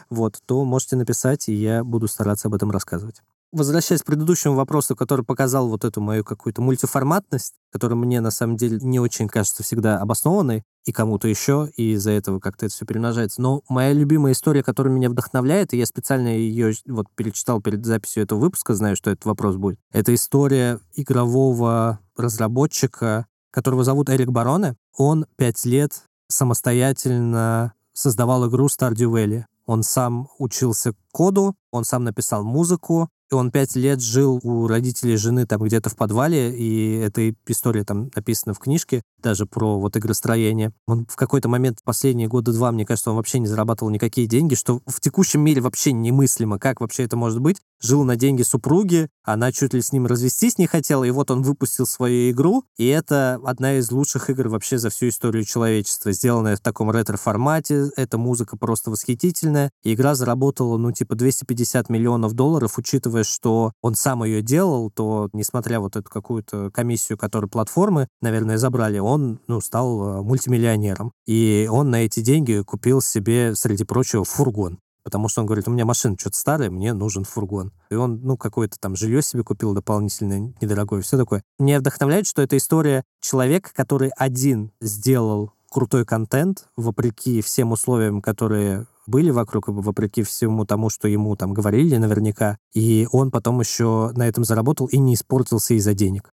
вот, 0.08 0.40
то 0.46 0.64
можете 0.64 0.96
написать, 0.96 1.48
и 1.48 1.54
я 1.54 1.84
буду 1.84 2.08
стараться 2.08 2.48
об 2.48 2.54
этом 2.54 2.70
рассказывать. 2.70 3.22
Возвращаясь 3.52 4.02
к 4.02 4.06
предыдущему 4.06 4.54
вопросу, 4.54 4.94
который 4.94 5.24
показал 5.24 5.68
вот 5.68 5.84
эту 5.84 6.00
мою 6.00 6.22
какую-то 6.22 6.62
мультиформатность, 6.62 7.54
которая 7.72 7.96
мне 7.96 8.20
на 8.20 8.30
самом 8.30 8.56
деле 8.56 8.78
не 8.80 9.00
очень 9.00 9.28
кажется 9.28 9.64
всегда 9.64 9.98
обоснованной, 9.98 10.62
и 10.84 10.92
кому-то 10.92 11.28
еще, 11.28 11.70
и 11.76 11.92
из-за 11.92 12.12
этого 12.12 12.40
как-то 12.40 12.66
это 12.66 12.74
все 12.74 12.86
перемножается. 12.86 13.42
Но 13.42 13.62
моя 13.68 13.92
любимая 13.92 14.32
история, 14.32 14.62
которая 14.62 14.92
меня 14.92 15.10
вдохновляет, 15.10 15.72
и 15.72 15.78
я 15.78 15.86
специально 15.86 16.28
ее 16.28 16.72
вот 16.86 17.06
перечитал 17.14 17.60
перед 17.60 17.84
записью 17.84 18.22
этого 18.22 18.38
выпуска, 18.38 18.74
знаю, 18.74 18.96
что 18.96 19.10
этот 19.10 19.24
вопрос 19.24 19.56
будет, 19.56 19.78
это 19.92 20.14
история 20.14 20.80
игрового 20.94 22.00
разработчика, 22.16 23.26
которого 23.50 23.84
зовут 23.84 24.10
Эрик 24.10 24.30
Бароне. 24.30 24.76
Он 24.96 25.26
пять 25.36 25.64
лет 25.64 26.04
самостоятельно 26.28 27.74
создавал 27.92 28.48
игру 28.48 28.66
Stardew 28.66 29.10
Valley. 29.10 29.44
Он 29.66 29.82
сам 29.82 30.28
учился 30.38 30.94
коду, 31.12 31.54
он 31.70 31.84
сам 31.84 32.04
написал 32.04 32.44
музыку, 32.44 33.08
он 33.30 33.50
пять 33.50 33.76
лет 33.76 34.00
жил 34.00 34.40
у 34.42 34.66
родителей 34.66 35.16
жены 35.16 35.46
там 35.46 35.62
где-то 35.62 35.90
в 35.90 35.96
подвале, 35.96 36.56
и 36.56 36.94
эта 36.96 37.34
история 37.46 37.84
там 37.84 38.10
написана 38.14 38.54
в 38.54 38.58
книжке, 38.58 39.02
даже 39.22 39.46
про 39.46 39.78
вот 39.78 39.96
игростроение. 39.96 40.72
Он 40.86 41.06
в 41.08 41.16
какой-то 41.16 41.48
момент, 41.48 41.78
последние 41.84 42.28
года 42.28 42.52
два, 42.52 42.72
мне 42.72 42.86
кажется, 42.86 43.10
он 43.10 43.16
вообще 43.16 43.38
не 43.38 43.46
зарабатывал 43.46 43.90
никакие 43.90 44.26
деньги, 44.26 44.54
что 44.54 44.80
в 44.86 45.00
текущем 45.00 45.40
мире 45.40 45.60
вообще 45.60 45.92
немыслимо, 45.92 46.58
как 46.58 46.80
вообще 46.80 47.04
это 47.04 47.16
может 47.16 47.40
быть. 47.40 47.58
Жил 47.82 48.04
на 48.04 48.16
деньги 48.16 48.42
супруги, 48.42 49.08
она 49.24 49.52
чуть 49.52 49.72
ли 49.74 49.80
с 49.80 49.92
ним 49.92 50.06
развестись 50.06 50.58
не 50.58 50.66
хотела, 50.66 51.04
и 51.04 51.10
вот 51.10 51.30
он 51.30 51.42
выпустил 51.42 51.86
свою 51.86 52.30
игру, 52.30 52.64
и 52.76 52.86
это 52.86 53.40
одна 53.44 53.78
из 53.78 53.90
лучших 53.90 54.28
игр 54.30 54.48
вообще 54.48 54.78
за 54.78 54.90
всю 54.90 55.08
историю 55.08 55.44
человечества, 55.44 56.12
сделанная 56.12 56.56
в 56.56 56.60
таком 56.60 56.90
ретро-формате, 56.90 57.90
эта 57.96 58.18
музыка 58.18 58.56
просто 58.56 58.90
восхитительная, 58.90 59.70
и 59.82 59.94
игра 59.94 60.14
заработала, 60.14 60.76
ну, 60.76 60.92
типа 60.92 61.14
250 61.14 61.88
миллионов 61.88 62.34
долларов, 62.34 62.76
учитывая, 62.76 63.19
что 63.26 63.72
он 63.82 63.94
сам 63.94 64.24
ее 64.24 64.42
делал, 64.42 64.90
то, 64.90 65.28
несмотря 65.32 65.80
вот 65.80 65.96
эту 65.96 66.08
какую-то 66.10 66.70
комиссию, 66.70 67.18
которую 67.18 67.50
платформы, 67.50 68.08
наверное, 68.20 68.58
забрали, 68.58 68.98
он, 68.98 69.40
ну, 69.46 69.60
стал 69.60 70.18
э, 70.18 70.22
мультимиллионером. 70.22 71.12
И 71.26 71.68
он 71.70 71.90
на 71.90 72.04
эти 72.04 72.20
деньги 72.20 72.62
купил 72.62 73.00
себе, 73.00 73.54
среди 73.54 73.84
прочего, 73.84 74.24
фургон. 74.24 74.78
Потому 75.02 75.28
что 75.28 75.40
он 75.40 75.46
говорит, 75.46 75.66
у 75.66 75.70
меня 75.70 75.84
машина 75.84 76.16
что-то 76.18 76.36
старая, 76.36 76.70
мне 76.70 76.92
нужен 76.92 77.24
фургон. 77.24 77.72
И 77.90 77.94
он, 77.94 78.20
ну, 78.22 78.36
какое-то 78.36 78.76
там 78.78 78.96
жилье 78.96 79.22
себе 79.22 79.42
купил 79.42 79.72
дополнительное, 79.72 80.52
недорогое, 80.60 81.00
все 81.00 81.16
такое. 81.16 81.42
Меня 81.58 81.78
вдохновляет, 81.80 82.26
что 82.26 82.42
это 82.42 82.56
история 82.56 83.04
человека, 83.20 83.70
который 83.74 84.10
один 84.16 84.72
сделал 84.80 85.52
крутой 85.70 86.04
контент, 86.04 86.66
вопреки 86.76 87.40
всем 87.40 87.72
условиям, 87.72 88.20
которые 88.20 88.86
были 89.10 89.30
вокруг, 89.30 89.68
вопреки 89.68 90.22
всему 90.22 90.64
тому, 90.64 90.88
что 90.88 91.08
ему 91.08 91.36
там 91.36 91.52
говорили 91.52 91.96
наверняка. 91.96 92.56
И 92.72 93.06
он 93.12 93.30
потом 93.30 93.60
еще 93.60 94.10
на 94.14 94.28
этом 94.28 94.44
заработал 94.44 94.86
и 94.86 94.98
не 94.98 95.14
испортился 95.14 95.74
из-за 95.74 95.94
денег. 95.94 96.30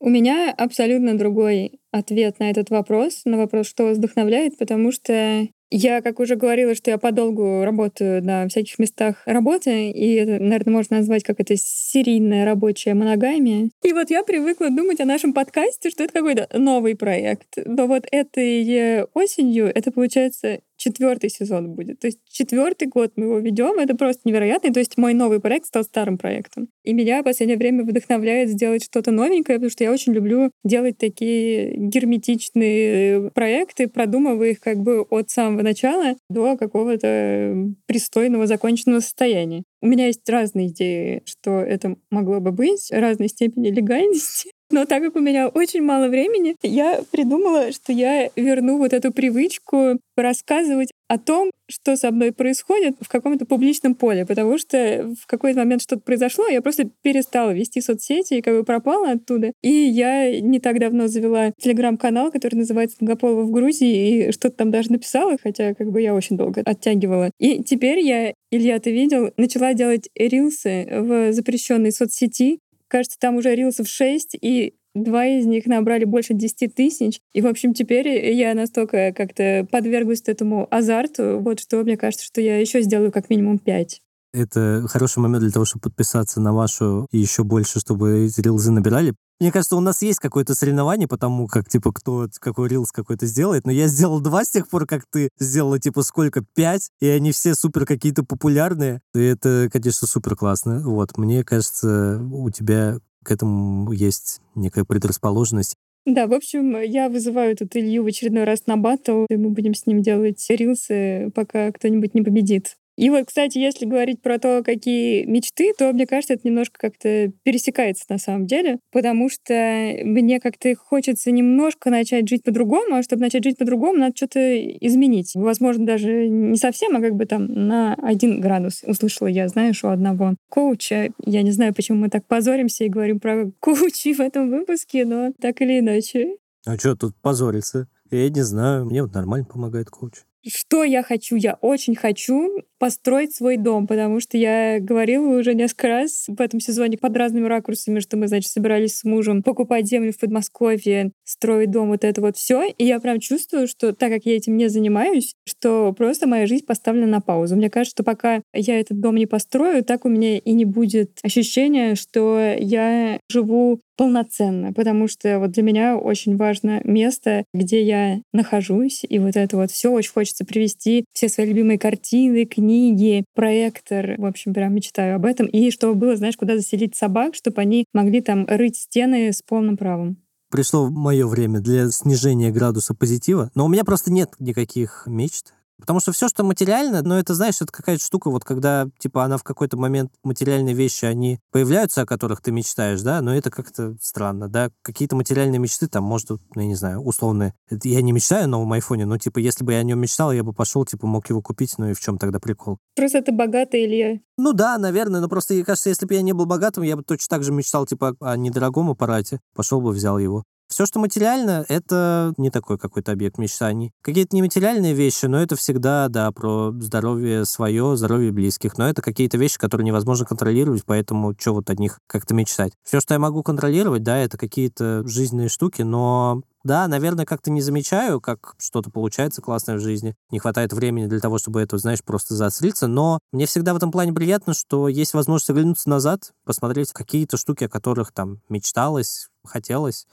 У 0.00 0.08
меня 0.08 0.54
абсолютно 0.56 1.18
другой 1.18 1.80
ответ 1.90 2.38
на 2.38 2.50
этот 2.50 2.70
вопрос, 2.70 3.22
на 3.24 3.36
вопрос, 3.36 3.66
что 3.66 3.84
вас 3.84 3.98
вдохновляет, 3.98 4.56
потому 4.56 4.92
что 4.92 5.48
я, 5.70 6.00
как 6.00 6.20
уже 6.20 6.36
говорила, 6.36 6.74
что 6.74 6.90
я 6.90 6.98
подолгу 6.98 7.62
работаю 7.64 8.24
на 8.24 8.48
всяких 8.48 8.78
местах 8.78 9.16
работы, 9.26 9.90
и 9.90 10.14
это, 10.14 10.42
наверное, 10.42 10.72
можно 10.72 10.98
назвать 10.98 11.24
как 11.24 11.40
это 11.40 11.56
серийная 11.56 12.46
рабочая 12.46 12.94
моногамия. 12.94 13.70
И 13.82 13.92
вот 13.92 14.08
я 14.10 14.22
привыкла 14.22 14.70
думать 14.70 15.00
о 15.00 15.04
нашем 15.04 15.34
подкасте, 15.34 15.90
что 15.90 16.04
это 16.04 16.14
какой-то 16.14 16.48
новый 16.54 16.96
проект. 16.96 17.58
Но 17.66 17.86
вот 17.86 18.06
этой 18.10 19.02
осенью 19.14 19.66
это, 19.66 19.90
получается, 19.90 20.60
четвертый 20.78 21.28
сезон 21.28 21.74
будет. 21.74 22.00
То 22.00 22.06
есть 22.06 22.20
четвертый 22.30 22.88
год 22.88 23.12
мы 23.16 23.24
его 23.24 23.38
ведем. 23.38 23.78
Это 23.78 23.94
просто 23.94 24.22
невероятно. 24.24 24.72
То 24.72 24.80
есть 24.80 24.96
мой 24.96 25.12
новый 25.12 25.40
проект 25.40 25.66
стал 25.66 25.84
старым 25.84 26.16
проектом. 26.16 26.68
И 26.84 26.94
меня 26.94 27.20
в 27.20 27.24
последнее 27.24 27.58
время 27.58 27.84
вдохновляет 27.84 28.48
сделать 28.48 28.84
что-то 28.84 29.10
новенькое, 29.10 29.58
потому 29.58 29.70
что 29.70 29.84
я 29.84 29.92
очень 29.92 30.12
люблю 30.12 30.50
делать 30.64 30.96
такие 30.96 31.76
герметичные 31.76 33.30
проекты, 33.32 33.88
продумывая 33.88 34.50
их 34.50 34.60
как 34.60 34.78
бы 34.78 35.02
от 35.02 35.28
самого 35.28 35.62
начала 35.62 36.14
до 36.30 36.56
какого-то 36.56 37.74
пристойного 37.86 38.46
законченного 38.46 39.00
состояния. 39.00 39.64
У 39.82 39.86
меня 39.86 40.06
есть 40.06 40.28
разные 40.28 40.68
идеи, 40.68 41.22
что 41.24 41.60
это 41.60 41.96
могло 42.10 42.40
бы 42.40 42.52
быть, 42.52 42.88
разной 42.90 43.28
степени 43.28 43.70
легальности. 43.70 44.50
Но 44.70 44.84
так 44.84 45.02
как 45.02 45.16
у 45.16 45.20
меня 45.20 45.48
очень 45.48 45.82
мало 45.82 46.08
времени, 46.08 46.56
я 46.62 47.00
придумала, 47.10 47.72
что 47.72 47.92
я 47.92 48.30
верну 48.36 48.78
вот 48.78 48.92
эту 48.92 49.12
привычку 49.12 49.98
рассказывать 50.16 50.90
о 51.08 51.18
том, 51.18 51.50
что 51.70 51.96
со 51.96 52.10
мной 52.10 52.32
происходит 52.32 52.96
в 53.00 53.08
каком-то 53.08 53.46
публичном 53.46 53.94
поле, 53.94 54.26
потому 54.26 54.58
что 54.58 55.14
в 55.20 55.26
какой-то 55.26 55.60
момент 55.60 55.82
что-то 55.82 56.02
произошло, 56.02 56.46
я 56.48 56.60
просто 56.60 56.90
перестала 57.02 57.50
вести 57.52 57.80
соцсети 57.80 58.34
и 58.34 58.42
как 58.42 58.54
бы 58.54 58.64
пропала 58.64 59.12
оттуда. 59.12 59.52
И 59.62 59.70
я 59.70 60.40
не 60.40 60.60
так 60.60 60.78
давно 60.78 61.08
завела 61.08 61.52
телеграм-канал, 61.58 62.30
который 62.30 62.56
называется 62.56 62.96
«Многополово 63.00 63.42
в 63.42 63.50
Грузии», 63.50 64.28
и 64.28 64.32
что-то 64.32 64.56
там 64.56 64.70
даже 64.70 64.92
написала, 64.92 65.36
хотя 65.42 65.74
как 65.74 65.90
бы 65.90 66.02
я 66.02 66.14
очень 66.14 66.36
долго 66.36 66.62
оттягивала. 66.64 67.30
И 67.38 67.62
теперь 67.62 68.00
я, 68.00 68.34
Илья, 68.50 68.78
ты 68.78 68.92
видел, 68.92 69.32
начала 69.36 69.72
делать 69.72 70.08
рилсы 70.14 70.86
в 70.90 71.32
запрещенной 71.32 71.92
соцсети, 71.92 72.58
Кажется, 72.88 73.18
там 73.18 73.36
уже 73.36 73.54
рилсов 73.54 73.88
6, 73.88 74.36
и 74.40 74.74
два 74.94 75.26
из 75.26 75.46
них 75.46 75.66
набрали 75.66 76.04
больше 76.04 76.34
10 76.34 76.74
тысяч. 76.74 77.20
И, 77.32 77.40
в 77.40 77.46
общем, 77.46 77.74
теперь 77.74 78.08
я 78.34 78.54
настолько 78.54 79.12
как-то 79.12 79.66
подверглась 79.70 80.22
этому 80.26 80.66
азарту, 80.70 81.38
вот 81.40 81.60
что 81.60 81.82
мне 81.82 81.96
кажется, 81.96 82.26
что 82.26 82.40
я 82.40 82.58
еще 82.58 82.82
сделаю 82.82 83.12
как 83.12 83.30
минимум 83.30 83.58
5. 83.58 84.02
Это 84.34 84.84
хороший 84.88 85.20
момент 85.20 85.42
для 85.42 85.52
того, 85.52 85.64
чтобы 85.64 85.82
подписаться 85.82 86.40
на 86.40 86.52
вашу 86.52 87.06
и 87.10 87.18
еще 87.18 87.44
больше, 87.44 87.80
чтобы 87.80 88.26
эти 88.26 88.40
рилзы 88.40 88.70
набирали. 88.70 89.14
Мне 89.40 89.52
кажется, 89.52 89.76
у 89.76 89.80
нас 89.80 90.02
есть 90.02 90.18
какое-то 90.18 90.54
соревнование 90.54 91.06
по 91.06 91.16
тому, 91.16 91.46
как, 91.46 91.68
типа, 91.68 91.92
кто 91.92 92.26
какой 92.40 92.68
рилс 92.68 92.90
какой-то 92.90 93.26
сделает, 93.26 93.66
но 93.66 93.72
я 93.72 93.86
сделал 93.86 94.20
два 94.20 94.44
с 94.44 94.50
тех 94.50 94.68
пор, 94.68 94.84
как 94.86 95.04
ты 95.10 95.28
сделала, 95.38 95.78
типа, 95.78 96.02
сколько? 96.02 96.44
Пять, 96.54 96.90
и 97.00 97.06
они 97.06 97.30
все 97.30 97.54
супер 97.54 97.86
какие-то 97.86 98.24
популярные. 98.24 99.00
И 99.14 99.20
это, 99.20 99.68
конечно, 99.72 100.08
супер 100.08 100.34
классно. 100.34 100.80
Вот, 100.80 101.16
мне 101.16 101.44
кажется, 101.44 102.20
у 102.32 102.50
тебя 102.50 102.98
к 103.22 103.30
этому 103.30 103.92
есть 103.92 104.40
некая 104.56 104.84
предрасположенность. 104.84 105.76
Да, 106.04 106.26
в 106.26 106.32
общем, 106.32 106.80
я 106.80 107.08
вызываю 107.08 107.54
тут 107.54 107.76
Илью 107.76 108.02
в 108.02 108.06
очередной 108.06 108.44
раз 108.44 108.66
на 108.66 108.76
батл, 108.76 109.26
и 109.28 109.36
мы 109.36 109.50
будем 109.50 109.74
с 109.74 109.86
ним 109.86 110.02
делать 110.02 110.44
рилсы, 110.48 111.30
пока 111.34 111.70
кто-нибудь 111.70 112.14
не 112.14 112.22
победит. 112.22 112.76
И 112.98 113.10
вот, 113.10 113.26
кстати, 113.26 113.58
если 113.58 113.86
говорить 113.86 114.20
про 114.20 114.40
то, 114.40 114.64
какие 114.64 115.24
мечты, 115.24 115.72
то, 115.78 115.92
мне 115.92 116.04
кажется, 116.04 116.34
это 116.34 116.48
немножко 116.48 116.80
как-то 116.80 117.30
пересекается 117.44 118.04
на 118.08 118.18
самом 118.18 118.46
деле, 118.46 118.80
потому 118.90 119.30
что 119.30 119.54
мне 120.02 120.40
как-то 120.40 120.74
хочется 120.74 121.30
немножко 121.30 121.90
начать 121.90 122.28
жить 122.28 122.42
по-другому, 122.42 122.96
а 122.96 123.04
чтобы 123.04 123.22
начать 123.22 123.44
жить 123.44 123.56
по-другому, 123.56 123.98
надо 123.98 124.16
что-то 124.16 124.40
изменить. 124.84 125.30
Возможно, 125.36 125.86
даже 125.86 126.28
не 126.28 126.56
совсем, 126.56 126.96
а 126.96 127.00
как 127.00 127.14
бы 127.14 127.26
там 127.26 127.46
на 127.46 127.94
один 127.94 128.40
градус. 128.40 128.82
Услышала 128.84 129.28
я, 129.28 129.46
знаешь, 129.46 129.84
у 129.84 129.88
одного 129.88 130.34
коуча, 130.48 131.10
я 131.24 131.42
не 131.42 131.52
знаю, 131.52 131.74
почему 131.74 131.98
мы 131.98 132.08
так 132.08 132.26
позоримся 132.26 132.82
и 132.82 132.88
говорим 132.88 133.20
про 133.20 133.48
коучи 133.60 134.12
в 134.12 134.18
этом 134.18 134.50
выпуске, 134.50 135.04
но 135.04 135.30
так 135.40 135.60
или 135.60 135.78
иначе. 135.78 136.38
А 136.66 136.76
что 136.76 136.96
тут 136.96 137.14
позориться? 137.22 137.86
Я 138.10 138.28
не 138.28 138.42
знаю, 138.42 138.86
мне 138.86 139.04
вот 139.04 139.14
нормально 139.14 139.46
помогает 139.46 139.88
коуч. 139.88 140.24
Что 140.46 140.84
я 140.84 141.02
хочу? 141.02 141.34
Я 141.34 141.58
очень 141.60 141.96
хочу 141.96 142.62
построить 142.78 143.34
свой 143.34 143.56
дом, 143.56 143.88
потому 143.88 144.20
что 144.20 144.36
я 144.38 144.78
говорила 144.80 145.36
уже 145.36 145.52
несколько 145.52 145.88
раз 145.88 146.26
в 146.28 146.40
этом 146.40 146.60
сезоне 146.60 146.96
под 146.96 147.16
разными 147.16 147.46
ракурсами, 147.46 147.98
что 147.98 148.16
мы, 148.16 148.28
значит, 148.28 148.50
собирались 148.50 148.98
с 148.98 149.04
мужем 149.04 149.42
покупать 149.42 149.86
землю 149.86 150.12
в 150.12 150.18
Подмосковье, 150.18 151.10
строить 151.24 151.72
дом, 151.72 151.88
вот 151.88 152.04
это 152.04 152.20
вот 152.20 152.36
все. 152.36 152.70
И 152.70 152.84
я 152.84 153.00
прям 153.00 153.18
чувствую, 153.18 153.66
что 153.66 153.92
так 153.92 154.12
как 154.12 154.26
я 154.26 154.36
этим 154.36 154.56
не 154.56 154.68
занимаюсь, 154.68 155.34
что 155.44 155.92
просто 155.92 156.28
моя 156.28 156.46
жизнь 156.46 156.64
поставлена 156.64 157.08
на 157.08 157.20
паузу. 157.20 157.56
Мне 157.56 157.68
кажется, 157.68 157.96
что 157.96 158.04
пока 158.04 158.40
я 158.54 158.78
этот 158.78 159.00
дом 159.00 159.16
не 159.16 159.26
построю, 159.26 159.84
так 159.84 160.04
у 160.04 160.08
меня 160.08 160.38
и 160.38 160.52
не 160.52 160.64
будет 160.64 161.18
ощущения, 161.24 161.96
что 161.96 162.38
я 162.56 163.18
живу 163.28 163.80
полноценно, 163.98 164.72
потому 164.72 165.08
что 165.08 165.40
вот 165.40 165.50
для 165.50 165.62
меня 165.62 165.98
очень 165.98 166.36
важно 166.36 166.80
место, 166.84 167.44
где 167.52 167.82
я 167.82 168.22
нахожусь, 168.32 169.04
и 169.06 169.18
вот 169.18 169.36
это 169.36 169.56
вот 169.56 169.72
все 169.72 169.90
очень 169.90 170.12
хочется 170.12 170.44
привести 170.44 171.04
все 171.12 171.28
свои 171.28 171.48
любимые 171.48 171.78
картины, 171.78 172.46
книги, 172.46 173.24
проектор. 173.34 174.14
В 174.16 174.24
общем, 174.24 174.54
прям 174.54 174.74
мечтаю 174.74 175.16
об 175.16 175.26
этом. 175.26 175.46
И 175.46 175.70
чтобы 175.72 175.94
было, 175.96 176.16
знаешь, 176.16 176.36
куда 176.36 176.56
заселить 176.56 176.94
собак, 176.94 177.34
чтобы 177.34 177.60
они 177.60 177.84
могли 177.92 178.20
там 178.20 178.46
рыть 178.46 178.76
стены 178.76 179.32
с 179.32 179.42
полным 179.42 179.76
правом 179.76 180.16
пришло 180.50 180.88
мое 180.88 181.26
время 181.26 181.60
для 181.60 181.90
снижения 181.90 182.50
градуса 182.50 182.94
позитива, 182.94 183.50
но 183.54 183.66
у 183.66 183.68
меня 183.68 183.84
просто 183.84 184.10
нет 184.10 184.30
никаких 184.38 185.04
мечт. 185.06 185.52
Потому 185.80 186.00
что 186.00 186.12
все, 186.12 186.28
что 186.28 186.44
материально, 186.44 187.02
ну, 187.02 187.14
это, 187.14 187.34
знаешь, 187.34 187.60
это 187.60 187.72
какая-то 187.72 188.02
штука, 188.02 188.30
вот 188.30 188.44
когда, 188.44 188.88
типа, 188.98 189.24
она 189.24 189.38
в 189.38 189.44
какой-то 189.44 189.76
момент, 189.76 190.10
материальные 190.24 190.74
вещи, 190.74 191.04
они 191.04 191.38
появляются, 191.52 192.02
о 192.02 192.06
которых 192.06 192.40
ты 192.40 192.50
мечтаешь, 192.50 193.00
да, 193.02 193.20
но 193.22 193.34
это 193.34 193.50
как-то 193.50 193.96
странно, 194.00 194.48
да. 194.48 194.70
Какие-то 194.82 195.16
материальные 195.16 195.58
мечты, 195.58 195.86
там, 195.88 196.04
может, 196.04 196.30
ну, 196.30 196.38
я 196.56 196.66
не 196.66 196.74
знаю, 196.74 197.00
условные. 197.00 197.54
Это 197.70 197.88
я 197.88 198.02
не 198.02 198.12
мечтаю 198.12 198.44
о 198.44 198.48
новом 198.48 198.72
айфоне, 198.72 199.06
но, 199.06 199.18
типа, 199.18 199.38
если 199.38 199.64
бы 199.64 199.72
я 199.72 199.78
о 199.78 199.82
нем 199.82 200.00
мечтал, 200.00 200.32
я 200.32 200.42
бы 200.42 200.52
пошел, 200.52 200.84
типа, 200.84 201.06
мог 201.06 201.28
его 201.30 201.42
купить, 201.42 201.74
ну 201.78 201.88
и 201.90 201.94
в 201.94 202.00
чем 202.00 202.18
тогда 202.18 202.40
прикол? 202.40 202.78
Просто 202.96 203.22
ты 203.22 203.32
богатый, 203.32 203.84
Илья. 203.84 204.18
Ну 204.36 204.52
да, 204.52 204.78
наверное, 204.78 205.20
но 205.20 205.28
просто, 205.28 205.54
мне 205.54 205.64
кажется, 205.64 205.88
если 205.88 206.06
бы 206.06 206.14
я 206.14 206.22
не 206.22 206.32
был 206.32 206.46
богатым, 206.46 206.82
я 206.82 206.96
бы 206.96 207.02
точно 207.02 207.36
так 207.36 207.44
же 207.44 207.52
мечтал, 207.52 207.86
типа, 207.86 208.16
о 208.20 208.36
недорогом 208.36 208.90
аппарате. 208.90 209.40
Пошел 209.54 209.80
бы, 209.80 209.90
взял 209.90 210.18
его. 210.18 210.44
Все, 210.68 210.84
что 210.84 210.98
материально, 210.98 211.64
это 211.68 212.34
не 212.36 212.50
такой 212.50 212.78
какой-то 212.78 213.12
объект 213.12 213.38
мечтаний. 213.38 213.92
Какие-то 214.02 214.36
нематериальные 214.36 214.92
вещи, 214.92 215.24
но 215.24 215.40
это 215.40 215.56
всегда, 215.56 216.08
да, 216.08 216.30
про 216.30 216.72
здоровье 216.78 217.46
свое, 217.46 217.96
здоровье 217.96 218.32
близких. 218.32 218.76
Но 218.76 218.88
это 218.88 219.00
какие-то 219.00 219.38
вещи, 219.38 219.58
которые 219.58 219.86
невозможно 219.86 220.26
контролировать, 220.26 220.84
поэтому 220.84 221.34
что 221.38 221.54
вот 221.54 221.70
от 221.70 221.78
них 221.78 222.00
как-то 222.06 222.34
мечтать. 222.34 222.72
Все, 222.84 223.00
что 223.00 223.14
я 223.14 223.20
могу 223.20 223.42
контролировать, 223.42 224.02
да, 224.02 224.18
это 224.18 224.36
какие-то 224.36 225.06
жизненные 225.06 225.48
штуки, 225.48 225.80
но 225.82 226.42
да, 226.68 226.86
наверное, 226.86 227.24
как-то 227.24 227.50
не 227.50 227.62
замечаю, 227.62 228.20
как 228.20 228.54
что-то 228.58 228.90
получается 228.90 229.40
классное 229.40 229.76
в 229.76 229.80
жизни. 229.80 230.14
Не 230.30 230.38
хватает 230.38 230.74
времени 230.74 231.06
для 231.06 231.18
того, 231.18 231.38
чтобы 231.38 231.62
это, 231.62 231.78
знаешь, 231.78 232.04
просто 232.04 232.34
заостриться. 232.34 232.86
Но 232.86 233.18
мне 233.32 233.46
всегда 233.46 233.72
в 233.72 233.78
этом 233.78 233.90
плане 233.90 234.12
приятно, 234.12 234.52
что 234.52 234.86
есть 234.86 235.14
возможность 235.14 235.48
оглянуться 235.48 235.88
назад, 235.88 236.32
посмотреть 236.44 236.92
какие-то 236.92 237.38
штуки, 237.38 237.64
о 237.64 237.68
которых 237.68 238.12
там 238.12 238.42
мечталось, 238.48 239.28
хотелось 239.44 240.06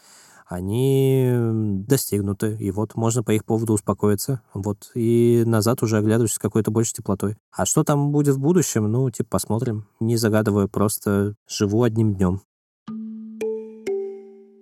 они 0.47 1.33
достигнуты, 1.87 2.55
и 2.59 2.69
вот 2.69 2.93
можно 2.93 3.23
по 3.23 3.31
их 3.31 3.45
поводу 3.45 3.73
успокоиться, 3.73 4.43
вот, 4.53 4.91
и 4.93 5.41
назад 5.43 5.81
уже 5.81 5.97
оглядываешься 5.97 6.35
с 6.35 6.39
какой-то 6.39 6.69
большей 6.69 6.97
теплотой. 6.97 7.35
А 7.51 7.65
что 7.65 7.83
там 7.83 8.11
будет 8.11 8.35
в 8.35 8.39
будущем, 8.39 8.83
ну, 8.91 9.09
типа, 9.09 9.27
посмотрим. 9.31 9.87
Не 9.99 10.17
загадываю, 10.17 10.69
просто 10.69 11.33
живу 11.47 11.81
одним 11.81 12.13
днем. 12.13 12.41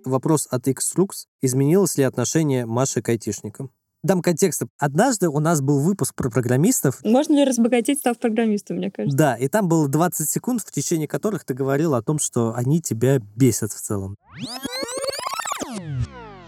Вопрос 0.04 0.46
от 0.50 0.68
Xrux. 0.68 1.26
Изменилось 1.42 1.96
ли 1.96 2.04
отношение 2.04 2.66
Маши 2.66 3.02
к 3.02 3.08
айтишникам? 3.08 3.70
дам 4.04 4.22
контекста. 4.22 4.66
Однажды 4.78 5.28
у 5.28 5.40
нас 5.40 5.60
был 5.60 5.80
выпуск 5.80 6.14
про 6.14 6.30
программистов. 6.30 7.00
Можно 7.02 7.36
ли 7.36 7.44
разбогатеть, 7.44 7.98
став 7.98 8.18
программистом, 8.18 8.76
мне 8.76 8.90
кажется? 8.90 9.16
Да, 9.16 9.34
и 9.34 9.48
там 9.48 9.66
было 9.66 9.88
20 9.88 10.28
секунд, 10.28 10.62
в 10.62 10.70
течение 10.70 11.08
которых 11.08 11.44
ты 11.44 11.54
говорил 11.54 11.94
о 11.94 12.02
том, 12.02 12.18
что 12.18 12.54
они 12.54 12.80
тебя 12.80 13.18
бесят 13.34 13.72
в 13.72 13.80
целом. 13.80 14.16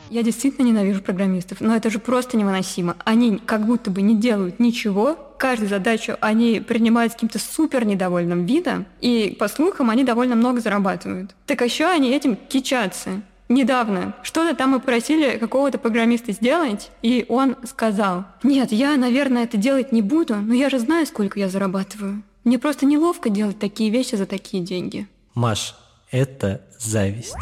Я 0.09 0.22
действительно 0.22 0.66
ненавижу 0.66 1.02
программистов, 1.02 1.61
но 1.61 1.74
это 1.74 1.90
же 1.90 1.98
просто 1.98 2.36
невыносимо. 2.36 2.96
Они 3.04 3.38
как 3.38 3.66
будто 3.66 3.90
бы 3.90 4.02
не 4.02 4.14
делают 4.16 4.61
ничего, 4.61 5.18
каждую 5.36 5.68
задачу 5.68 6.16
они 6.20 6.61
принимают 6.61 7.12
с 7.12 7.14
каким-то 7.16 7.40
супер 7.40 7.84
недовольным 7.84 8.46
видом, 8.46 8.86
и, 9.00 9.36
по 9.38 9.48
слухам, 9.48 9.90
они 9.90 10.04
довольно 10.04 10.36
много 10.36 10.61
зарабатывают. 10.61 11.34
Так 11.46 11.62
еще 11.62 11.86
они 11.86 12.11
этим 12.11 12.36
кичатся. 12.36 13.22
Недавно 13.49 14.16
что-то 14.22 14.57
там 14.57 14.70
мы 14.70 14.80
просили 14.80 15.38
какого-то 15.38 15.78
программиста 15.78 16.32
сделать, 16.32 16.90
и 17.03 17.24
он 17.28 17.57
сказал, 17.64 18.24
нет, 18.42 18.72
я, 18.72 18.97
наверное, 18.97 19.44
это 19.44 19.57
делать 19.57 19.92
не 19.92 20.03
буду, 20.03 20.36
но 20.36 20.53
я 20.53 20.68
же 20.68 20.78
знаю, 20.80 21.07
сколько 21.07 21.38
я 21.38 21.49
зарабатываю. 21.49 22.22
Мне 22.42 22.59
просто 22.59 22.86
неловко 22.86 23.30
делать 23.30 23.59
такие 23.59 23.90
вещи 23.90 24.16
за 24.16 24.26
такие 24.26 24.62
деньги. 24.62 25.07
Маш, 25.34 25.76
это 26.11 26.62
зависть. 26.78 27.34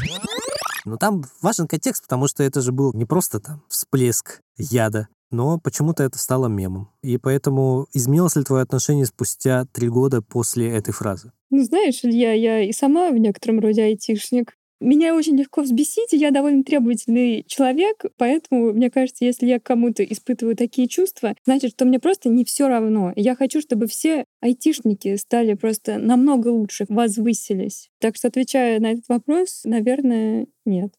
Но 0.85 0.99
там 0.99 1.25
важен 1.41 1.67
контекст, 1.67 2.03
потому 2.03 2.29
что 2.29 2.43
это 2.43 2.61
же 2.61 2.73
был 2.73 2.93
не 2.93 3.07
просто 3.07 3.41
там 3.41 3.63
всплеск 3.69 4.41
яда, 4.59 5.09
но 5.31 5.59
почему-то 5.59 6.03
это 6.03 6.19
стало 6.19 6.49
мемом. 6.49 6.91
И 7.03 7.17
поэтому 7.17 7.87
изменилось 7.95 8.37
ли 8.37 8.45
твое 8.45 8.63
отношение 8.63 9.07
спустя 9.07 9.65
три 9.73 9.89
года 9.89 10.21
после 10.21 10.71
этой 10.71 10.93
фразы? 10.93 11.33
Ну, 11.51 11.63
знаешь, 11.65 12.01
Илья, 12.03 12.33
я 12.33 12.61
и 12.61 12.73
сама 12.73 13.11
в 13.11 13.17
некотором 13.17 13.61
роде 13.61 13.83
айтишник. 13.83 14.55
Меня 14.85 15.15
очень 15.15 15.35
легко 15.39 15.63
взбесить, 15.63 16.13
и 16.13 16.19
я 16.19 16.31
довольно 16.31 16.63
требовательный 16.63 17.43
человек, 17.49 18.05
поэтому, 18.19 18.75
мне 18.75 18.91
кажется, 18.91 19.25
если 19.25 19.47
я 19.47 19.59
кому-то 19.59 20.05
испытываю 20.05 20.57
такие 20.57 20.89
чувства, 20.89 21.35
значит, 21.47 21.71
что 21.71 21.87
мне 21.87 21.99
просто 21.99 22.29
не 22.29 22.45
все 22.45 22.69
равно. 22.69 23.11
Я 23.17 23.35
хочу, 23.35 23.63
чтобы 23.63 23.87
все 23.87 24.27
айтишники 24.43 25.17
стали 25.17 25.55
просто 25.55 25.97
намного 25.97 26.49
лучше, 26.49 26.85
возвысились. 26.91 27.89
Так 27.99 28.17
что, 28.17 28.29
отвечая 28.29 28.79
на 28.79 28.93
этот 28.93 29.05
вопрос, 29.09 29.63
наверное, 29.65 30.49
нет. 30.67 30.93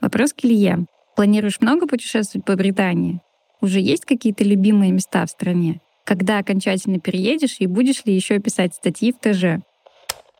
Вопрос 0.00 0.32
к 0.32 0.44
Илье. 0.44 0.86
Планируешь 1.16 1.60
много 1.60 1.88
путешествовать 1.88 2.46
по 2.46 2.54
Британии? 2.54 3.20
Уже 3.60 3.80
есть 3.80 4.04
какие-то 4.04 4.44
любимые 4.44 4.92
места 4.92 5.26
в 5.26 5.30
стране? 5.30 5.80
Когда 6.04 6.38
окончательно 6.38 7.00
переедешь 7.00 7.56
и 7.58 7.66
будешь 7.66 8.04
ли 8.04 8.14
еще 8.14 8.38
писать 8.38 8.76
статьи 8.76 9.12
в 9.12 9.18
ТЖ? 9.18 9.64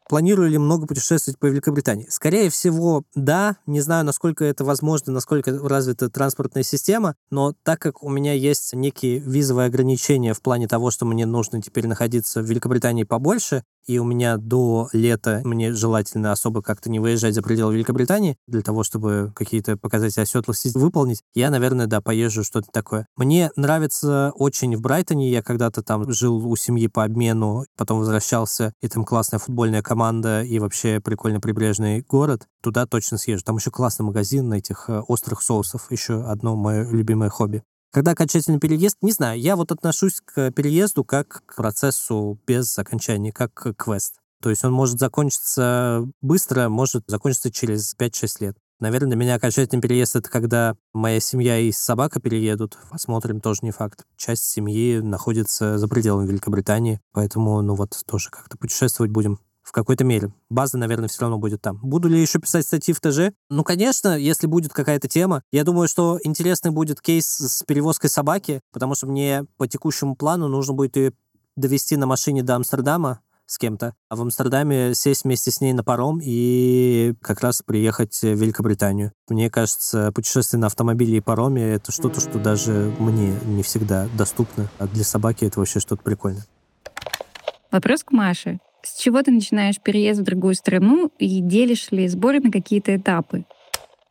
Планирую 0.08 0.48
ли 0.48 0.58
много 0.58 0.86
путешествовать 0.86 1.38
по 1.38 1.46
Великобритании? 1.46 2.06
Скорее 2.08 2.48
всего, 2.48 3.02
да. 3.14 3.56
Не 3.66 3.80
знаю, 3.80 4.04
насколько 4.04 4.44
это 4.44 4.64
возможно, 4.64 5.12
насколько 5.12 5.58
развита 5.58 6.08
транспортная 6.08 6.62
система, 6.62 7.16
но 7.30 7.54
так 7.64 7.80
как 7.80 8.04
у 8.04 8.08
меня 8.08 8.32
есть 8.32 8.72
некие 8.72 9.18
визовые 9.18 9.66
ограничения 9.66 10.32
в 10.32 10.40
плане 10.40 10.68
того, 10.68 10.92
что 10.92 11.06
мне 11.06 11.26
нужно 11.26 11.60
теперь 11.60 11.88
находиться 11.88 12.40
в 12.40 12.44
Великобритании 12.46 13.02
побольше, 13.02 13.64
и 13.86 13.98
у 13.98 14.04
меня 14.04 14.36
до 14.36 14.88
лета 14.92 15.40
мне 15.44 15.72
желательно 15.72 16.32
особо 16.32 16.62
как-то 16.62 16.90
не 16.90 16.98
выезжать 16.98 17.34
за 17.34 17.42
пределы 17.42 17.74
Великобритании 17.74 18.36
для 18.46 18.62
того, 18.62 18.82
чтобы 18.82 19.32
какие-то 19.34 19.76
показатели 19.76 20.22
оседлости 20.22 20.70
выполнить, 20.74 21.22
я, 21.34 21.50
наверное, 21.50 21.86
да, 21.86 22.00
поезжу 22.00 22.44
что-то 22.44 22.68
такое. 22.72 23.06
Мне 23.16 23.50
нравится 23.56 24.32
очень 24.34 24.76
в 24.76 24.80
Брайтоне, 24.80 25.30
я 25.30 25.42
когда-то 25.42 25.82
там 25.82 26.10
жил 26.12 26.46
у 26.46 26.56
семьи 26.56 26.88
по 26.88 27.04
обмену, 27.04 27.64
потом 27.76 27.98
возвращался, 27.98 28.72
и 28.82 28.88
там 28.88 29.04
классная 29.04 29.38
футбольная 29.38 29.82
команда, 29.82 30.42
и 30.42 30.58
вообще 30.58 31.00
прикольно 31.00 31.40
прибрежный 31.40 32.02
город. 32.02 32.46
Туда 32.62 32.86
точно 32.86 33.18
съезжу. 33.18 33.44
Там 33.44 33.56
еще 33.56 33.70
классный 33.70 34.04
магазин 34.04 34.52
этих 34.52 34.88
э, 34.88 35.00
острых 35.00 35.42
соусов, 35.42 35.90
еще 35.90 36.24
одно 36.24 36.56
мое 36.56 36.88
любимое 36.90 37.30
хобби. 37.30 37.62
Когда 37.96 38.10
окончательный 38.10 38.58
переезд, 38.58 38.98
не 39.00 39.10
знаю, 39.10 39.40
я 39.40 39.56
вот 39.56 39.72
отношусь 39.72 40.20
к 40.20 40.50
переезду 40.50 41.02
как 41.02 41.42
к 41.46 41.56
процессу 41.56 42.38
без 42.46 42.78
окончания, 42.78 43.32
как 43.32 43.74
квест. 43.78 44.16
То 44.42 44.50
есть 44.50 44.66
он 44.66 44.72
может 44.74 44.98
закончиться 44.98 46.06
быстро, 46.20 46.68
может 46.68 47.04
закончиться 47.06 47.50
через 47.50 47.96
5-6 47.98 48.28
лет. 48.40 48.58
Наверное, 48.80 49.08
для 49.08 49.16
меня 49.16 49.36
окончательный 49.36 49.80
переезд— 49.80 50.14
это 50.16 50.28
когда 50.28 50.76
моя 50.92 51.20
семья 51.20 51.58
и 51.58 51.72
собака 51.72 52.20
переедут. 52.20 52.76
Посмотрим, 52.90 53.40
тоже 53.40 53.60
не 53.62 53.70
факт. 53.70 54.04
Часть 54.18 54.44
семьи 54.44 54.98
находится 54.98 55.78
за 55.78 55.88
пределами 55.88 56.26
Великобритании, 56.26 57.00
поэтому, 57.12 57.62
ну 57.62 57.76
вот, 57.76 57.98
тоже 58.04 58.28
как-то 58.28 58.58
путешествовать 58.58 59.10
будем 59.10 59.40
в 59.66 59.72
какой-то 59.72 60.04
мере. 60.04 60.32
База, 60.48 60.78
наверное, 60.78 61.08
все 61.08 61.22
равно 61.22 61.38
будет 61.38 61.60
там. 61.60 61.80
Буду 61.82 62.08
ли 62.08 62.20
еще 62.20 62.38
писать 62.38 62.64
статьи 62.64 62.94
в 62.94 63.00
ТЖ? 63.00 63.34
Ну, 63.50 63.64
конечно, 63.64 64.16
если 64.16 64.46
будет 64.46 64.72
какая-то 64.72 65.08
тема. 65.08 65.42
Я 65.50 65.64
думаю, 65.64 65.88
что 65.88 66.20
интересный 66.22 66.70
будет 66.70 67.00
кейс 67.00 67.26
с 67.26 67.64
перевозкой 67.64 68.08
собаки, 68.08 68.60
потому 68.72 68.94
что 68.94 69.08
мне 69.08 69.44
по 69.56 69.66
текущему 69.66 70.14
плану 70.14 70.46
нужно 70.46 70.72
будет 70.72 70.96
ее 70.96 71.12
довести 71.56 71.96
на 71.96 72.06
машине 72.06 72.44
до 72.44 72.54
Амстердама 72.54 73.20
с 73.46 73.58
кем-то, 73.58 73.94
а 74.08 74.16
в 74.16 74.22
Амстердаме 74.22 74.94
сесть 74.94 75.24
вместе 75.24 75.50
с 75.50 75.60
ней 75.60 75.72
на 75.72 75.82
паром 75.82 76.20
и 76.22 77.14
как 77.20 77.40
раз 77.40 77.62
приехать 77.62 78.20
в 78.20 78.34
Великобританию. 78.34 79.12
Мне 79.28 79.50
кажется, 79.50 80.12
путешествие 80.12 80.60
на 80.60 80.66
автомобиле 80.66 81.18
и 81.18 81.20
пароме— 81.20 81.62
это 81.74 81.92
что-то, 81.92 82.20
что 82.20 82.38
даже 82.38 82.92
мне 82.98 83.36
не 83.46 83.62
всегда 83.62 84.08
доступно, 84.16 84.68
а 84.78 84.86
для 84.86 85.04
собаки 85.04 85.44
это 85.44 85.58
вообще 85.58 85.80
что-то 85.80 86.02
прикольное. 86.02 86.44
Вопрос 87.70 88.02
к 88.04 88.12
Маше. 88.12 88.60
С 88.82 89.00
чего 89.00 89.22
ты 89.22 89.30
начинаешь 89.30 89.80
переезд 89.80 90.20
в 90.20 90.24
другую 90.24 90.54
страну 90.54 91.10
и 91.18 91.40
делишь 91.40 91.90
ли 91.90 92.06
сборы 92.08 92.40
на 92.40 92.50
какие-то 92.50 92.96
этапы? 92.96 93.44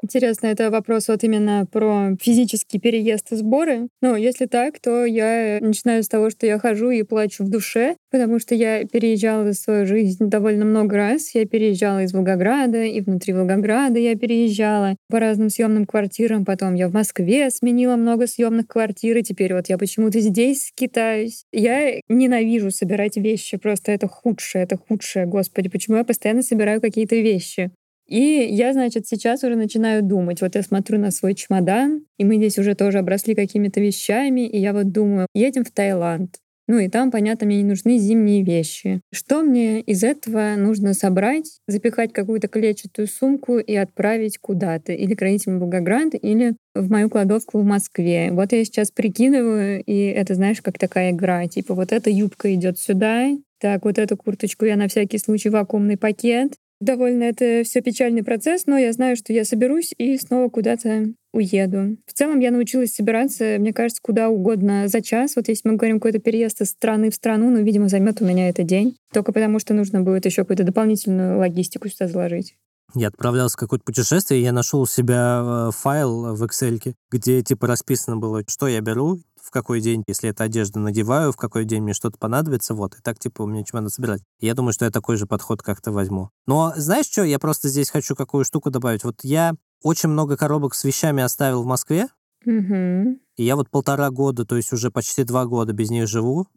Интересно, 0.06 0.46
это 0.46 0.70
вопрос 0.70 1.08
вот 1.08 1.24
именно 1.24 1.66
про 1.72 2.16
физический 2.22 2.78
переезд 2.78 3.32
и 3.32 3.36
сборы. 3.38 3.88
Но 4.04 4.16
если 4.16 4.46
так, 4.46 4.80
то 4.80 5.04
я 5.04 5.58
начинаю 5.62 6.04
с 6.04 6.08
того, 6.08 6.30
что 6.30 6.46
я 6.46 6.60
хожу 6.60 6.92
и 6.92 7.02
плачу 7.02 7.44
в 7.44 7.50
душе, 7.50 7.96
потому 8.12 8.38
что 8.38 8.54
я 8.54 8.86
переезжала 8.86 9.46
за 9.46 9.54
свою 9.54 9.88
жизнь 9.88 10.30
довольно 10.30 10.64
много 10.64 10.96
раз. 10.96 11.34
Я 11.34 11.48
переезжала 11.48 12.04
из 12.04 12.14
Волгограда, 12.14 12.84
и 12.84 13.02
внутри 13.02 13.34
Волгограда 13.34 13.98
я 13.98 14.16
переезжала 14.16 14.96
по 15.10 15.20
разным 15.20 15.50
съемным 15.50 15.88
квартирам. 15.88 16.46
Потом 16.46 16.76
я 16.76 16.88
в 16.88 16.94
Москве 16.94 17.50
сменила 17.50 17.96
много 17.96 18.28
съемных 18.28 18.68
квартир, 18.68 19.18
и 19.18 19.24
теперь 19.24 19.56
вот 19.56 19.70
я 19.70 19.80
почему-то 19.80 20.20
здесь 20.20 20.68
скитаюсь. 20.68 21.46
Я 21.52 22.00
ненавижу 22.08 22.70
собирать 22.70 23.18
вещи, 23.18 23.58
просто 23.58 23.92
это 23.92 24.08
худшее, 24.08 24.66
это 24.66 24.78
худшее, 24.78 25.26
господи, 25.26 25.68
почему 25.68 25.98
я 25.98 26.04
постоянно 26.04 26.44
собираю 26.44 26.80
какие-то 26.80 27.16
вещи. 27.16 27.72
И 28.08 28.20
я, 28.20 28.74
значит, 28.74 29.08
сейчас 29.08 29.44
уже 29.44 29.56
начинаю 29.56 30.04
думать. 30.04 30.42
Вот 30.42 30.56
я 30.56 30.62
смотрю 30.62 31.00
на 31.00 31.12
свой 31.12 31.34
чемодан, 31.34 32.06
и 32.18 32.26
мы 32.26 32.38
здесь 32.38 32.58
уже 32.60 32.76
тоже 32.76 33.00
обросли 33.00 33.36
какими-то 33.36 33.80
вещами, 33.80 34.48
и 34.48 34.60
я 34.60 34.74
вот 34.74 34.92
думаю, 34.92 35.28
едем 35.34 35.64
в 35.64 35.72
Таиланд. 35.72 36.38
Ну 36.68 36.80
и 36.80 36.88
там, 36.88 37.12
понятно, 37.12 37.46
мне 37.46 37.58
не 37.58 37.64
нужны 37.64 38.00
зимние 38.00 38.44
вещи. 38.44 39.02
Что 39.14 39.44
мне 39.44 39.82
из 39.82 40.04
этого 40.04 40.56
нужно 40.58 40.96
собрать, 40.96 41.60
запихать 41.68 42.12
какую-то 42.12 42.48
клетчатую 42.48 43.08
сумку 43.08 43.60
и 43.60 43.76
отправить 43.76 44.40
куда-то? 44.40 44.92
Или 44.92 45.14
к 45.14 45.22
родителям 45.22 45.60
Волгоград, 45.60 46.16
или 46.20 46.56
в 46.74 46.90
мою 46.90 47.10
кладовку 47.10 47.60
в 47.60 47.66
Москве. 47.66 48.32
Вот 48.32 48.52
я 48.52 48.66
сейчас 48.66 48.90
прикидываю, 48.90 49.84
и 49.84 50.08
это, 50.08 50.34
знаешь, 50.34 50.62
как 50.62 50.80
такая 50.80 51.12
игра. 51.12 51.48
Типа 51.48 51.76
вот 51.76 51.92
эта 51.92 52.10
юбка 52.10 52.52
идет 52.56 52.80
сюда, 52.80 53.30
так, 53.60 53.86
вот 53.86 53.98
эту 53.98 54.18
курточку 54.18 54.66
я 54.66 54.76
на 54.76 54.88
всякий 54.88 55.18
случай 55.18 55.50
вакуумный 55.50 55.98
пакет, 55.98 56.54
Довольно 56.82 57.24
это 57.24 57.64
все 57.64 57.82
печальный 57.82 58.24
процесс, 58.24 58.66
но 58.66 58.78
я 58.78 58.92
знаю, 58.92 59.16
что 59.16 59.32
я 59.32 59.46
соберусь 59.46 59.94
и 59.98 60.18
снова 60.18 60.50
куда-то 60.50 61.14
уеду. 61.32 61.98
В 62.06 62.14
целом 62.14 62.40
я 62.40 62.52
научилась 62.52 62.94
собираться, 62.94 63.58
мне 63.60 63.74
кажется, 63.74 64.02
куда 64.02 64.30
угодно 64.30 64.88
за 64.88 65.02
час. 65.02 65.36
Вот 65.36 65.48
если 65.48 65.70
мы 65.70 65.76
говорим 65.76 66.00
какой-то 66.00 66.20
переезд 66.20 66.62
из 66.62 66.72
страны 66.72 67.10
в 67.12 67.16
страну, 67.16 67.50
ну, 67.50 67.64
видимо, 67.64 67.90
займет 67.90 68.22
у 68.22 68.26
меня 68.26 68.50
это 68.50 68.64
день. 68.64 68.98
Только 69.14 69.32
потому, 69.32 69.60
что 69.60 69.74
нужно 69.74 70.02
будет 70.02 70.26
еще 70.26 70.44
какую-то 70.44 70.64
дополнительную 70.64 71.38
логистику 71.38 71.90
сюда 71.90 72.08
заложить. 72.08 72.56
Я 72.94 73.08
отправлялся 73.08 73.58
в 73.58 73.60
какое-то 73.60 73.84
путешествие, 73.84 74.40
и 74.40 74.44
я 74.44 74.54
нашел 74.54 74.82
у 74.82 74.86
себя 74.86 75.42
э, 75.44 75.72
файл 75.76 76.36
в 76.36 76.44
Excel, 76.44 76.94
где 77.12 77.42
типа 77.42 77.68
расписано 77.68 78.16
было, 78.18 78.44
что 78.48 78.68
я 78.68 78.80
беру, 78.80 79.20
в 79.46 79.52
какой 79.52 79.80
день, 79.80 80.04
если 80.08 80.30
это 80.30 80.44
одежда, 80.44 80.80
надеваю, 80.80 81.32
в 81.32 81.38
какой 81.38 81.66
день 81.66 81.84
мне 81.84 81.94
что-то 81.94 82.18
понадобится, 82.18 82.74
вот. 82.74 82.96
И 82.96 83.02
так, 83.02 83.20
типа, 83.20 83.44
у 83.44 83.46
меня 83.46 83.64
чемодан 83.64 83.90
собирать. 83.90 84.24
Я 84.40 84.56
думаю, 84.56 84.74
что 84.74 84.86
я 84.86 84.92
такой 84.92 85.18
же 85.18 85.28
подход 85.28 85.62
как-то 85.62 85.92
возьму. 85.92 86.32
Но 86.48 86.74
знаешь 86.76 87.06
что, 87.06 87.24
я 87.24 87.38
просто 87.38 87.70
здесь 87.70 87.92
хочу 87.92 88.16
какую 88.16 88.44
штуку 88.44 88.72
добавить. 88.72 89.04
Вот 89.04 89.20
я 89.22 89.54
очень 89.84 90.10
много 90.10 90.36
коробок 90.36 90.74
с 90.74 90.84
вещами 90.84 91.22
оставил 91.22 91.62
в 91.62 91.68
Москве, 91.68 92.08
Угу. 92.44 93.20
и 93.38 93.44
я 93.44 93.56
вот 93.56 93.70
полтора 93.70 94.10
года, 94.12 94.46
то 94.46 94.56
есть 94.56 94.72
уже 94.72 94.92
почти 94.92 95.24
два 95.24 95.46
года 95.46 95.74
без 95.74 95.90
них 95.90 96.08
живу, 96.08 96.48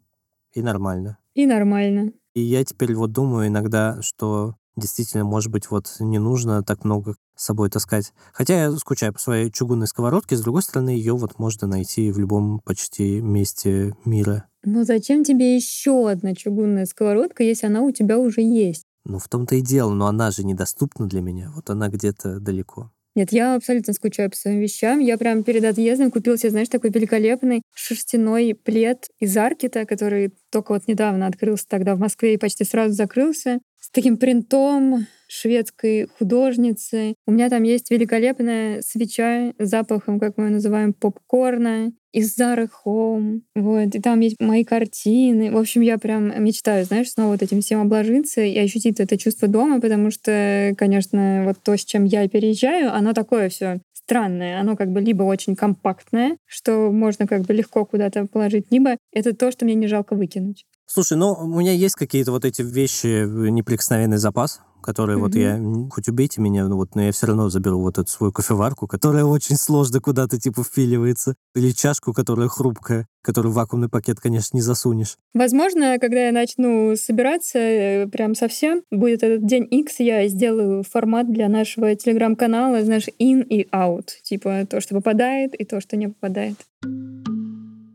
и 0.53 0.61
нормально. 0.61 1.17
И 1.33 1.45
нормально. 1.45 2.11
И 2.33 2.41
я 2.41 2.63
теперь 2.63 2.93
вот 2.95 3.11
думаю 3.11 3.47
иногда, 3.47 3.99
что 4.01 4.55
действительно, 4.75 5.23
может 5.23 5.51
быть, 5.51 5.69
вот 5.69 5.95
не 5.99 6.19
нужно 6.19 6.63
так 6.63 6.83
много 6.83 7.15
с 7.35 7.45
собой 7.45 7.69
таскать. 7.69 8.13
Хотя 8.33 8.63
я 8.63 8.71
скучаю 8.73 9.13
по 9.13 9.19
своей 9.19 9.51
чугунной 9.51 9.87
сковородке, 9.87 10.35
с 10.35 10.41
другой 10.41 10.61
стороны, 10.61 10.89
ее 10.89 11.15
вот 11.15 11.39
можно 11.39 11.67
найти 11.67 12.11
в 12.11 12.19
любом 12.19 12.59
почти 12.59 13.21
месте 13.21 13.95
мира. 14.05 14.45
Но 14.63 14.83
зачем 14.83 15.23
тебе 15.23 15.55
еще 15.55 16.09
одна 16.09 16.35
чугунная 16.35 16.85
сковородка, 16.85 17.43
если 17.43 17.67
она 17.67 17.81
у 17.81 17.91
тебя 17.91 18.19
уже 18.19 18.41
есть? 18.41 18.83
Ну, 19.05 19.19
в 19.19 19.27
том-то 19.27 19.55
и 19.55 19.61
дело, 19.61 19.93
но 19.93 20.07
она 20.07 20.31
же 20.31 20.43
недоступна 20.43 21.07
для 21.07 21.21
меня. 21.21 21.51
Вот 21.55 21.69
она 21.69 21.87
где-то 21.87 22.39
далеко. 22.39 22.91
Нет, 23.15 23.31
я 23.31 23.55
абсолютно 23.55 23.93
скучаю 23.93 24.29
по 24.29 24.35
своим 24.35 24.59
вещам. 24.59 24.99
Я 24.99 25.17
прям 25.17 25.43
перед 25.43 25.63
отъездом 25.63 26.11
купила 26.11 26.37
себе, 26.37 26.51
знаешь, 26.51 26.69
такой 26.69 26.91
великолепный 26.91 27.63
шерстяной 27.73 28.53
плед 28.53 29.07
из 29.19 29.35
Аркита, 29.35 29.85
который 29.85 30.33
только 30.51 30.73
вот 30.73 30.87
недавно 30.87 31.25
открылся 31.25 31.65
тогда 31.67 31.95
в 31.95 31.99
Москве 31.99 32.35
и 32.35 32.37
почти 32.37 32.63
сразу 32.63 32.93
закрылся 32.93 33.59
с 33.89 33.95
таким 33.95 34.17
принтом 34.17 35.07
шведской 35.27 36.07
художницы. 36.17 37.15
У 37.25 37.31
меня 37.31 37.49
там 37.49 37.63
есть 37.63 37.89
великолепная 37.89 38.81
свеча 38.81 39.53
с 39.57 39.67
запахом, 39.67 40.19
как 40.19 40.37
мы 40.37 40.45
ее 40.45 40.51
называем, 40.51 40.93
попкорна 40.93 41.91
из 42.11 42.37
Zara 42.39 42.67
Home. 42.83 43.41
Вот. 43.55 43.95
И 43.95 43.99
там 44.01 44.19
есть 44.19 44.37
мои 44.39 44.63
картины. 44.63 45.51
В 45.51 45.57
общем, 45.57 45.81
я 45.81 45.97
прям 45.97 46.43
мечтаю, 46.43 46.85
знаешь, 46.85 47.11
снова 47.11 47.33
вот 47.33 47.43
этим 47.43 47.61
всем 47.61 47.81
обложиться 47.81 48.41
и 48.41 48.57
ощутить 48.57 48.99
это 48.99 49.17
чувство 49.17 49.47
дома, 49.47 49.79
потому 49.81 50.09
что, 50.11 50.73
конечно, 50.77 51.43
вот 51.45 51.57
то, 51.63 51.77
с 51.77 51.85
чем 51.85 52.05
я 52.05 52.27
переезжаю, 52.27 52.93
оно 52.93 53.13
такое 53.13 53.49
все 53.49 53.81
странное. 53.93 54.59
Оно 54.59 54.75
как 54.75 54.91
бы 54.91 55.01
либо 55.01 55.23
очень 55.23 55.55
компактное, 55.55 56.37
что 56.45 56.91
можно 56.91 57.27
как 57.27 57.41
бы 57.41 57.53
легко 57.53 57.85
куда-то 57.85 58.25
положить, 58.25 58.65
либо 58.71 58.97
это 59.13 59.35
то, 59.35 59.51
что 59.51 59.65
мне 59.65 59.75
не 59.75 59.87
жалко 59.87 60.15
выкинуть. 60.15 60.65
Слушай, 60.91 61.17
ну, 61.17 61.33
у 61.33 61.59
меня 61.59 61.71
есть 61.71 61.93
какие-то 61.93 62.31
вот 62.31 62.45
эти 62.45 62.63
вещи, 62.63 63.23
неприкосновенный 63.27 64.17
запас, 64.17 64.59
которые 64.81 65.19
mm-hmm. 65.19 65.21
вот 65.21 65.35
я, 65.35 65.61
хоть 65.91 66.07
убейте 66.07 66.41
меня, 66.41 66.67
ну 66.67 66.77
вот, 66.77 66.95
но 66.95 67.03
я 67.03 67.11
все 67.11 67.27
равно 67.27 67.47
заберу 67.51 67.79
вот 67.79 67.99
эту 67.99 68.09
свою 68.09 68.33
кофеварку, 68.33 68.87
которая 68.87 69.23
очень 69.23 69.55
сложно 69.55 70.01
куда-то 70.01 70.39
типа 70.39 70.63
впиливается, 70.63 71.35
или 71.53 71.73
чашку, 71.73 72.11
которая 72.11 72.47
хрупкая, 72.47 73.05
которую 73.21 73.51
в 73.51 73.55
вакуумный 73.55 73.87
пакет, 73.87 74.19
конечно, 74.19 74.57
не 74.57 74.63
засунешь. 74.63 75.17
Возможно, 75.35 75.99
когда 75.99 76.21
я 76.21 76.31
начну 76.31 76.95
собираться 76.95 77.59
э, 77.59 78.07
прям 78.07 78.33
совсем, 78.33 78.81
будет 78.89 79.21
этот 79.21 79.45
день 79.45 79.67
X, 79.69 79.99
я 79.99 80.27
сделаю 80.27 80.83
формат 80.83 81.31
для 81.31 81.49
нашего 81.49 81.95
телеграм-канала, 81.95 82.83
знаешь, 82.83 83.09
in 83.19 83.43
и 83.43 83.69
out, 83.71 84.07
типа 84.23 84.65
то, 84.67 84.81
что 84.81 84.95
попадает, 84.95 85.53
и 85.53 85.65
то, 85.65 85.81
что 85.81 85.97
не 85.97 86.07
попадает. 86.07 86.55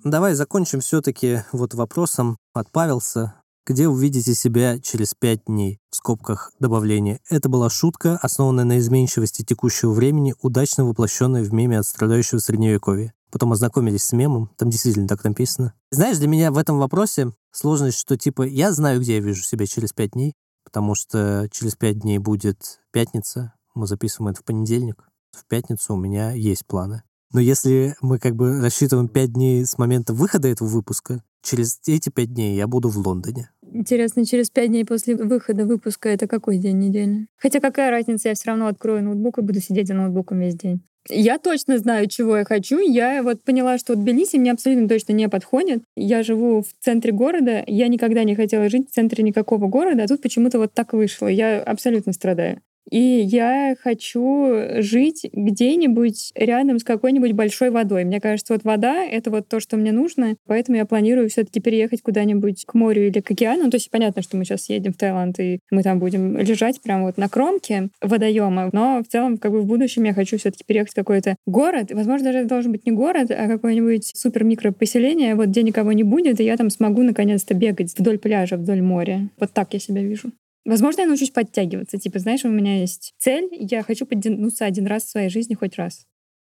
Давай 0.04 0.34
закончим 0.34 0.80
все-таки 0.80 1.44
вот 1.50 1.72
вопросом 1.72 2.36
от 2.52 2.70
Павелса. 2.70 3.40
Где 3.66 3.88
увидите 3.88 4.34
себя 4.34 4.78
через 4.78 5.14
пять 5.14 5.46
дней? 5.46 5.78
В 5.90 5.96
скобках 5.96 6.52
добавление. 6.60 7.20
Это 7.30 7.48
была 7.48 7.70
шутка, 7.70 8.18
основанная 8.20 8.64
на 8.64 8.78
изменчивости 8.80 9.42
текущего 9.42 9.92
времени, 9.92 10.34
удачно 10.42 10.84
воплощенная 10.84 11.42
в 11.42 11.54
меме 11.54 11.78
от 11.78 11.86
страдающего 11.86 12.38
средневековья. 12.38 13.14
Потом 13.32 13.52
ознакомились 13.52 14.04
с 14.04 14.12
мемом, 14.12 14.50
там 14.58 14.68
действительно 14.68 15.08
так 15.08 15.24
написано. 15.24 15.72
Знаешь, 15.90 16.18
для 16.18 16.28
меня 16.28 16.52
в 16.52 16.58
этом 16.58 16.78
вопросе 16.78 17.32
сложность, 17.50 17.98
что 17.98 18.18
типа 18.18 18.42
я 18.42 18.72
знаю, 18.72 19.00
где 19.00 19.14
я 19.14 19.20
вижу 19.20 19.42
себя 19.42 19.66
через 19.66 19.94
пять 19.94 20.10
дней, 20.10 20.34
потому 20.64 20.94
что 20.94 21.48
через 21.50 21.76
пять 21.76 22.00
дней 22.00 22.18
будет 22.18 22.82
пятница, 22.92 23.54
мы 23.74 23.86
записываем 23.86 24.32
это 24.32 24.42
в 24.42 24.44
понедельник. 24.44 25.08
В 25.32 25.46
пятницу 25.46 25.94
у 25.94 25.96
меня 25.96 26.32
есть 26.32 26.66
планы. 26.66 27.04
Но 27.34 27.40
если 27.40 27.96
мы 28.00 28.18
как 28.18 28.36
бы 28.36 28.60
рассчитываем 28.60 29.08
5 29.08 29.32
дней 29.32 29.66
с 29.66 29.76
момента 29.76 30.14
выхода 30.14 30.48
этого 30.48 30.68
выпуска, 30.68 31.22
через 31.42 31.80
эти 31.86 32.08
5 32.08 32.32
дней 32.32 32.56
я 32.56 32.68
буду 32.68 32.88
в 32.88 32.96
Лондоне. 32.96 33.50
Интересно, 33.72 34.24
через 34.24 34.50
пять 34.50 34.68
дней 34.68 34.84
после 34.84 35.16
выхода 35.16 35.66
выпуска 35.66 36.08
это 36.08 36.28
какой 36.28 36.58
день 36.58 36.78
недели? 36.78 37.26
Хотя 37.36 37.58
какая 37.58 37.90
разница, 37.90 38.28
я 38.28 38.36
все 38.36 38.50
равно 38.50 38.68
открою 38.68 39.02
ноутбук 39.02 39.38
и 39.38 39.42
буду 39.42 39.60
сидеть 39.60 39.88
за 39.88 39.94
ноутбуком 39.94 40.38
весь 40.38 40.54
день. 40.54 40.82
Я 41.08 41.38
точно 41.38 41.78
знаю, 41.78 42.06
чего 42.06 42.36
я 42.36 42.44
хочу. 42.44 42.78
Я 42.78 43.20
вот 43.24 43.42
поняла, 43.42 43.78
что 43.78 43.96
Тбилиси 43.96 44.36
мне 44.36 44.52
абсолютно 44.52 44.88
точно 44.88 45.12
не 45.12 45.28
подходит. 45.28 45.82
Я 45.96 46.22
живу 46.22 46.62
в 46.62 46.84
центре 46.84 47.10
города. 47.10 47.64
Я 47.66 47.88
никогда 47.88 48.22
не 48.22 48.36
хотела 48.36 48.68
жить 48.68 48.88
в 48.88 48.94
центре 48.94 49.24
никакого 49.24 49.66
города, 49.66 50.04
а 50.04 50.06
тут 50.06 50.22
почему-то 50.22 50.58
вот 50.58 50.72
так 50.72 50.92
вышло. 50.92 51.26
Я 51.26 51.60
абсолютно 51.60 52.12
страдаю. 52.12 52.60
И 52.90 52.98
я 52.98 53.74
хочу 53.80 54.80
жить 54.80 55.26
где-нибудь 55.32 56.32
рядом 56.34 56.78
с 56.78 56.84
какой-нибудь 56.84 57.32
большой 57.32 57.70
водой. 57.70 58.04
Мне 58.04 58.20
кажется, 58.20 58.52
вот 58.52 58.64
вода— 58.64 59.04
это 59.04 59.30
вот 59.30 59.48
то, 59.48 59.60
что 59.60 59.76
мне 59.76 59.92
нужно. 59.92 60.36
Поэтому 60.46 60.76
я 60.76 60.84
планирую 60.84 61.28
все 61.28 61.44
таки 61.44 61.60
переехать 61.60 62.02
куда-нибудь 62.02 62.64
к 62.66 62.74
морю 62.74 63.06
или 63.06 63.20
к 63.20 63.30
океану. 63.30 63.70
То 63.70 63.76
есть 63.76 63.90
понятно, 63.90 64.22
что 64.22 64.36
мы 64.36 64.44
сейчас 64.44 64.68
едем 64.68 64.92
в 64.92 64.96
Таиланд, 64.96 65.38
и 65.40 65.60
мы 65.70 65.82
там 65.82 65.98
будем 65.98 66.36
лежать 66.38 66.80
прямо 66.82 67.06
вот 67.06 67.16
на 67.16 67.28
кромке 67.28 67.88
водоема. 68.00 68.68
Но 68.72 69.02
в 69.02 69.10
целом, 69.10 69.38
как 69.38 69.52
бы 69.52 69.62
в 69.62 69.66
будущем 69.66 70.04
я 70.04 70.12
хочу 70.12 70.38
все 70.38 70.50
таки 70.50 70.64
переехать 70.66 70.92
в 70.92 70.96
какой-то 70.96 71.36
город. 71.46 71.90
Возможно, 71.92 72.26
даже 72.26 72.38
это 72.40 72.48
должен 72.48 72.72
быть 72.72 72.86
не 72.86 72.92
город, 72.92 73.30
а 73.30 73.48
какое-нибудь 73.48 74.12
супер-микропоселение, 74.14 75.34
вот 75.34 75.48
где 75.48 75.62
никого 75.62 75.92
не 75.92 76.02
будет, 76.02 76.40
и 76.40 76.44
я 76.44 76.56
там 76.56 76.70
смогу 76.70 77.02
наконец-то 77.02 77.54
бегать 77.54 77.98
вдоль 77.98 78.18
пляжа, 78.18 78.56
вдоль 78.56 78.82
моря. 78.82 79.28
Вот 79.38 79.52
так 79.52 79.72
я 79.72 79.78
себя 79.78 80.02
вижу. 80.02 80.32
Возможно, 80.64 81.02
я 81.02 81.06
научусь 81.06 81.30
подтягиваться. 81.30 81.98
Типа, 81.98 82.18
знаешь, 82.18 82.44
у 82.44 82.48
меня 82.48 82.80
есть 82.80 83.14
цель, 83.18 83.48
я 83.52 83.82
хочу 83.82 84.06
подтянуться 84.06 84.64
один 84.64 84.86
раз 84.86 85.04
в 85.04 85.10
своей 85.10 85.28
жизни 85.28 85.54
хоть 85.54 85.76
раз. 85.76 86.06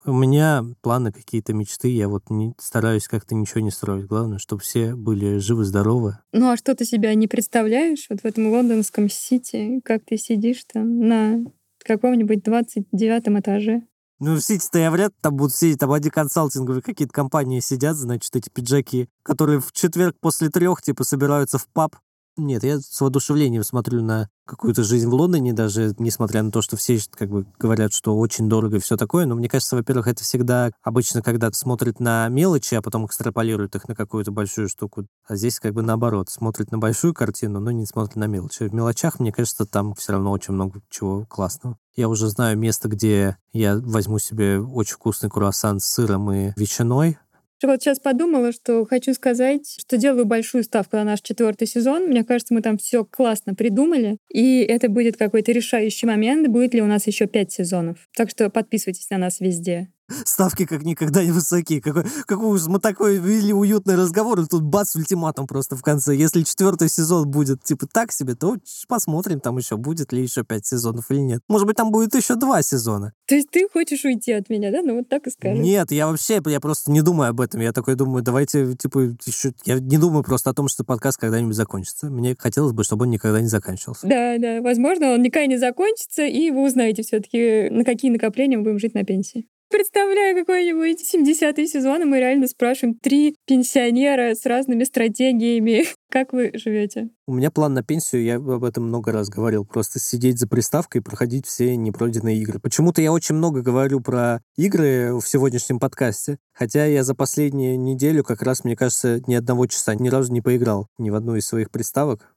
У 0.06 0.12
меня 0.12 0.66
планы 0.82 1.14
какие-то 1.14 1.54
мечты, 1.54 1.88
я 1.88 2.10
вот 2.10 2.30
не, 2.30 2.54
стараюсь 2.60 3.08
как-то 3.08 3.36
ничего 3.36 3.62
не 3.62 3.72
строить. 3.72 4.06
Главное, 4.06 4.38
чтобы 4.38 4.62
все 4.62 4.96
были 4.96 5.38
живы-здоровы. 5.38 6.18
Ну 6.34 6.50
а 6.50 6.58
что 6.58 6.76
ты 6.76 6.84
себя 6.84 7.14
не 7.16 7.28
представляешь 7.28 8.08
вот 8.10 8.20
в 8.20 8.26
этом 8.26 8.52
лондонском 8.52 9.10
сити, 9.10 9.80
как 9.86 10.04
ты 10.04 10.18
сидишь 10.18 10.66
там 10.72 11.00
на 11.00 11.46
каком-нибудь 11.86 12.44
29 12.44 13.40
этаже? 13.40 13.84
Ну, 14.20 14.36
в 14.36 14.42
Сити-то 14.42 14.80
я 14.80 14.90
вряд 14.92 15.12
ли 15.12 15.18
там 15.22 15.36
будут 15.36 15.54
сидеть, 15.54 15.80
там 15.80 15.92
одни 15.92 16.10
консалтинговые 16.10 16.82
какие-то 16.82 17.14
компании 17.14 17.60
сидят, 17.60 17.98
значит, 17.98 18.34
эти 18.36 18.50
пиджаки, 18.50 19.10
которые 19.22 19.60
в 19.60 19.74
четверг 19.74 20.16
после 20.22 20.50
трех, 20.50 20.82
типа, 20.82 21.04
собираются 21.04 21.58
в 21.58 21.68
паб, 21.68 21.98
нет, 22.36 22.64
я 22.64 22.80
с 22.80 23.00
воодушевлением 23.00 23.64
смотрю 23.64 24.02
на 24.02 24.30
какую-то 24.46 24.84
жизнь 24.84 25.08
в 25.08 25.14
Лондоне, 25.14 25.54
даже 25.54 25.94
несмотря 26.00 26.44
на 26.44 26.52
то, 26.52 26.62
что 26.62 26.76
все 26.76 27.00
как 27.12 27.30
бы 27.30 27.46
говорят, 27.60 27.94
что 27.94 28.18
очень 28.18 28.50
дорого 28.50 28.78
и 28.78 28.80
все 28.80 28.98
такое. 28.98 29.26
Но 29.26 29.36
мне 29.36 29.48
кажется, 29.48 29.76
во-первых, 29.76 30.08
это 30.08 30.24
всегда 30.24 30.72
обычно, 30.82 31.22
когда 31.22 31.52
смотрят 31.52 32.00
на 32.00 32.28
мелочи, 32.30 32.76
а 32.76 32.82
потом 32.82 33.06
экстраполируют 33.06 33.76
их 33.76 33.88
на 33.88 33.96
какую-то 33.96 34.32
большую 34.32 34.68
штуку. 34.68 35.06
А 35.28 35.36
здесь 35.36 35.60
как 35.60 35.74
бы 35.74 35.82
наоборот, 35.82 36.30
смотрят 36.30 36.72
на 36.72 36.78
большую 36.78 37.14
картину, 37.14 37.60
но 37.60 37.72
не 37.72 37.86
смотрят 37.86 38.16
на 38.16 38.26
мелочи. 38.26 38.68
В 38.68 38.74
мелочах, 38.74 39.20
мне 39.20 39.32
кажется, 39.32 39.66
там 39.66 39.94
все 39.94 40.14
равно 40.14 40.32
очень 40.32 40.54
много 40.54 40.82
чего 40.90 41.26
классного. 41.26 41.78
Я 41.96 42.10
уже 42.10 42.28
знаю 42.28 42.58
место, 42.58 42.90
где 42.90 43.38
я 43.52 43.78
возьму 43.78 44.18
себе 44.18 44.60
очень 44.60 44.96
вкусный 44.96 45.30
круассан 45.30 45.80
с 45.80 45.86
сыром 45.86 46.32
и 46.32 46.52
ветчиной, 46.58 47.20
вот 47.68 47.82
сейчас 47.82 48.00
подумала, 48.00 48.52
что 48.52 48.86
хочу 48.86 49.14
сказать, 49.14 49.78
что 49.80 49.98
делаю 49.98 50.26
большую 50.26 50.64
ставку 50.64 50.98
на 50.98 51.04
наш 51.04 51.22
четвертый 51.22 51.68
сезон. 51.68 52.08
Мне 52.08 52.24
кажется, 52.24 52.54
мы 52.54 52.62
там 52.62 52.78
все 52.78 53.06
классно 53.06 53.56
придумали. 53.56 54.18
И 54.32 54.60
это 54.62 54.90
будет 54.90 55.18
какой-то 55.18 55.52
решающий 55.52 56.06
момент, 56.06 56.48
будет 56.48 56.74
ли 56.74 56.82
у 56.82 56.86
нас 56.86 57.08
еще 57.08 57.28
пять 57.28 57.52
сезонов. 57.52 57.98
Так 58.16 58.30
что 58.30 58.50
подписывайтесь 58.50 59.10
на 59.10 59.18
нас 59.18 59.40
везде 59.40 59.90
ставки 60.26 60.66
как 60.66 60.84
никогда 60.84 61.24
не 61.24 61.32
высокие. 61.32 61.82
Какой, 61.82 62.04
какой 62.26 62.56
уж 62.56 62.66
мы 62.68 62.80
такой 62.80 63.18
вели 63.18 63.54
уютный 63.54 63.96
разговор, 63.96 64.40
и 64.40 64.46
тут 64.46 64.64
бац, 64.64 64.96
ультиматум 64.96 65.48
просто 65.48 65.76
в 65.76 65.82
конце. 65.82 66.16
Если 66.16 66.44
четвертый 66.44 66.90
сезон 66.90 67.30
будет 67.30 67.64
типа 67.64 67.88
так 67.88 68.12
себе, 68.12 68.36
то 68.36 68.58
посмотрим 68.88 69.40
там 69.40 69.58
еще, 69.58 69.78
будет 69.78 70.12
ли 70.14 70.22
еще 70.22 70.44
пять 70.44 70.66
сезонов 70.66 71.10
или 71.10 71.20
нет. 71.20 71.42
Может 71.48 71.68
быть, 71.68 71.76
там 71.76 71.92
будет 71.92 72.16
еще 72.16 72.36
два 72.36 72.62
сезона. 72.62 73.14
То 73.28 73.36
есть 73.36 73.50
ты 73.50 73.68
хочешь 73.72 74.04
уйти 74.06 74.34
от 74.34 74.50
меня, 74.50 74.72
да? 74.72 74.82
Ну 74.82 74.98
вот 74.98 75.10
так 75.10 75.28
и 75.28 75.30
скажи. 75.30 75.62
Нет, 75.62 75.92
я 75.92 76.08
вообще, 76.08 76.42
я 76.46 76.60
просто 76.60 76.92
не 76.92 77.02
думаю 77.02 77.30
об 77.30 77.42
этом. 77.42 77.62
Я 77.62 77.72
такой 77.72 77.96
думаю, 77.96 78.24
давайте, 78.24 78.76
типа, 78.76 79.16
еще... 79.26 79.54
Я 79.66 79.80
не 79.80 79.98
думаю 79.98 80.24
просто 80.24 80.50
о 80.50 80.54
том, 80.54 80.68
что 80.68 80.84
подкаст 80.84 81.20
когда-нибудь 81.20 81.56
закончится. 81.56 82.10
Мне 82.10 82.36
хотелось 82.38 82.74
бы, 82.74 82.84
чтобы 82.84 83.04
он 83.04 83.12
никогда 83.12 83.42
не 83.42 83.48
заканчивался. 83.48 84.08
Да, 84.08 84.38
да, 84.38 84.62
возможно, 84.62 85.14
он 85.14 85.22
никогда 85.22 85.48
не 85.48 85.58
закончится, 85.58 86.24
и 86.24 86.52
вы 86.52 86.66
узнаете 86.66 87.04
все-таки, 87.04 87.70
на 87.70 87.84
какие 87.84 88.12
накопления 88.12 88.58
мы 88.58 88.64
будем 88.64 88.80
жить 88.80 88.94
на 88.94 89.04
пенсии 89.04 89.48
представляю 89.74 90.38
какой-нибудь 90.38 91.02
70-й 91.02 91.68
сезон, 91.68 92.04
и 92.04 92.06
мы 92.06 92.20
реально 92.20 92.48
спрашиваем 92.48 92.94
три 92.94 93.36
пенсионера 93.48 94.36
с 94.36 94.46
разными 94.46 94.84
стратегиями. 94.84 95.86
Как 96.12 96.32
вы 96.32 96.52
живете? 96.54 97.10
У 97.26 97.34
меня 97.34 97.50
план 97.50 97.74
на 97.74 97.82
пенсию, 97.82 98.24
я 98.24 98.36
об 98.36 98.64
этом 98.64 98.84
много 98.84 99.12
раз 99.12 99.30
говорил. 99.30 99.66
Просто 99.66 100.00
сидеть 100.00 100.38
за 100.38 100.48
приставкой 100.48 101.02
и 101.02 101.04
проходить 101.04 101.48
все 101.48 101.76
непройденные 101.76 102.38
игры. 102.38 102.60
Почему-то 102.60 103.02
я 103.02 103.12
очень 103.12 103.34
много 103.34 103.64
говорю 103.64 104.00
про 104.00 104.44
игры 104.58 105.16
в 105.16 105.28
сегодняшнем 105.28 105.80
подкасте, 105.80 106.38
хотя 106.54 106.86
я 106.86 107.04
за 107.04 107.16
последнюю 107.16 107.80
неделю 107.80 108.24
как 108.24 108.44
раз, 108.44 108.64
мне 108.64 108.76
кажется, 108.76 109.22
ни 109.26 109.34
одного 109.34 109.66
часа 109.66 109.96
ни 109.96 110.08
разу 110.08 110.32
не 110.32 110.42
поиграл 110.42 110.88
ни 111.00 111.10
в 111.10 111.16
одну 111.16 111.36
из 111.36 111.48
своих 111.48 111.72
приставок. 111.72 112.36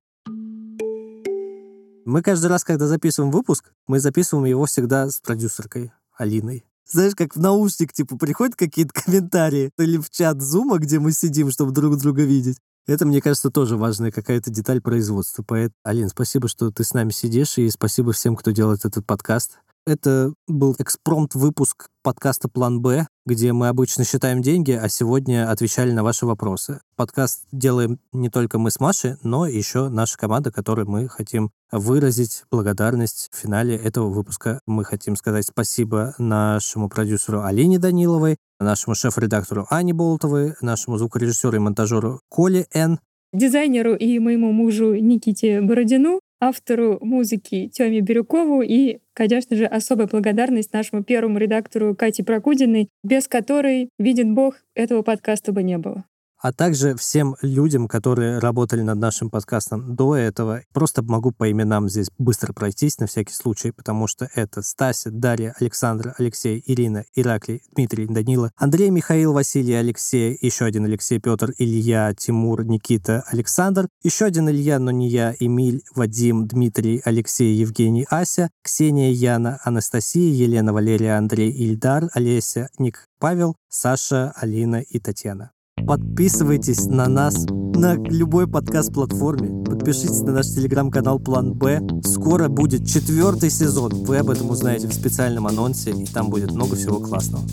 Мы 2.07 2.22
каждый 2.22 2.47
раз, 2.47 2.64
когда 2.64 2.87
записываем 2.87 3.30
выпуск, 3.30 3.72
мы 3.87 4.01
записываем 4.01 4.47
его 4.47 4.64
всегда 4.64 5.11
с 5.11 5.20
продюсеркой 5.20 5.93
Алиной. 6.16 6.64
Знаешь, 6.89 7.14
как 7.16 7.34
в 7.34 7.41
наушник, 7.41 7.93
типа, 7.93 8.16
приходят 8.16 8.55
какие-то 8.55 8.93
комментарии 9.05 9.70
или 9.78 9.99
в 9.99 10.09
чат 10.11 10.41
Зума, 10.41 10.78
где 10.78 10.99
мы 10.99 11.12
сидим, 11.12 11.51
чтобы 11.51 11.72
друг 11.72 11.97
друга 11.99 12.22
видеть. 12.24 12.59
Это, 12.87 13.05
мне 13.05 13.20
кажется, 13.20 13.51
тоже 13.51 13.76
важная 13.76 14.12
какая-то 14.12 14.51
деталь 14.51 14.80
производства. 14.80 15.43
Поэтому, 15.43 15.74
Алин, 15.82 16.09
спасибо, 16.09 16.47
что 16.47 16.70
ты 16.70 16.84
с 16.84 16.95
нами 16.95 17.11
сидишь, 17.11 17.59
и 17.59 17.68
спасибо 17.70 18.12
всем, 18.12 18.37
кто 18.37 18.53
делает 18.53 18.84
этот 18.84 19.05
подкаст. 19.05 19.59
Это 19.87 20.32
был 20.49 20.74
экспромт-выпуск 20.80 21.91
подкаста 22.03 22.49
«План 22.49 22.80
Б», 22.82 23.07
где 23.24 23.53
мы 23.53 23.68
обычно 23.68 24.03
считаем 24.03 24.43
деньги, 24.43 24.72
а 24.72 24.89
сегодня 24.89 25.49
отвечали 25.49 25.93
на 25.93 26.03
ваши 26.03 26.26
вопросы. 26.26 26.80
Подкаст 26.97 27.45
делаем 27.53 28.01
не 28.12 28.28
только 28.28 28.59
мы 28.59 28.72
с 28.72 28.80
Машей, 28.80 29.14
но 29.22 29.47
еще 29.47 29.89
наша 29.89 30.18
команда, 30.18 30.51
которой 30.51 30.87
мы 30.87 31.09
хотим 31.09 31.53
выразить 31.70 32.43
благодарность 32.51 33.28
в 33.30 33.37
финале 33.37 33.76
этого 33.76 34.09
выпуска. 34.09 34.59
Мы 34.66 34.84
хотим 34.84 35.14
сказать 35.14 35.47
спасибо 35.47 36.16
нашему 36.18 36.89
продюсеру 36.89 37.45
Алине 37.45 37.78
Даниловой, 37.78 38.39
нашему 38.59 38.97
шеф-редактору 38.97 39.68
Ане 39.70 39.95
Болтовой, 39.95 40.55
нашему 40.61 40.99
звукорежиссеру 40.99 41.55
и 41.55 41.61
монтажеру 41.61 42.18
Коле 42.28 42.66
Н, 42.74 42.99
дизайнеру 43.32 43.95
и 43.95 44.18
моему 44.18 44.51
мужу 44.53 44.95
Никите 44.95 45.61
Бородину, 45.61 46.20
автору 46.41 46.99
музыки 47.01 47.68
Тёме 47.68 48.01
Бирюкову 48.01 48.62
и, 48.62 48.99
конечно 49.12 49.57
же, 49.57 49.64
особая 49.64 50.07
благодарность 50.07 50.72
нашему 50.72 51.03
первому 51.03 51.39
редактору 51.39 51.95
Кате 51.95 52.24
Прокудиной, 52.24 52.89
без 53.03 53.28
которой, 53.28 53.91
видит 53.99 54.30
Бог, 54.30 54.57
этого 54.74 55.03
подкаста 55.03 55.53
бы 55.53 55.62
не 55.62 55.78
было 55.78 56.05
а 56.41 56.53
также 56.53 56.95
всем 56.97 57.37
людям, 57.43 57.89
которые 57.89 58.39
работали 58.39 58.82
над 58.82 58.99
нашим 58.99 59.30
подкастом 59.30 59.95
до 59.95 60.16
этого. 60.16 60.62
Просто 60.72 61.03
могу 61.03 61.32
по 61.32 61.51
именам 61.51 61.89
здесь 61.89 62.09
быстро 62.18 62.53
пройтись 62.53 62.99
на 62.99 63.07
всякий 63.07 63.34
случай, 63.34 63.70
потому 63.70 64.07
что 64.07 64.28
это 64.34 64.62
Стася, 64.62 65.11
Дарья, 65.11 65.55
Александра, 65.61 66.14
Алексей, 66.18 66.62
Ирина, 66.66 67.05
Ираклий, 67.14 67.62
Дмитрий, 67.74 68.07
Данила, 68.07 68.51
Андрей, 68.57 68.91
Михаил, 68.91 69.32
Василий, 69.32 69.74
Алексей, 69.74 70.37
еще 70.41 70.64
один 70.64 70.84
Алексей, 70.84 71.18
Петр, 71.18 71.53
Илья, 71.59 72.14
Тимур, 72.14 72.64
Никита, 72.64 73.24
Александр, 73.28 73.89
еще 74.03 74.26
один 74.26 74.49
Илья, 74.49 74.78
но 74.78 74.91
не 74.91 75.09
я, 75.09 75.34
Эмиль, 75.39 75.82
Вадим, 75.95 76.47
Дмитрий, 76.47 77.01
Алексей, 77.05 77.55
Евгений, 77.55 78.07
Ася, 78.11 78.51
Ксения, 78.62 79.11
Яна, 79.11 79.59
Анастасия, 79.64 80.32
Елена, 80.32 80.72
Валерия, 80.72 81.16
Андрей, 81.16 81.51
Ильдар, 81.51 82.09
Олеся, 82.12 82.68
Ник, 82.78 83.07
Павел, 83.18 83.57
Саша, 83.68 84.32
Алина 84.37 84.76
и 84.76 84.99
Татьяна. 84.99 85.55
Подписывайтесь 85.87 86.87
на 86.87 87.07
нас 87.09 87.47
на 87.49 87.95
любой 87.95 88.51
подкаст-платформе. 88.51 89.64
Подпишитесь 89.64 90.22
на 90.22 90.32
наш 90.32 90.47
телеграм-канал 90.49 91.20
План 91.20 91.53
Б. 91.53 91.80
Скоро 92.03 92.49
будет 92.49 92.89
четвертый 92.89 93.51
сезон. 93.51 93.93
Вы 93.93 94.18
об 94.18 94.30
этом 94.30 94.51
узнаете 94.51 94.89
в 94.89 94.93
специальном 94.93 95.47
анонсе, 95.47 95.93
и 95.93 96.05
там 96.05 96.28
будет 96.28 96.51
много 96.51 96.74
всего 96.74 96.99
классного. 96.99 97.45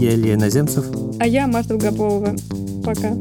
Я 0.00 0.12
Илья 0.14 0.36
Наземцев. 0.36 0.86
А 1.20 1.26
я 1.28 1.46
Марта 1.46 1.76
Долгополова. 1.76 2.34
Пока. 2.84 3.14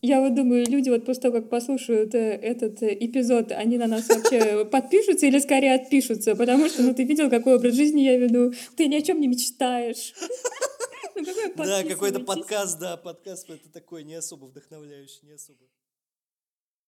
Я 0.00 0.22
вот 0.22 0.34
думаю, 0.34 0.64
люди 0.66 0.88
вот 0.88 1.04
после 1.04 1.22
того, 1.22 1.34
как 1.34 1.50
послушают 1.50 2.14
э, 2.14 2.18
этот 2.36 2.82
э, 2.82 2.96
эпизод, 2.98 3.52
они 3.52 3.76
на 3.76 3.86
нас 3.86 4.08
вообще 4.08 4.64
подпишутся 4.72 5.26
или 5.26 5.38
скорее 5.38 5.74
отпишутся, 5.74 6.34
потому 6.34 6.68
что, 6.70 6.82
ну, 6.82 6.94
ты 6.94 7.04
видел, 7.04 7.28
какой 7.28 7.56
образ 7.56 7.74
жизни 7.74 8.00
я 8.00 8.16
веду, 8.16 8.54
ты 8.76 8.86
ни 8.86 8.94
о 8.94 9.02
чем 9.02 9.20
не 9.20 9.26
мечтаешь. 9.26 10.14
Ну, 11.18 11.64
да, 11.64 11.84
какой-то 11.84 12.20
подкаст, 12.20 12.78
да, 12.78 12.96
подкаст 12.96 13.50
это 13.50 13.68
такой 13.70 14.04
не 14.04 14.14
особо 14.14 14.46
вдохновляющий, 14.46 15.20
не 15.22 15.32
особо. 15.32 15.67